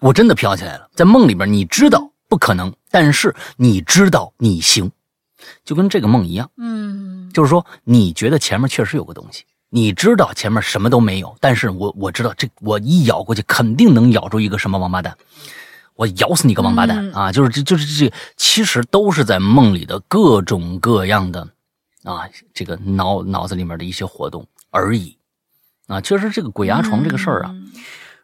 [0.00, 0.88] 我真的飘起来了。
[0.94, 2.10] 在梦里边，你知道。
[2.26, 4.90] 不可能，但是你知道你行，
[5.62, 15.16] 就跟这个梦一样，嗯，就是说你觉得前面确实有个东西，你知道前面什么都没有，但是我我知道这我一咬过去肯定能咬住一个什么王八蛋，
[15.94, 17.32] 我咬死你个王八蛋啊！
[17.32, 21.48] 就是这就是这其实都是在梦里的各种各样的
[22.02, 25.16] 啊，这个脑脑子里面的一些活动而已
[25.86, 26.00] 啊。
[26.00, 27.54] 确实这个鬼压床这个事儿啊，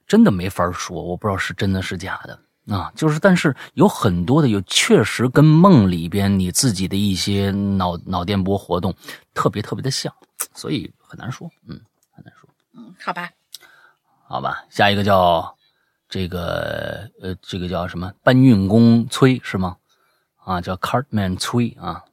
[0.06, 2.38] 真的没法说，我不知道是真的是假的。
[2.68, 8.94] 啊，就是，但是有很多的，有确实跟梦里边你自己的一些脑脑电波活动
[9.34, 10.12] 特别特别的像，
[10.54, 11.80] 所以很难说，嗯，
[12.12, 13.28] 很难说，嗯，好吧，
[14.28, 15.56] 好吧，下一个叫
[16.10, 19.76] 这个呃，这个叫什么搬运工崔是吗？
[20.36, 22.04] 啊，叫 Cartman 崔啊，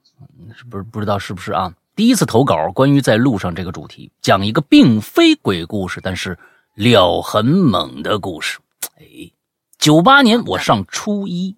[0.55, 1.73] 是不是不知道是不是啊？
[1.95, 6.37] 第一次投稿关于在路上这个主题，讲一个并非鬼故事，但是
[6.75, 8.59] 料很猛的故事，
[8.97, 9.31] 哎。
[9.79, 11.55] 九八年我上初一，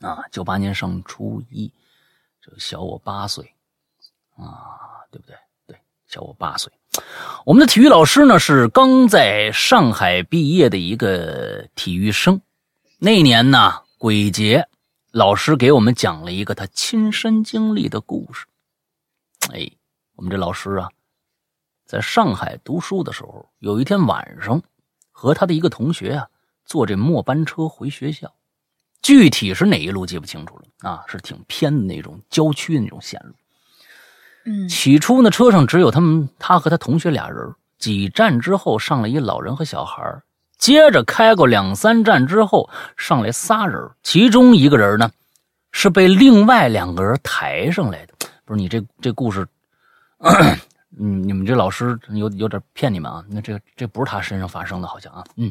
[0.00, 1.70] 啊，九八年上初一，
[2.42, 3.54] 就小我八岁，
[4.36, 5.36] 啊，对不对？
[5.66, 6.72] 对，小我八岁。
[7.44, 12.40] 我们的体育老师呢是刚在上海毕业的一个体育生。
[12.98, 14.68] 那年呢，鬼节，
[15.10, 18.46] 老师给我们讲了一个他亲身经历的故事。
[19.52, 19.70] 哎，
[20.16, 20.90] 我们这老师啊，
[21.86, 24.62] 在上海读书的时候，有一天晚上，
[25.10, 26.28] 和他的一个同学啊。
[26.66, 28.32] 坐这末班车回学校，
[29.02, 33.34] 具体是哪一路记不清楚了啊，是挺偏的那种郊区的那种线路。
[34.44, 37.54] 嗯，起初呢，车上只有他们，他和他同学俩人。
[37.78, 40.02] 几站之后，上来一老人和小孩
[40.58, 45.10] 接着开过两三站之后，上来仨人，其中一个人呢，
[45.72, 48.12] 是被另外两个人抬上来的。
[48.44, 49.46] 不是你这这故事，
[50.98, 53.24] 嗯，你们这老师有有点骗你们啊？
[53.30, 55.50] 那这这不是他身上发生的，好像啊，嗯。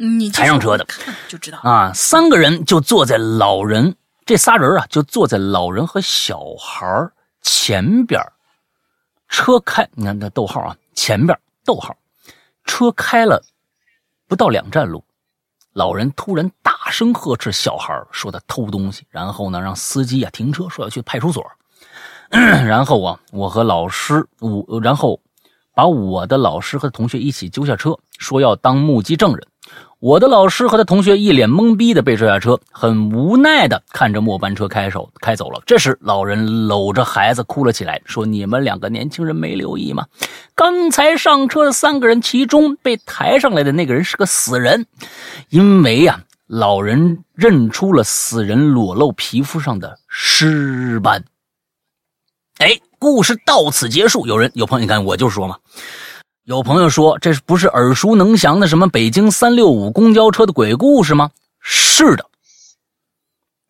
[0.00, 0.86] 你抬上车的，
[1.26, 1.92] 就知道啊。
[1.92, 6.86] 三个人就坐在老人，这仨人啊就坐在老人和小孩
[7.40, 8.20] 前边
[9.28, 11.96] 车开，你看那逗号啊，前边逗号，
[12.64, 13.42] 车开了
[14.26, 15.04] 不到两站路，
[15.72, 21.44] 老人突然大声呵斥小孩，说他偷东西，然后呢让司机啊停车，说要去派出所。
[22.30, 25.20] 然后啊，我和老师我，然后
[25.74, 29.46] 把我的老师和同学一起揪下车，说要当目击证人。
[30.00, 35.60] 我的老师和他同学一脸懵逼的被拽下车，很无奈的看着末班车开手开走了。
[35.66, 40.06] 这时，老人搂着孩子哭了起来，说：“你们两个年轻人没留意吗？
[40.54, 44.86] 刚才上车的三个人，其中被抬上来的那个人是个死人，
[45.48, 51.24] 因为呀，老人认出了死人裸露皮肤上的尸斑。”
[52.58, 54.28] 哎，故事到此结束。
[54.28, 55.56] 有人有朋友，你看我就说嘛。
[56.48, 61.30] 有朋友说，这不是耳熟能详的什么北京三六五公交车的鬼故事吗？
[61.60, 62.24] 是的，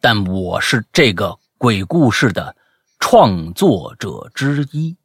[0.00, 2.54] 但我是这个鬼故事的
[3.00, 4.96] 创作者之一。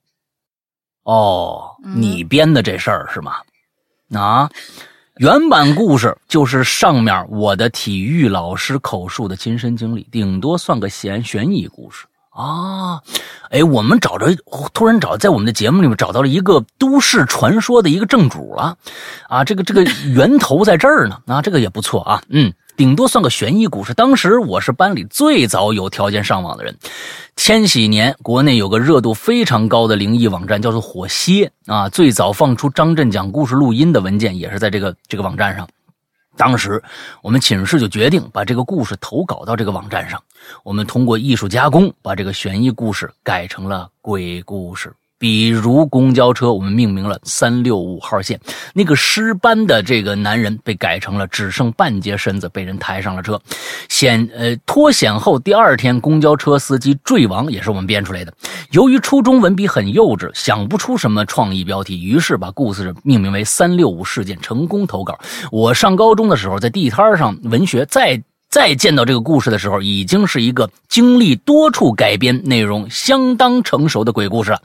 [1.01, 3.37] 哦，你编的这事儿是吗？
[4.13, 4.47] 啊，
[5.15, 13.01] 原版故事就是上面我的体育老师口述的亲身经历，顶多算个悬悬疑故事啊。
[13.49, 14.35] 哎，我们找着，
[14.73, 18.77] 突然找在我们的节目里面找到了一个都市传说的一个正主了
[19.30, 19.84] 啊，这个这个
[20.14, 22.53] 源头在这儿呢啊，这个也不错啊，嗯。
[22.76, 23.93] 顶多算个悬疑故事。
[23.93, 26.76] 当时我是班里最早有条件上网的人。
[27.35, 31.88] 千禧年，国内有个热度非常高的灵异网站，叫做火蝎啊。
[31.88, 35.69] 最早放出张震讲故事录音的文件，也是在这个这个网站上。
[36.35, 36.81] 当时
[37.22, 40.22] 我们寝室就决定把这个故事投稿到这个网站上。
[40.64, 44.93] 我们通过艺术加工，把这个悬疑故事改成了鬼故事。
[45.23, 48.37] 比如公交车，我们命名了三六五号线。
[48.73, 53.41] 那个尸斑的这个男人被改成了只剩半截身子，被人抬上了车。
[53.87, 58.33] 险呃脱险后第二天，公交车司机坠亡，也是我们编出来的。
[58.71, 65.17] 由于初中文笔很幼稚，想不出什么创意标题，于是把故事命名为三六五事件，成功投稿。
[65.53, 74.61] 我上高中的时候，在地摊上文学再再见到这个故事的时候，已经是一个经历多处改编、内容相当成熟的鬼故事了。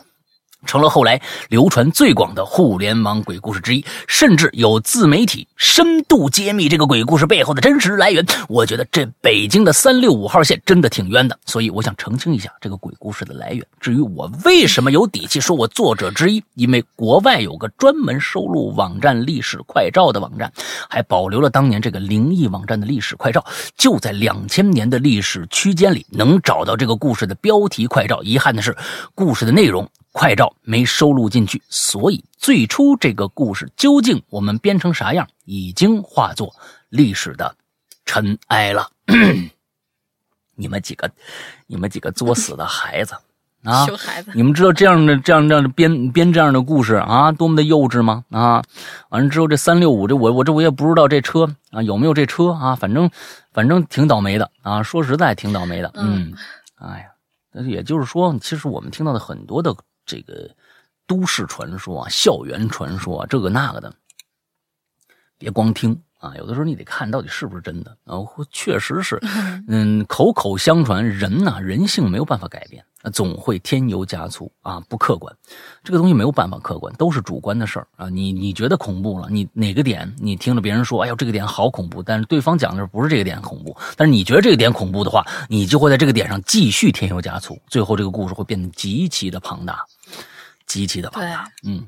[0.66, 8.24] 成了后来流传最广的互联网鬼故事之一，甚至有自媒体深度揭秘这个鬼故事背后的真实来源。
[8.48, 13.64] 我觉得这北京的三六五号线真的挺冤的，所以我想澄清一下这个鬼故事的来源。
[13.80, 20.52] 至于我为什么有底气说我作者之一，因为国外有个专门收录网站历史快照的网站，
[20.90, 23.44] 还保留了当年这个灵异网站的历史快照，
[23.76, 28.22] 就在两千年的历史区间里能找到这个故事的标题快照。
[28.22, 28.76] 遗憾的是，
[29.14, 29.89] 故事的内容。
[30.12, 36.55] 快照没收录进去，所以最初这个故事究竟我们编成啥样，已经化作
[36.89, 37.55] 历史的
[38.05, 38.90] 尘埃了。
[40.56, 41.09] 你们几个，
[41.66, 43.14] 你们几个作死的孩子
[43.62, 43.86] 啊！
[43.97, 48.24] 孩子，你们知道这样的、这样、这样的编编这样的故事啊，多么的幼稚吗？
[48.30, 48.62] 啊！
[49.10, 53.09] 完了之后，这三六五，这我我这我也不知道这车啊有没有这车啊，反正
[53.52, 54.82] 反正挺倒霉的啊！
[54.82, 55.93] 说实在，挺倒霉的。
[55.94, 56.35] 嗯，
[56.74, 57.05] 哎呀，
[57.52, 59.76] 那也就是说，其实我们听到的很多的。
[60.09, 60.51] 这个
[61.06, 63.94] 都市传说啊，校园传说啊，这个那个的，
[65.36, 68.16] 别光听啊，有的时候你得看到底是不是真的啊。
[68.51, 69.20] 确实是，
[69.68, 75.35] 嗯，口口相传，人呐，人性没有办法改变，总会添油加醋啊，不客观。
[75.85, 78.09] 这个东西没有办法客观，都是主观的事儿啊。
[78.09, 89.86] 你你觉得恐怖了，你哪个点你听了别人说，哎呦这个点好恐怖，但是对方讲的不是这个点恐怖，但是你觉得这个点恐怖的话，你就会在这个点上继续添油加醋，最后这个故事会变得极其的庞大。
[90.69, 91.86] 极其的庞大，嗯，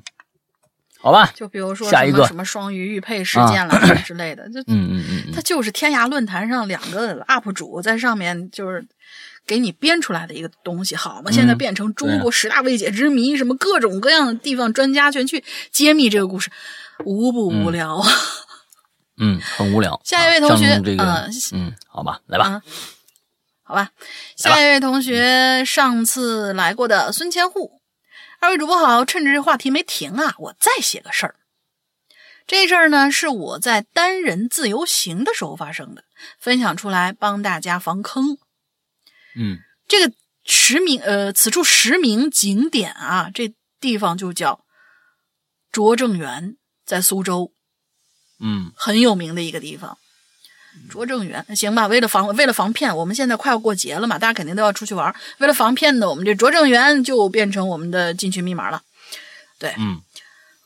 [0.99, 2.27] 好吧，就比如说下一个。
[2.27, 8.87] 什么双鱼玉佩事件了之类的， 就嗯嗯嗯，它就是天涯论坛上两个 UP 主在上面就是
[9.47, 11.31] 给你编出来的一个东西，好吗？
[11.31, 16.51] 现在变成中国十大未解之谜，什么各种各样的地方专家全去揭秘这个故事，
[17.05, 17.97] 无不无聊。
[17.97, 18.09] 啊？
[19.23, 20.01] 嗯，很无聊。
[20.05, 22.63] 下一位同学，这个，嗯，好吧，来吧，
[23.63, 23.91] 好吧，
[24.37, 27.80] 下一位同学上次来过的孙千户。
[28.41, 31.37] 二位主播好，趁着这话题没停啊，我再写个事儿。
[32.47, 36.05] 这事儿呢是我在单人自由行的时候发生的，
[36.39, 38.39] 分享出来帮大家防坑。
[39.37, 40.15] 嗯，这个
[40.45, 44.65] 实名呃，此处实名景点啊，这地方就叫
[45.71, 46.57] 拙政园，
[46.87, 47.53] 在苏州。
[48.41, 49.99] 嗯，很有名的一个地方。
[50.89, 51.87] 拙政园，行吧？
[51.87, 55.15] 为了防为了防骗，我们现在快要过节了嘛，大家肯定都要出去玩。
[55.39, 58.83] 为了防骗呢，我们这拙政园就变成我们的进群密码了。
[59.59, 60.01] 对，嗯。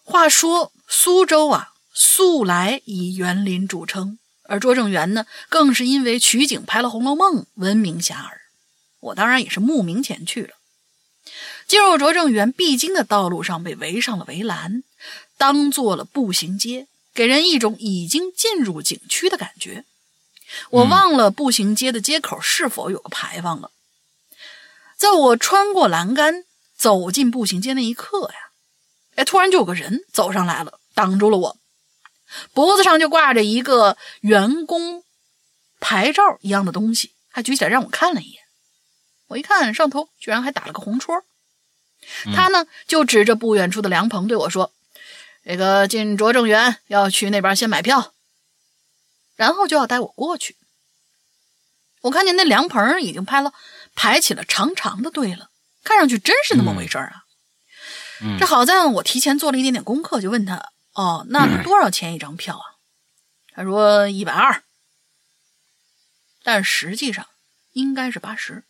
[0.05, 8.28] 话说苏州啊，素来以园林著称，而拙政园呢，更是因为取景拍了《红楼梦》闻名遐迩。
[9.01, 10.51] 我当然也是慕名前去了。
[11.66, 14.82] 进入拙政园必经的道路上被围上了围栏，
[15.39, 19.86] 当做了步行街，给人一种已经进入景区的感觉。
[20.70, 23.70] 我忘了步行街的街口是否有个牌坊了。
[24.97, 26.44] 在我穿过栏杆
[26.76, 28.39] 走进步行街那一刻呀，
[29.16, 31.56] 哎，突然就有个人走上来了，挡住了我，
[32.52, 35.02] 脖子上就挂着一个员工
[35.81, 38.43] 牌照一样的东西，还举起来让我看了一眼。
[39.28, 41.24] 我一看上头居然还打了个红戳，
[42.35, 44.72] 他呢就指着不远处的凉棚对我说
[45.44, 48.14] ：“这个进拙政园要去那边先买票。”
[49.36, 50.56] 然后就要带我过去。
[52.02, 53.52] 我看见那凉棚已经排了
[53.94, 55.48] 排起了长长的队了，
[55.82, 57.24] 看上去真是那么回事啊。
[58.39, 62.65] 这好在我提前做了一点点功课，就问他：“哦，那多少钱一张票啊？”
[63.55, 64.62] 他说：“一百二。”
[66.43, 67.27] 但实际上
[67.73, 68.65] 应该是八十。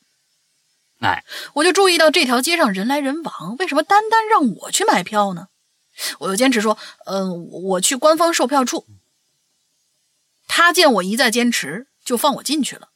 [1.00, 1.24] 哎，
[1.54, 5.48] 我就注意到这条街上人来人往，为什么单单让我去买票呢？
[6.20, 8.86] 我就坚持说，嗯，我去官方售票处。
[10.56, 12.90] 他见我一再坚持，就放我进去了。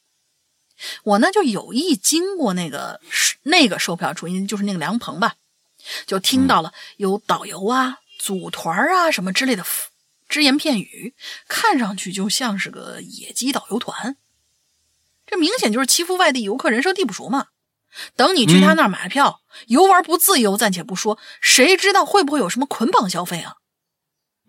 [1.03, 3.01] 我呢就有意经过那个
[3.43, 5.35] 那个售票处，因为就是那个凉棚吧，
[6.07, 9.65] 就听到了有导游啊、组团啊什么之类的
[10.29, 11.13] 只言片语，
[11.49, 14.15] 看上去就像是个野鸡导游团。
[15.27, 17.47] 这明显就是欺负外地游客人生地不熟嘛。
[18.15, 23.55] 等你去他那儿买票，游玩不自由暂且不说，谁知道会不会有什么捆绑消费啊？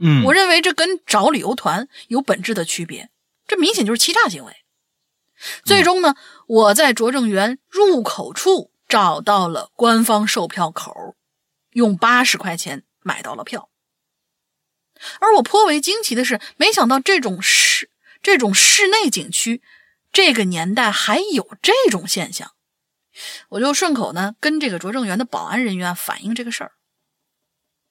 [0.02, 3.10] 嗯，我认为这跟找旅游团有本质的区别，
[3.46, 4.56] 这明显就是欺诈行为。
[5.64, 6.14] 最终呢，
[6.46, 11.16] 我在拙政园入口处找到了官方售票口，
[11.70, 13.68] 用八十块钱买到了票。
[15.18, 17.90] 而我颇为惊奇的是，没想到这种室
[18.22, 19.62] 这种室内景区，
[20.12, 22.52] 这个年代还有这种现象。
[23.50, 26.72] 我就顺口呢跟这个拙政园的保安人员反映这个事儿，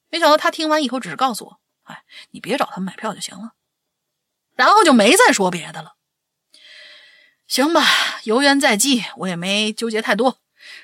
[0.09, 1.59] 没想到他听完以后只是告诉我
[1.89, 3.53] ：“哎，你别找他们买票就行了。”
[4.55, 5.95] 然后就没再说别的了。
[7.47, 7.81] 行吧，
[8.23, 10.37] 游园在即，我也没纠结太多，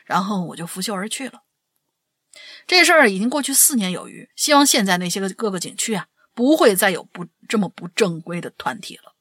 [0.05, 1.43] 然后我就拂袖而去了。
[2.67, 9.13] 这事儿已经过去四年有余，希望现在那些个各个景区啊，不会再有不这么不正规的团体了，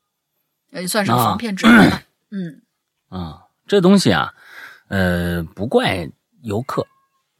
[0.70, 2.02] 也算是防骗指南吧。
[2.30, 2.62] 嗯，
[3.08, 4.34] 啊，这东西啊。
[4.88, 6.08] 呃，不怪
[6.42, 6.86] 游客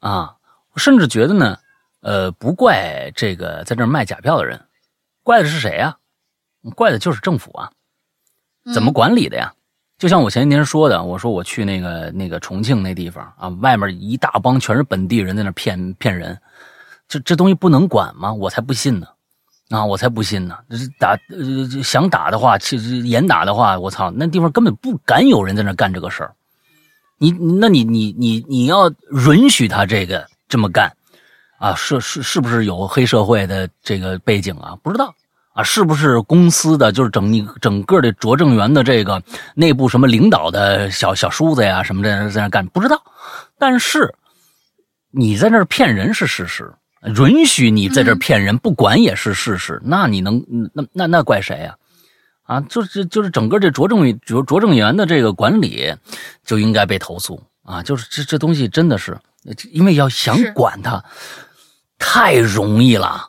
[0.01, 0.37] 啊，
[0.73, 1.61] 我甚至觉得呢，
[2.05, 4.61] 呃，不怪这个在这卖假票的人，
[5.23, 5.97] 怪的是谁呀？
[6.77, 7.73] 怪的就是政府啊，
[8.75, 9.51] 怎么管理的呀？
[9.97, 16.39] 就像我前几天说的，我说我去那个那个重庆那地方啊，外面一大帮全是本地人在那骗骗人，
[17.09, 18.31] 这这东西不能管吗？
[18.33, 19.07] 我才不信呢，
[19.71, 20.59] 啊，我才不信呢！
[20.69, 26.35] 这打呃想打的话，其实严打的话，我操，那地方根本不敢有人在那干这个事儿。
[27.17, 28.91] 你那你你你你要
[29.31, 30.95] 允许他这个这么干，
[31.65, 34.77] 啊，是是是不是有黑社会的这个背景啊？
[34.83, 35.15] 不知道
[35.55, 39.23] 啊，是不是公司的就是整你整个的拙政园的这个
[39.55, 42.67] 内部什么领导的小小叔子呀什么的在那干？
[42.67, 43.03] 不知道，
[43.59, 44.15] 但是
[45.11, 46.71] 你在那骗人是事实，
[47.03, 51.77] 允许你在这骗人不管也是事实，那你能那那那怪谁呀？
[52.43, 55.95] 啊，就是就是整个这拙政拙拙政园的这个管理
[56.45, 57.83] 就应该被投诉啊！
[57.83, 59.17] 就是这这东西真的是，
[59.73, 61.03] 因为要想管它
[61.99, 63.29] 太容易了，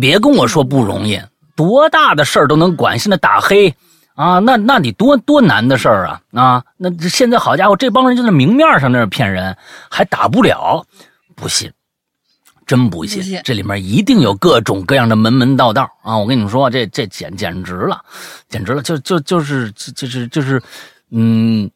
[0.00, 1.20] 别跟我说不容易，
[1.56, 2.98] 多大的事儿都能管。
[2.98, 3.74] 现在打黑
[4.14, 6.64] 啊，那那得多多难的事儿啊啊！
[6.76, 9.56] 那现在好家伙，这帮人就在明面上那骗人，
[9.90, 10.84] 还打不了，
[11.34, 11.72] 不信。
[12.66, 16.16] 真不信，这里面一定有各种各样的门门道道啊！
[16.16, 18.00] 我跟你们说，这这简简直了，
[18.48, 20.62] 简直了，就就就是就是就是，
[21.10, 21.68] 嗯，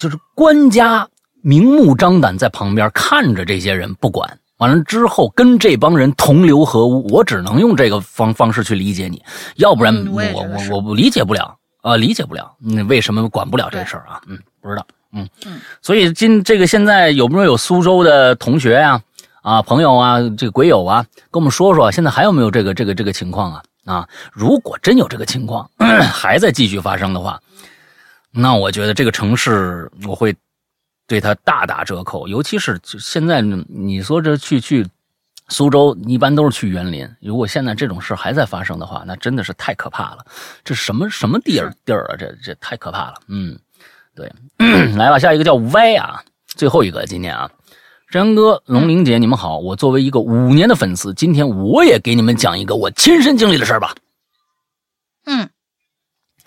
[0.00, 1.06] 就是官家
[1.42, 9.22] 明目张胆在旁边看着这些人不管，完了之后跟这帮人同流合污，我只能用这个方方式去理解你，
[9.56, 14.20] 要不然我我我我理解不了啊，理解不了，你为什么管不了这事儿啊？
[14.26, 19.00] 嗯，不知道，嗯嗯，所以今这个现在有没有有苏州的同学呀？
[19.42, 23.62] 啊，朋友啊，这个鬼友啊，跟我们说说，现在还有没有这个这个这个情况啊？
[23.84, 25.70] 啊，如果真有这个情况
[26.12, 27.38] 还在继续发生的话，
[28.32, 30.34] 那我觉得这个城市我会
[31.06, 32.26] 对他大打折扣。
[32.28, 34.86] 尤其是现在你说这去去
[35.48, 37.08] 苏州，一般都是去园林。
[37.20, 40.24] 如果现在这种事还在发生的话，那真的是太可怕了。
[40.64, 42.16] 这什么什么地儿地儿啊？
[42.16, 43.14] 这这太可怕了。
[43.28, 43.58] 嗯，
[44.14, 44.32] 对，
[44.96, 47.50] 来吧，下一个叫歪啊，最后一个今天啊。
[48.08, 49.58] 山哥、龙玲姐，你们好！
[49.58, 53.96] 我作为一个五年的粉丝，今天我也给你们讲一个我亲身经历的事儿吧。
[55.24, 55.50] 嗯，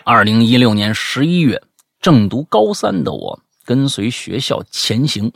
[0.02, 1.62] 二零一六年十一月，
[2.00, 3.38] 正读高三的我，
[3.70, 5.32] 跟随学校前行，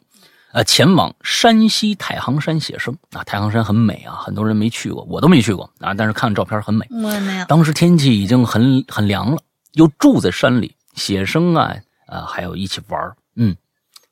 [0.50, 3.22] 呃，前往山西太行山写生啊。
[3.22, 6.84] 太行山很美啊，很多人没去过，我都没去过啊，但是看照片很美。
[6.90, 7.44] 我也没有。
[7.44, 9.40] 当时天气已经很很凉了，
[9.74, 11.76] 又住在山里写生啊，
[12.08, 13.56] 啊，还有一起玩嗯，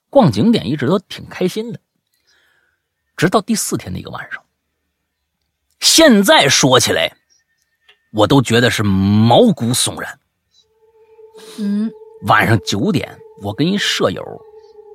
[0.09, 1.81] 逛景点一直都挺开心的。
[3.17, 4.41] 直到第四天的一个晚上，
[5.81, 7.17] 现在说起来，
[8.13, 10.21] 我都觉得是毛骨悚然。
[11.59, 11.91] 嗯，
[12.29, 14.23] 晚上九点，我跟一舍友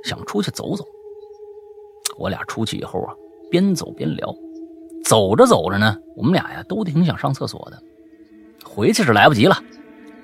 [0.04, 0.86] 想出去走走。
[2.18, 3.14] 我俩出去以后啊，
[3.52, 4.34] 边走边聊，
[5.04, 7.82] 走着走着呢，我们俩呀都挺想上厕所的，
[8.66, 9.56] 回去是来不及了，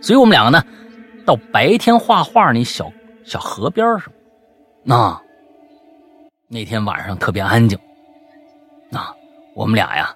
[0.01, 0.63] 所以我们两个呢，
[1.25, 2.91] 到白天画画那小
[3.23, 4.11] 小河边上，
[4.83, 5.21] 那。
[6.49, 7.75] 那天晚上特别安静，
[8.91, 9.11] 啊，
[9.55, 10.15] 我们俩呀，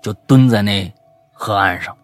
[0.00, 0.92] 就蹲在那
[1.32, 1.96] 河岸上。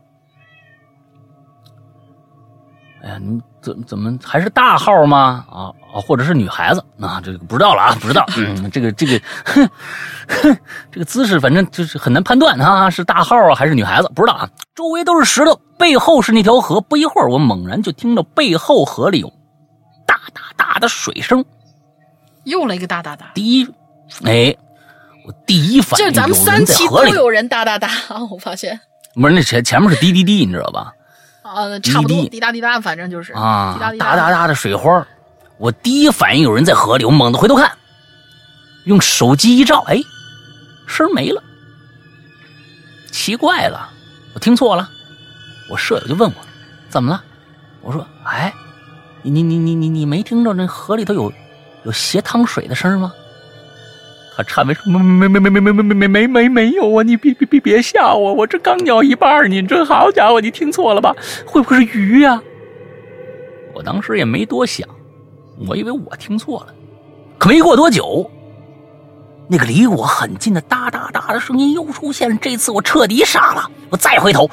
[3.02, 5.44] 哎呀，你怎怎么还是大号吗？
[5.48, 8.26] 啊啊，或者是女孩子啊，这个不知道了啊，不知道。
[8.36, 9.70] 嗯，这个这个，哼
[10.28, 10.58] 哼，
[10.90, 14.48] 这个姿势反正就是很难判断啊，是大号啊还是女孩子，不知道啊。
[14.74, 16.80] 周围都是石头，背后是那条河。
[16.80, 19.32] 不一会儿，我猛然就听到背后河里有
[20.06, 21.44] 大大大的水声，
[22.44, 23.30] 又来一个大大大。
[23.34, 23.68] 第一，
[24.24, 24.56] 哎，
[25.24, 27.88] 我第一反应这咱们三期都有人哒哒哒，
[28.30, 28.80] 我发现。
[29.14, 30.92] 不是那前前面是滴滴滴，你知道吧？
[31.52, 35.06] 啊，差不多滴答滴答，反正就是啊，哒哒哒的水花。
[35.58, 37.70] 我第一反应有人在河里，我猛地回头看，
[38.84, 40.00] 用手机一照，哎，
[40.86, 41.42] 声没了。
[43.12, 43.88] 奇怪了，
[44.34, 44.88] 我听错了。
[45.70, 46.36] 我舍友就问我
[46.90, 47.22] 怎么了，
[47.80, 48.52] 我说哎，
[49.22, 51.32] 你你你你你你没听着那河里头有
[51.84, 53.12] 有斜淌水的声吗？
[54.36, 57.02] 他颤巍说没没没没没没没没没没没有啊！
[57.02, 61.14] 你别别别别吓我，我这刚咬一半你这好家伙，你听错了吧？
[61.46, 62.42] 会不会是鱼呀？
[63.74, 64.88] 我当时也没多想。
[65.68, 66.74] 我以为我听错了，
[67.38, 68.28] 可没过多久，
[69.48, 72.36] 那个离我很近的哒哒哒的声音又出现了。
[72.40, 74.50] 这次我彻底傻了，我再回头，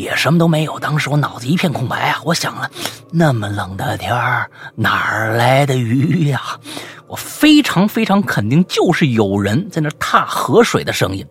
[0.00, 0.78] 也什么都没有。
[0.78, 2.20] 当时我脑子一片空白啊！
[2.24, 2.70] 我想了，
[3.12, 6.40] 那么冷的天儿，哪儿来的鱼呀？
[7.06, 11.26] 我非常非常肯定，就是有人在那踏河水的声音。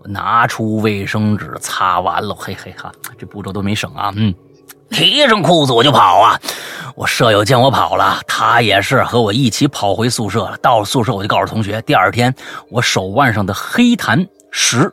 [0.00, 4.34] 我拿出卫生纸擦完了，嘿嘿哈，这步骤都没省啊，嗯。
[4.90, 6.40] 提上裤子我就跑啊！
[6.96, 10.56] 我舍友见我跑了，他也是和我一起跑回宿舍了。
[10.58, 12.34] 到了宿舍，我就告诉同学，第二天
[12.70, 14.90] 我手腕上的黑檀石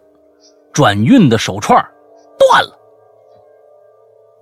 [0.73, 1.83] 转运的手串
[2.37, 2.74] 断了。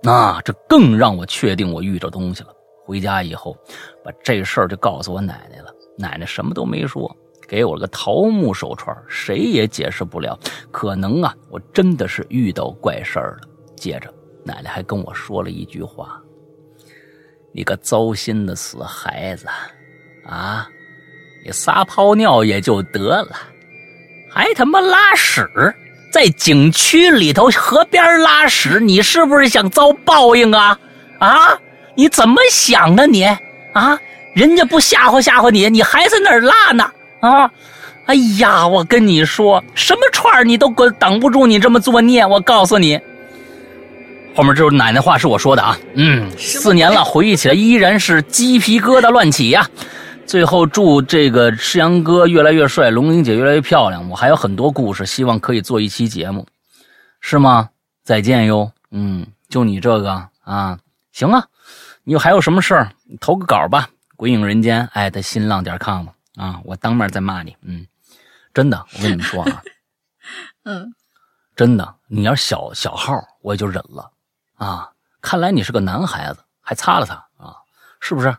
[0.04, 2.50] 那这更让我确定我遇着东西了。
[2.84, 3.56] 回家以后，
[4.04, 5.74] 把这事儿就告诉我奶奶了。
[5.96, 7.10] 奶奶什么都没说，
[7.48, 10.38] 给我了个桃木手串，谁也解释不了。
[10.70, 13.48] 可能啊，我真的是遇到怪事儿了。
[13.74, 14.12] 接着。
[14.46, 16.20] 奶奶还跟我说了一句话
[17.50, 19.46] ：“你个糟心的死孩子，
[20.26, 20.68] 啊，
[21.46, 23.34] 你撒泡尿也就得了，
[24.30, 25.48] 还他妈拉屎，
[26.14, 30.78] 在景区里头河边拉屎，你是不是想遭报应啊？
[31.18, 31.58] 啊，
[31.96, 33.24] 你怎么想的你？
[33.72, 33.98] 啊，
[34.32, 36.88] 人家不吓唬吓唬你，你还在那儿拉呢？
[37.18, 37.50] 啊，
[38.06, 42.96] 哎呀，我跟你说，什么串你都挡不住你这么作孽，我告诉你。”
[44.36, 49.66] 后面这奶奶话是我说的啊，嗯，四年了，回忆起来依然是鸡皮疙瘩乱起呀。
[50.26, 54.08] 最后祝这个世阳哥越来越帅，龙玲姐越来越漂亮。
[54.08, 56.46] 我还有很多故事，希望可以做一期节目，
[57.20, 57.70] 是吗？
[58.02, 60.78] 再见哟，嗯，就你这个啊，
[61.12, 61.46] 行啊，
[62.02, 64.88] 你还有什么事儿，投个稿吧，鬼影人间。
[64.92, 66.06] 艾特新浪点 com
[66.36, 67.86] 啊，我当面再骂你，嗯，
[68.52, 69.62] 真的，我跟你们说啊，
[70.64, 70.92] 嗯，
[71.54, 74.10] 真的，你要小小号我也就忍了。
[74.56, 74.90] 啊，
[75.20, 77.54] 看来你是个男孩子，还擦了擦啊，
[78.00, 78.34] 是不是？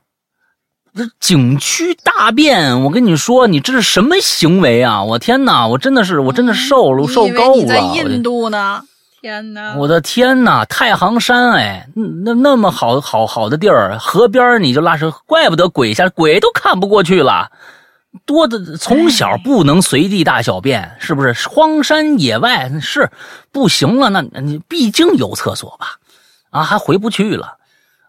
[0.96, 5.04] 这景区大便，我跟你说，你这是什么行为啊？
[5.04, 7.62] 我天哪，我真的是，我真的瘦了，瘦够了。
[7.62, 8.82] 你在印度呢？
[9.20, 9.76] 天哪！
[9.76, 11.90] 我的天哪，太行山哎，
[12.24, 17.52] 那那么好好好的地儿，河边你就拉屎，怪不得鬼下鬼都看不过去了。
[18.26, 21.34] 多的从小不能随地大小便，是不是？
[21.50, 23.10] 荒山野外是
[23.52, 25.98] 不行了，那你毕竟有厕所吧？
[26.52, 27.58] 啊，还回不去了，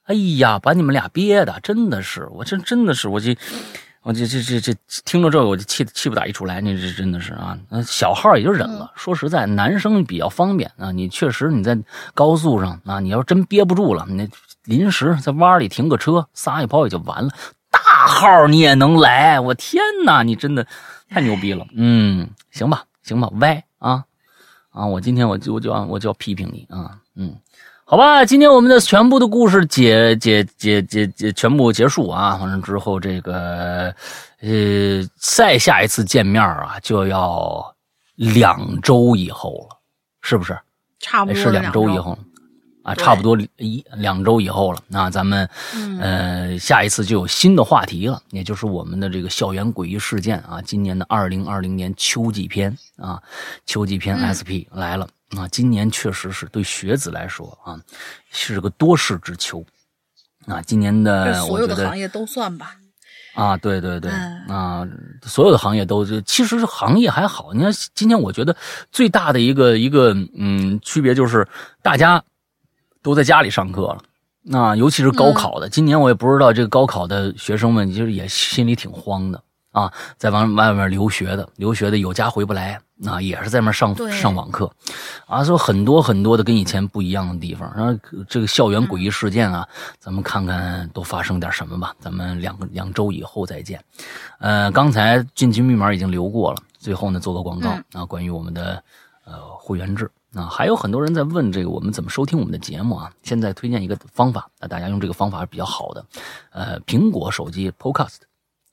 [0.07, 3.37] 哎呀，把你们俩憋的，真的是，我真真的是，我这，
[4.03, 4.73] 我这这这这
[5.05, 8.93] 听到这个我就气气不打一处来，你这真的是啊，小号也就忍了。
[8.95, 11.77] 说实在，男生比较方便啊，你确实你在
[12.15, 14.29] 高速上啊，你要真憋不住了，你
[14.65, 17.31] 临时在弯里停个车，撒一泡也就完了。
[17.69, 20.65] 大号你也能来，我天哪，你真的
[21.11, 21.67] 太牛逼了。
[21.75, 24.05] 嗯，行吧，行吧，歪啊
[24.71, 27.35] 啊，我今天我就我就要我就要批评你啊，嗯。
[27.89, 32.37] 好吧，今天我们的全部的故事解解解解解全部结束啊！
[32.41, 33.95] 完了之后，这个
[34.41, 37.73] 呃，再下一次见面啊，就要
[38.17, 39.79] 两周以后了，
[40.21, 40.59] 是不是？
[40.99, 42.19] 差不多是两周以后
[42.83, 44.81] 啊，差不多一两周以后了。
[44.89, 45.49] 那咱们
[46.01, 53.23] 呃，下一次就有新的话题了，也就是我们的这个校园诡异事件啊，今年的二零二零年秋季篇啊，
[53.65, 55.07] 秋季篇 SP 来了。
[55.37, 57.81] 啊，今年确实是对学子来说啊，
[58.31, 59.65] 是个多事之秋。
[60.47, 62.77] 啊，今年的所有的行业都算吧。
[63.35, 64.11] 啊，对对对，
[64.49, 64.87] 啊，
[65.23, 67.53] 所有的行业都其实是行业还好。
[67.53, 68.57] 你看，今天我觉得
[68.93, 71.47] 最大的一个一个嗯区别就是
[71.83, 72.23] 大家
[73.03, 73.99] 都在家里上课了。
[74.43, 79.43] 那尤其是高考的，今年我也不知道这个高考的学生们，其实也心里挺慌的。
[79.77, 84.73] 啊，在往外面留学的，留学的有家回不来，啊，也是在那上上网课，
[85.27, 87.71] 啊，说很多很多的跟以前不一样的地方。
[87.77, 91.95] 然后这个校园诡异事件啊，咱们看看都发生点什么吧。
[92.01, 93.79] 咱们两个两周以后再见。
[94.39, 98.83] 呃，刚才进群密码已经留过了，最后呢做个广告啊，关于我们的
[99.27, 103.13] 呃会员制啊，还有很多人在问这个我们怎么收听我们的节目啊。
[103.23, 106.03] 现在推荐一个方法，那，大家用这个方法是比较好的。
[106.49, 108.21] 呃，苹果手机 Podcast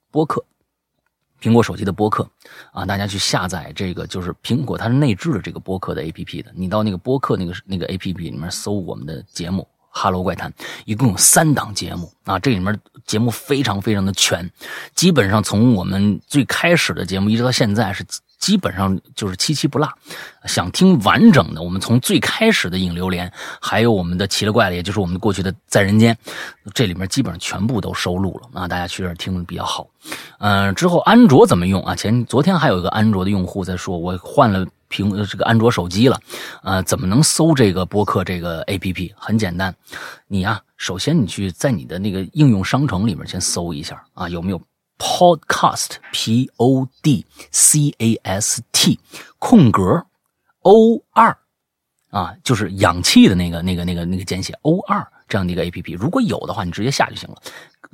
[0.10, 0.42] 播客。
[1.44, 2.26] 苹果手机的播客
[2.72, 6.50] 啊，大家去下载这个，就是苹果它是内置的这个播客的 A P P 的。
[6.56, 10.50] 你到那个播客那个那个 A P P 里面搜我们的节目《哈喽怪谈》，
[10.86, 14.50] 一共有三档节目啊，这里面节目非常非常的全，
[14.96, 18.06] 基本上从我们最开始的节目一直到现在是。
[18.44, 19.88] 基本上就是七七不落，
[20.44, 26.18] 想听完整的，我们从最开始的引流连，还有我们的奇了怪了，也就是我们过去的在人间，
[26.74, 29.88] 这里面基本上全部都收录了啊，大家去这儿听比较好。
[30.40, 31.96] 嗯，之后安卓怎么用啊？
[31.96, 36.20] 前昨天还有一个安卓的用户在说，我换了屏这个安卓手机了，
[36.64, 39.14] 呃，怎么能搜这个播客这个 APP？
[39.16, 39.74] 很简单，
[40.28, 44.62] 你呀，首先你去在你的那个应用商城里面先搜一下啊，有没有
[44.98, 49.00] ？Podcast P O D C A S T
[49.40, 50.06] 空格
[50.62, 51.38] O 二
[52.10, 57.42] 啊，就是氧气的那个、那个、那个、那个简写 O 二这样的一个 A P P，如果有的话，你直接下就行了。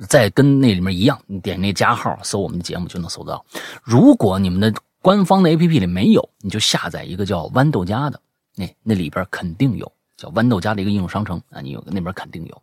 [0.08, 3.44] 再跟那里面一样，你点那加号搜我们的节目就能搜到。
[3.82, 4.72] 如果你们的
[5.02, 8.20] 官方的 A P P 里没有，你就下载一个叫豌豆荚的，
[8.56, 9.90] 那那里边肯定有。
[10.16, 12.62] 叫豌豆荚的一个应用商城啊，你有那边肯定有。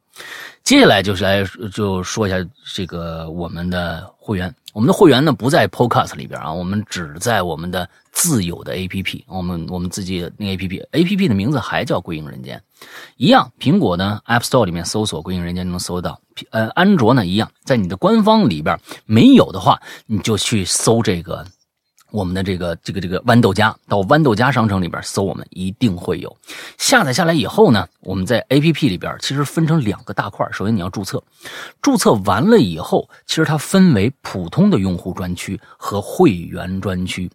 [0.64, 2.38] 接下来就是来就说一下
[2.74, 12.62] 这个我们的会员，我们的会员呢不在 Podcast 里边啊，我们只在我们的自有的 APP，我们我们自己的那 APP，APP 的名字还叫《归隐人间》，
[13.16, 13.50] 一样。
[13.60, 16.20] 苹果呢 App Store 里面搜索《归隐人间》就能搜到，
[16.52, 21.46] 呃，安卓呢一样，在你的官方里边没有的话，你就去搜这个。
[22.18, 26.36] 我们的这个这个这个豌豆荚，到豌豆荚商城里边搜，我们一定会有。
[26.76, 30.48] 下载下来以后呢，我们在 A P P 里边其实分成两个大块。
[30.52, 31.22] 首先你要注册，
[31.80, 37.30] 注册完了以后，其实它分为普通的用户专区和会员专区。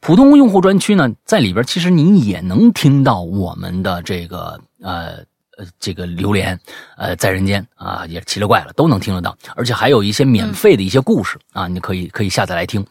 [0.00, 5.24] 普通用户专区呢，在里边其实你也能听到我们的这个呃。
[5.56, 6.58] 呃，这个榴莲，
[6.98, 12.84] 呃，在人间啊，也奇了怪了，都能听得到，而且还有一些免费的一些故事啊，你可以可以下载来听。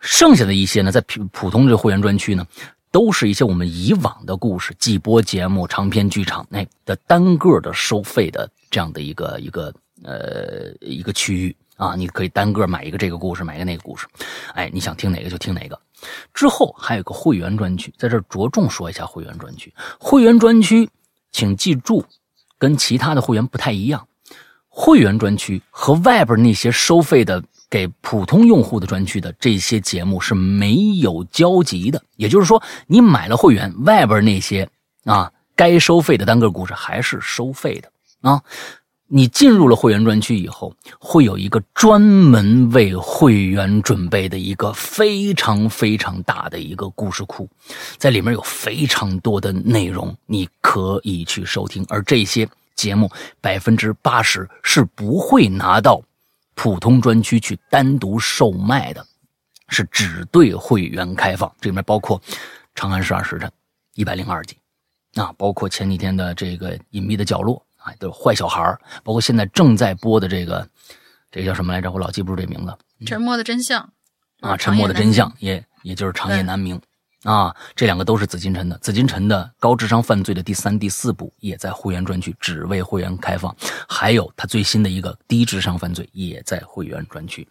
[0.00, 2.46] 剩下的一些呢，在普普通这会员专区呢，
[2.90, 9.70] 都是一些我们以往的故事、季播节目、长篇剧场内的单个的收费的这样的一个一个
[10.02, 14.06] 呃一个区域啊，你可以单个买一个这个故事，买一个那个故事，
[14.54, 15.78] 哎，你想听哪个就听哪个。
[16.32, 20.88] 之后还有个会员专区，在这着重说一下会员专区，会员专区。
[21.36, 22.02] 请记住，
[22.56, 24.08] 跟其他的会员不太一样。
[24.70, 32.02] 会员专区和外边那些收费的给普通用户的专区的这些节目是没有交集的。
[32.16, 34.66] 也就是说，你买了会员，外边那些
[35.04, 37.92] 啊该收费的单个故事还是收费的
[38.22, 38.42] 啊。
[39.08, 47.48] 你进入了会员专区以后，会有一个专门为会员准备的一个非常非常大的一个故事库，
[47.98, 51.84] 在里面有非常多的内容，你可以去收听。
[51.88, 53.08] 而这些节目
[53.40, 56.02] 百分之八十是不会拿到
[56.56, 59.06] 普通专区去单独售卖的，
[59.68, 61.48] 是只对会员开放。
[61.60, 62.20] 这里面包括
[62.74, 63.48] 《长安十二时辰》
[63.94, 64.56] 一百零二集，
[65.14, 67.56] 啊，包括前几天的这个《隐秘的角落》。
[67.98, 68.62] 都是坏小孩
[69.02, 70.68] 包括现在正在播的这个，
[71.30, 71.90] 这个叫什么来着？
[71.90, 72.76] 我老记不住这名字。
[73.06, 73.92] 沉默的真相
[74.40, 76.80] 啊，沉默的真相也也就是长夜难明。
[77.26, 78.78] 啊，这两个都是紫禁城的。
[78.78, 83.54] 紫禁城的高智商犯罪的第三、第四部也在会员专区，只为会员开放。
[83.88, 87.46] 还有他最新的一个低智商犯罪也在会员专区。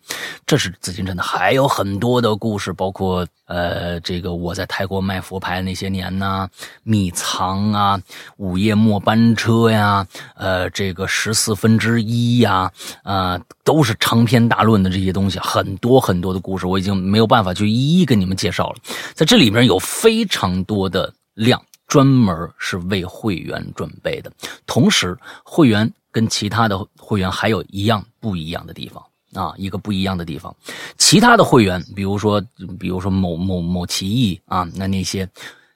[0.46, 6.48] 这是紫禁城的，还有很多的故事，包括呃，这个我在泰国卖佛牌那些年呐，
[6.84, 8.02] 秘藏啊，
[8.38, 12.72] 午夜末班车呀，呃，这个十四分之一呀，
[13.04, 18.76] 啊，都是长篇大论的这些东西，很多很多的故事，我已经没有办法去一一跟你们介绍了，
[19.14, 19.65] 在这里面。
[19.66, 24.32] 有非常多的量，专门是为会员准备的。
[24.66, 30.56] 同时，会员跟其他的会员还有一样不一样的地方啊，一个不一样的地方。
[30.98, 32.42] 其他的会员，比如说，
[32.80, 35.30] 比如说某某某奇异啊，那那些，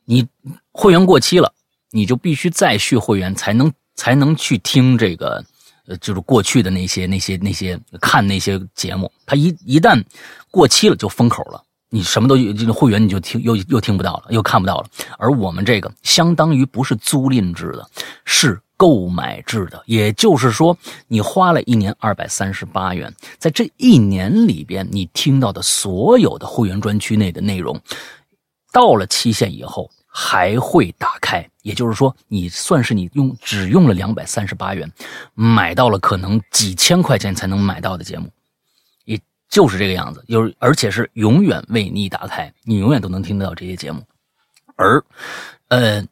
[0.06, 0.26] 你
[0.72, 1.54] 会员过期了，
[1.92, 5.44] 你就必须再续会员，才能才能去听这个，
[5.88, 9.12] 呃，就是过去的那些那些那些看那些节目。
[9.26, 10.02] 他一一旦
[10.50, 11.62] 过期了，就封口了。
[11.90, 14.88] 你什么都这个会员你就听又又听不到了，又看不到了。
[15.18, 17.90] 而我们这个相当于不是租赁制的，
[18.26, 27.78] 是购买制的，也就是说，你花了一年二百三十八元，在这一年里边，你听到的所有的会员专区内的内容，
[28.72, 31.46] 到了期限以后还会打开。
[31.62, 34.90] 也就是说，你算是你用只用了两百三十八元，
[35.34, 38.30] 买到了可能几千块钱才能买到的节目，
[39.50, 40.24] 就是这个样子。
[40.28, 44.02] 有而且是永远为你打开，你永远都能听得到这些节目。
[44.76, 45.04] 而，
[45.68, 46.06] 呃，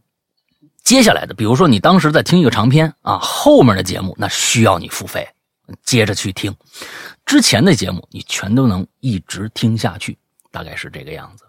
[0.84, 5.28] 接下来的，比如说你当时在听一个长篇啊，后面的节目那需要你付费，
[5.84, 6.54] 接着去听，
[7.26, 10.18] 之前的节目你全都能一直听下去，
[10.52, 11.46] 大概是这个样子，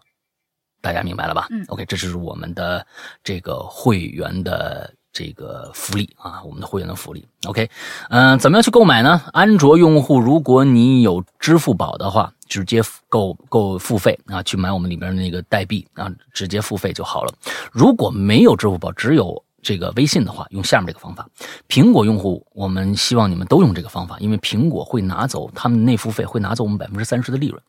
[0.81, 1.49] 大家明白了吧？
[1.51, 2.87] 嗯，OK，这是我们的
[3.25, 7.27] 这个会员的这个福利啊，我们的会员的福利。
[7.45, 7.69] OK，
[8.09, 9.21] 嗯、怎么样去购买呢？
[9.33, 17.35] 安卓用户，如果你有支付宝的话，直接购购付费啊，去买我们里边的那个代币啊，直接付费就好了。
[17.73, 21.29] 如果没有支付宝，只有这个微信的话，用下面这个方法。
[21.69, 27.61] 苹果用户，我们希望你们都用这个方法，因为苹果会拿走他们内付费，会拿走我们百分之三十的利润。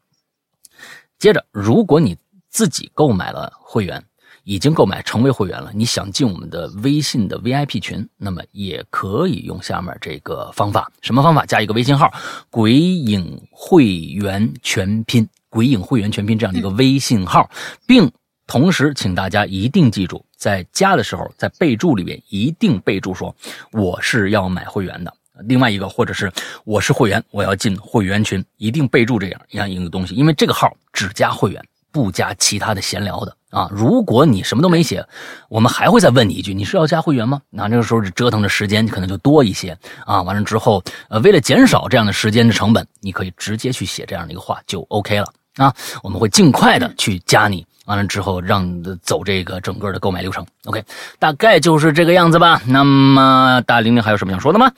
[1.18, 2.16] 接着，如果你
[2.48, 4.04] 自己购买了会员，
[4.50, 10.92] 已经购买成为会员了，你想进我们的微信的 VIP 群，那么也可以用下面这个方法。
[11.04, 11.46] 什么方法？
[11.46, 12.12] 加一个微信号
[12.50, 17.48] “鬼影会员全拼”，“鬼影会员全拼”这样的一个微信号，
[17.86, 18.12] 并
[18.48, 23.36] 同时请大家一定记住，在加的时候，在备注里面一定备注说
[23.72, 25.14] 我是要买会员的。
[25.44, 26.34] 另外一个，或者是
[26.66, 33.70] 我是会员，我要进会员群，一定备注这样一样一个东西，因为这个号只加会员，不加其他的闲聊的啊。
[33.72, 35.06] 如果你什么都没写，
[35.50, 37.42] 我们还会再问你一句，你是要加会员吗？
[37.50, 40.22] 那这个时候折腾的时间可能就多一些啊。
[40.22, 45.74] 完了之后，呃，为了减少这样的时间的成本，你可以直接去写这样的一个话就 OK 了啊。
[46.04, 47.66] 我们会尽快的去加你。
[47.86, 50.86] 完了之后，让走这个整个的购买流程，OK，
[51.18, 52.62] 大概就是这个样子吧。
[52.68, 54.72] 那么大玲玲还有什么想说的吗？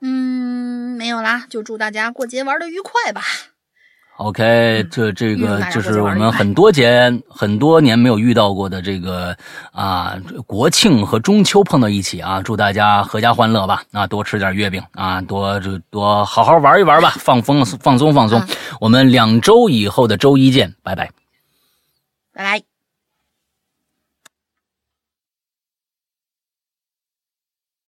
[0.00, 3.20] 嗯，没有啦，就祝大家过节玩的愉快吧。
[4.18, 9.36] OK，这这个就是我们很多节很多年没有遇到过的这个
[9.70, 13.84] 啊国庆和中秋碰到一起啊，祝大家阖家欢乐吧！
[13.92, 18.40] 啊，多吃点月饼啊，多就多好好玩一玩吧，放风放松放松。
[18.40, 18.48] 嗯
[18.80, 21.10] 我们两周以后的周一见，拜拜。
[22.34, 22.77] 拜拜。